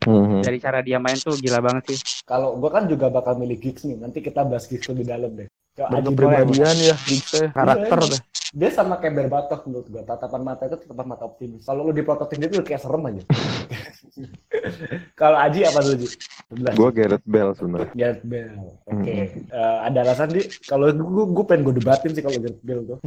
[0.08, 0.42] Hmm.
[0.42, 2.00] Dari cara dia main tuh gila banget sih.
[2.26, 4.02] Kalau gua kan juga bakal milih Giggs nih.
[4.02, 5.46] Nanti kita bahas Giggs lebih dalam deh.
[5.78, 6.26] Ke Aji Boy.
[6.26, 8.22] Berkepribadian ya, Giggs karakter Iya, deh.
[8.58, 10.02] Dia sama kayak Berbatov menurut gua.
[10.08, 11.62] Tatapan mata itu tatapan mata optimis.
[11.68, 13.22] Kalau lu diprototin dia tuh kayak serem aja.
[15.20, 16.08] Kalau Aji apa dulu, Ji?
[16.48, 16.80] 11.
[16.80, 17.92] Gue Gareth Bale sebenarnya.
[17.92, 18.80] Gareth Bale.
[18.88, 19.14] Oke.
[19.36, 22.98] Eh, ada alasan di kalau gue gue pengen gue debatin sih kalau Gareth Bale tuh.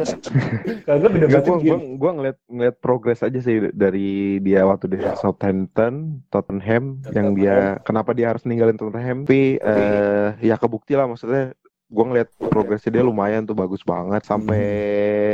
[0.86, 4.98] kalau gue Gue debatin gua, gua ngeliat ngeliat progres aja sih dari dia waktu di
[5.18, 9.24] Southampton, Tottenham, yang dia kenapa dia harus ninggalin Tottenham.
[9.24, 11.56] Tapi eh, ya kebukti lah maksudnya.
[11.90, 14.62] Gue ngeliat progresnya dia lumayan tuh bagus banget sampai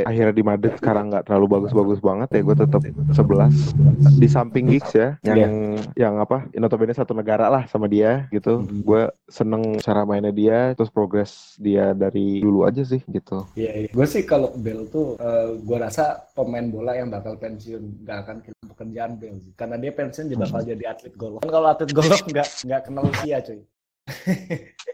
[0.03, 2.81] akhirnya di Madrid sekarang nggak terlalu bagus-bagus banget ya gue tetap
[3.13, 8.65] 11 di samping Giggs ya yang yang apa notabene satu negara lah sama dia gitu
[8.65, 13.89] gue seneng cara mainnya dia terus progres dia dari dulu aja sih gitu Iya, iya.
[13.93, 18.35] Gue sih kalau Bale tuh, eh, gue rasa pemain bola yang bakal pensiun nggak akan
[18.41, 19.53] kehilangan pekerjaan sih.
[19.57, 21.39] Karena dia pensiun dia bakal jadi atlet golf.
[21.41, 23.61] Kan kalau atlet golf nggak nggak kenal usia cuy.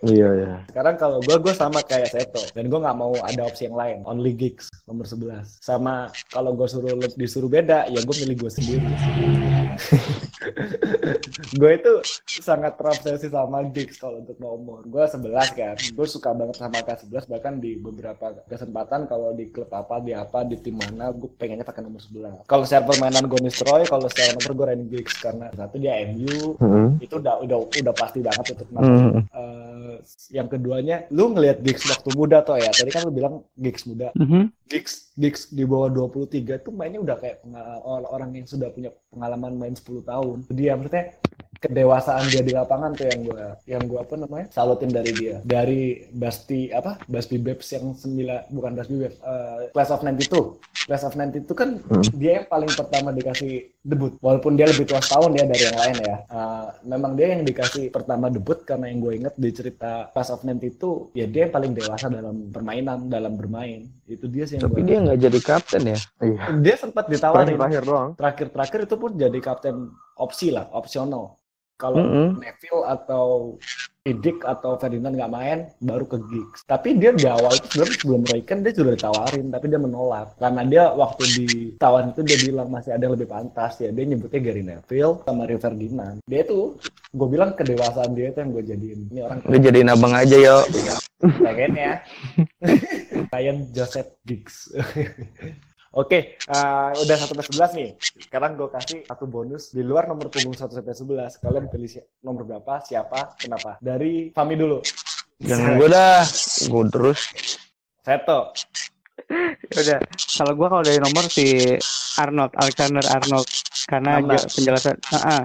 [0.03, 3.69] Iya ya Sekarang kalau gue gue sama kayak Seto dan gue nggak mau ada opsi
[3.69, 3.97] yang lain.
[4.03, 5.63] Only gigs nomor 11.
[5.63, 8.83] Sama kalau gue suruh disuruh beda, ya gue milih gue sendiri.
[11.59, 11.91] gue itu
[12.41, 14.83] sangat terobsesi sama gigs kalau untuk nomor.
[14.85, 15.75] Gue 11 kan.
[15.93, 20.43] Gue suka banget sama K11 bahkan di beberapa kesempatan kalau di klub apa, di apa,
[20.43, 22.49] di tim mana gue pengennya pakai nomor 11.
[22.49, 26.55] Kalau secara permainan gue Nistroy, kalau secara nomor gue Randy Giggs karena satu dia MU,
[26.63, 26.95] Hmm.
[27.01, 29.02] itu udah udah udah pasti banget untuk Hmm.
[29.33, 29.95] Eh,
[30.35, 32.71] yang keduanya, lu ngelihat Giggs waktu muda toh ya.
[32.71, 34.11] Tadi kan lu bilang Giggs muda.
[34.15, 34.51] Mhm.
[34.67, 37.43] Giggs Giggs di bawah 23 tuh mainnya udah kayak
[38.09, 40.47] orang yang sudah punya pengalaman main 10 tahun.
[40.49, 41.13] Dia maksudnya
[41.57, 44.47] kedewasaan dia di lapangan tuh yang gua yang gua apa namanya?
[44.49, 45.35] salutin dari dia.
[45.41, 46.97] Dari Basti apa?
[47.05, 50.57] Basti Babes yang sembilan bukan Basti Babes, eh, Class of 92.
[50.83, 51.69] Class of 92 kan
[52.13, 54.15] dia yang paling pertama dikasih debut.
[54.19, 56.15] Walaupun dia lebih tua setahun ya dari yang lain ya.
[56.23, 60.41] Eh, memang dia yang dikasih pertama debut karena yang gue inget di cerita Class of
[60.41, 63.87] 92 ya dia yang paling dewasa dalam permainan, dalam bermain.
[64.03, 65.97] Itu dia sih yang Tapi gua- dia nggak jadi kapten ya.
[66.19, 69.75] iya dia sempat ditawarin terakhir doang terakhir-terakhir itu pun jadi kapten
[70.13, 71.39] opsi lah, opsional.
[71.83, 72.39] Kalau Mm-mm.
[72.39, 73.25] Neville atau
[74.03, 76.67] Didik atau Ferdinand nggak main, baru ke Giggs.
[76.67, 80.27] Tapi dia di awal itu sebenarnya sebelum Royken dia sudah ditawarin, tapi dia menolak.
[80.43, 83.95] Karena dia waktu ditawarin itu dia bilang masih ada yang lebih pantas ya.
[83.95, 86.19] Dia nyebutnya Gary Neville sama Rio Ferdinand.
[86.27, 86.75] Dia itu,
[87.15, 88.99] gue bilang kedewasaan dia itu yang gue jadiin.
[89.07, 90.57] Ini orang Udah jadiin abang aja yo.
[91.23, 92.03] pengennya
[93.31, 94.67] Ryan Joseph Giggs
[95.93, 97.89] Oke, uh, udah 1 sampai 11 nih.
[98.25, 101.37] Sekarang gue kasih satu bonus di luar nomor punggung 1 sampai 11.
[101.37, 103.77] Kalian pilih si nomor berapa, siapa, kenapa?
[103.77, 104.81] Dari Fami dulu.
[105.37, 106.25] Jangan gue dah,
[106.65, 107.21] gue terus.
[108.01, 108.39] Seto.
[109.73, 109.99] udah
[110.35, 111.77] kalau gua kalau dari nomor si
[112.19, 113.47] Arnold Alexander Arnold
[113.87, 115.41] karena penjelasan Ah, ah.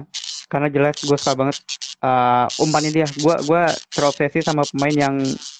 [0.49, 1.57] Karena jelas gue suka banget
[2.01, 3.63] uh, umpannya dia gua gua
[3.93, 5.15] terobsesi sama pemain yang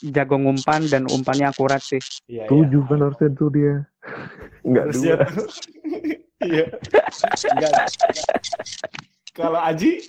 [0.09, 2.49] jago ngumpan dan umpannya akurat sih Iya, iya.
[2.49, 3.73] Tujuh kan harusnya tuh dia.
[4.61, 5.15] Enggak dua.
[5.27, 5.47] tuh.
[6.39, 6.71] Iya.
[7.51, 7.71] Enggak.
[9.35, 9.99] Kalau Aji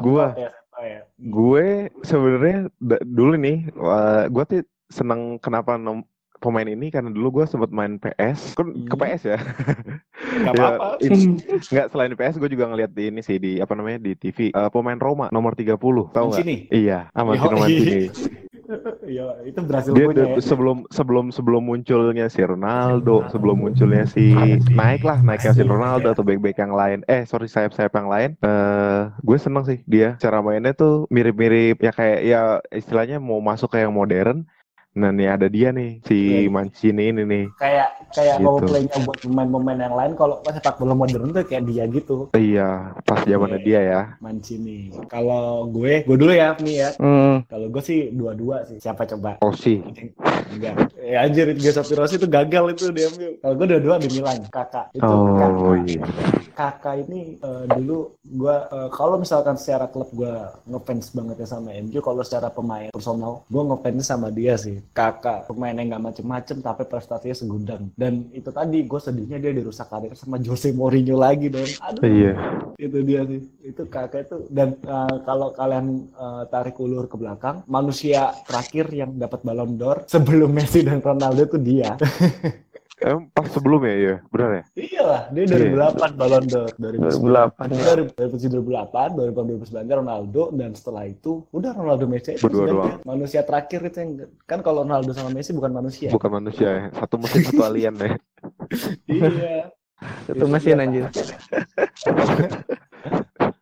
[0.00, 0.32] Gua.
[0.32, 0.48] ya,
[0.80, 1.00] ya.
[1.20, 2.72] Gue sebenarnya
[3.04, 3.68] dulu nih,
[4.32, 6.00] gue tuh seneng kenapa nom
[6.42, 9.00] pemain ini karena dulu gue sempat main PS, kan ke Hmm.
[9.00, 9.38] PS ya.
[9.38, 10.88] Gak Ya, apa-apa.
[11.00, 14.50] ini- Nggak selain PS gue juga ngeliat di ini sih di apa namanya di TV
[14.50, 15.78] Eh, pemain Roma nomor 30
[16.10, 16.46] tahu nggak?
[16.68, 17.54] Iya, sama Yoi.
[17.54, 18.02] Mancini.
[19.04, 20.40] Iya, itu berhasil Dia punya ya.
[20.40, 24.32] sebelum sebelum sebelum munculnya si Ronaldo, sebelum munculnya si
[24.70, 26.98] naik lah naiknya si Ronaldo atau back-back yang lain.
[27.04, 28.30] Eh sorry sayap-sayap yang lain.
[28.40, 32.40] Eh gue seneng sih dia cara mainnya tuh mirip-mirip ya kayak ya
[32.70, 34.48] istilahnya mau masuk ke yang modern.
[34.92, 36.52] Nah nih ada dia nih si Iya.
[36.52, 37.44] Mancini ini nih.
[37.56, 38.44] Kayak kayak Gitu.
[38.44, 42.28] mau playnya buat pemain-pemain yang lain kalau pas sepak bola modern tuh kayak dia gitu.
[42.32, 44.02] Iya pas zamannya dia ya.
[44.20, 44.92] Mancini.
[45.06, 46.88] Kalau gue, gue dulu ya, nih ya.
[46.96, 48.76] Hmm, Kalau gue sih dua-dua sih.
[48.78, 49.40] Siapa coba?
[49.40, 49.80] Oh sih.
[50.50, 50.92] Enggak.
[50.98, 53.30] Ya anjir, Giuseppe Rossi itu gagal itu diambil.
[53.38, 54.92] Kalau gue dua-dua di Milan, kakak.
[54.92, 55.88] Itu Oh kakak.
[55.88, 56.04] iya.
[56.52, 61.72] kakak ini eh, dulu gua eh, kalau misalkan secara klub gua ngefans banget ya sama
[61.72, 66.58] MU kalau secara pemain personal gua ngefans sama dia sih kakak pemain yang nggak macem-macem
[66.58, 71.46] tapi prestasinya segudang dan itu tadi gue sedihnya dia dirusak karir sama Jose Mourinho lagi
[71.46, 72.02] dong aduh.
[72.02, 72.34] Iya.
[72.82, 73.40] itu dia sih.
[73.62, 74.36] Itu kakak itu.
[74.50, 80.02] Dan eh, kalau kalian eh, tarik ulur ke belakang manusia terakhir yang dapat Ballon d'Or
[80.10, 81.94] sebelum Messi dan Ronaldo itu dia
[83.02, 84.62] Em, pas sebelumnya ya, benar ya?
[84.78, 87.82] iyalah dia 2008 Ballon d'Or 2009 2008 ya.
[87.82, 93.02] dari 2008, 2009 Ronaldo dan setelah itu udah Ronaldo Messi itu doang.
[93.02, 94.10] manusia terakhir itu yang
[94.46, 96.14] kan kalau Ronaldo sama Messi bukan manusia.
[96.14, 96.84] Bukan manusia ya.
[96.94, 98.14] Satu mesin satu alien ya.
[99.10, 99.74] iya.
[100.26, 101.10] Satu mesin anjir.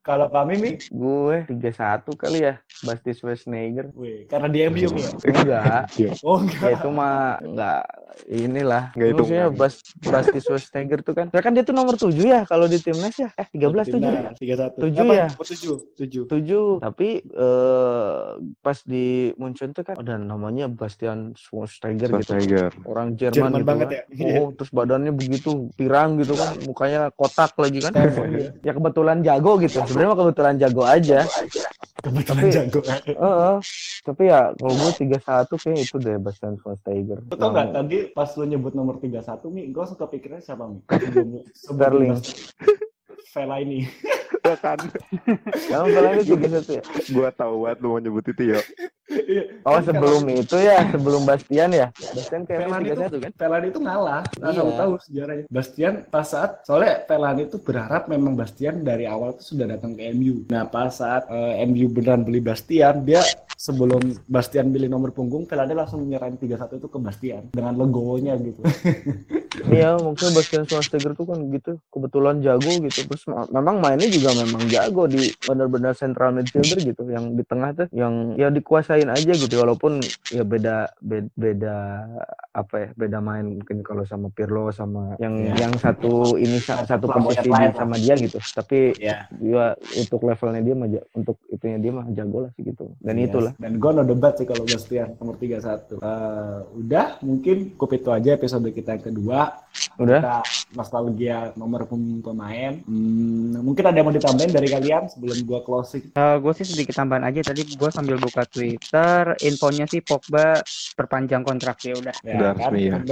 [0.01, 1.77] Kalau kami nih, Gue 31
[2.16, 3.93] kali ya, Basti Schwarzenegger.
[3.93, 5.12] weh, karena dia MU ya.
[5.20, 5.93] Enggak,
[6.24, 6.70] Oh ya enggak.
[6.72, 7.81] itu mah enggak
[8.27, 8.85] inilah.
[8.93, 9.20] Nggak hitungan.
[9.20, 11.27] Maksudnya Bas, Basti Schwarzenegger tuh kan.
[11.28, 13.28] Ya kan dia tuh nomor 7 ya kalau di timnas ya.
[13.36, 14.01] Eh 13 7.
[14.01, 14.81] Nah, 31.
[14.81, 15.12] Tujuh Apa?
[15.14, 15.28] ya?
[15.31, 16.24] Oh, tujuh, tujuh.
[16.27, 16.81] 7.
[16.81, 18.24] Tapi eh
[18.59, 19.06] pas di
[19.36, 22.24] Munchen tuh kan ada namanya Bastian Schweinsteiger gitu.
[22.24, 22.72] Schwarzenegger.
[22.89, 23.97] Orang Jerman, Jerman gitu banget kan.
[23.97, 24.02] ya.
[24.10, 24.35] Iya.
[24.39, 27.93] Oh, terus badannya begitu pirang gitu kan, mukanya kotak lagi kan.
[27.93, 28.48] Iya.
[28.62, 29.89] ya kebetulan jago gitu.
[29.90, 31.20] Sebenarnya kebetulan jago aja.
[32.00, 32.80] Kebetulan Tapi- jago.
[32.86, 33.54] Heeh.
[34.06, 37.18] Tapi ya kalau gue 31 kayak itu deh Bastian Schweinsteiger.
[37.26, 40.80] Lu tau nggak tadi pas lu nyebut nomor 31 nih, gue suka pikirnya siapa nih?
[41.66, 42.14] Sterling.
[43.32, 43.80] Vela ini.
[44.40, 44.78] Ya kan?
[45.68, 46.82] Kamu kalau ini 31 ya?
[47.12, 48.60] Gua tahu banget lu mau nyebut itu ya.
[49.66, 51.90] Oh Kan sebelum itu ya, sebelum Bastian ya.
[51.92, 53.32] Bastian Velan kayak itu, 31 kan?
[53.36, 54.22] Velan itu ngalah.
[54.38, 54.62] Nah, Iya.
[54.78, 55.44] tahu sejarahnya.
[55.50, 60.08] Bastian pas saat soalnya Velan itu berharap memang Bastian dari awal tuh sudah datang ke
[60.14, 60.46] MU.
[60.48, 63.20] Nah, pas saat eh, MU beneran beli Bastian, dia
[63.58, 68.62] sebelum Bastian beli nomor punggung, Velan langsung nyerahin 31 itu ke Bastian dengan legowonya gitu.
[69.60, 72.99] Iya, maksudnya Bastian Schweinsteiger tuh kan gitu, kebetulan jago gitu.
[73.02, 77.70] Terus ma- memang mainnya juga memang jago di benar-benar central midfielder gitu, yang di tengah
[77.74, 79.98] tuh yang ya dikuasain aja gitu walaupun
[80.28, 81.77] ya beda beda, beda
[82.51, 85.55] apa ya, beda main mungkin kalau sama Pirlo sama yang Iya.
[85.62, 88.39] yang satu ini sa- satu posisi di- sama dia gitu.
[88.40, 89.31] Tapi Ya.
[89.31, 92.90] dia untuk levelnya dia mah untuk itunya dia mah jago lah sih gitu.
[92.98, 93.52] Dan itulah.
[93.56, 95.97] Dan gue no debat sih kalau Bastian nomor 31.
[95.97, 99.39] Eh, udah, mungkin cukup itu aja episode kita yang kedua.
[99.97, 100.20] Udah.
[100.20, 100.36] Kita
[100.74, 102.72] nostalgia nomor pem- pemain.
[102.90, 106.10] Hmm, mungkin ada yang mau ditambahin dari kalian sebelum gua closing.
[106.10, 110.58] gue sih sedikit tambahan aja tadi gue sambil buka Twitter infonya sih Pogba
[110.98, 112.98] perpanjang kontrak ya udah Udah resmi ya.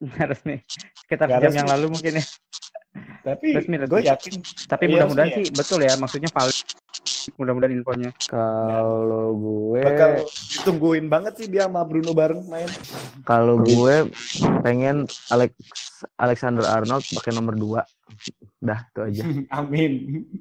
[0.00, 0.26] bener.
[0.26, 0.56] resmi
[0.96, 1.58] sekitar Nggak jam resmi.
[1.60, 2.24] yang lalu mungkin ya
[3.22, 3.88] Tapi Resmi, resmi.
[3.88, 4.34] gue yakin
[4.68, 6.56] tapi Iya, mudah-mudahan sih betul ya maksudnya valid
[7.38, 12.68] mudah-mudahan infonya Kalau gue bakal ditungguin banget sih dia sama Bruno bareng main.
[13.22, 14.10] Kalau gue
[14.66, 15.54] pengen Alex
[16.18, 17.78] Alexander Arnold pakai nomor 2.
[18.62, 19.22] Dah, itu aja.
[19.58, 19.92] Amin.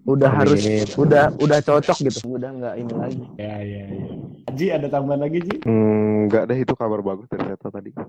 [0.06, 0.54] Udah Amin.
[0.54, 0.62] harus
[0.98, 2.20] udah udah cocok gitu.
[2.38, 3.22] Udah nggak ini lagi.
[3.38, 4.06] Ya ya ya.
[4.52, 5.56] Ji ada tambahan lagi Ji?
[5.66, 7.92] Hmm, enggak deh itu kabar bagus dari tadi.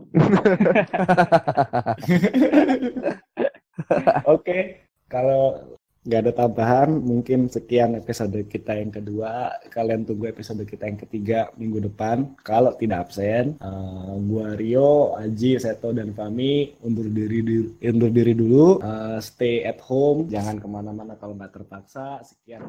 [4.34, 4.88] Oke.
[5.08, 5.60] Kalau
[6.02, 6.90] nggak ada tambahan.
[6.98, 9.54] Mungkin sekian episode kita yang kedua.
[9.70, 12.34] Kalian tunggu episode kita yang ketiga minggu depan.
[12.42, 18.34] Kalau tidak absen, uh, gua Rio, Aji, Seto, dan Fami undur diri di- undur diri
[18.34, 18.82] dulu.
[18.82, 22.18] Uh, stay at home, jangan ke mana-mana kalau nggak terpaksa.
[22.26, 22.62] Sekian.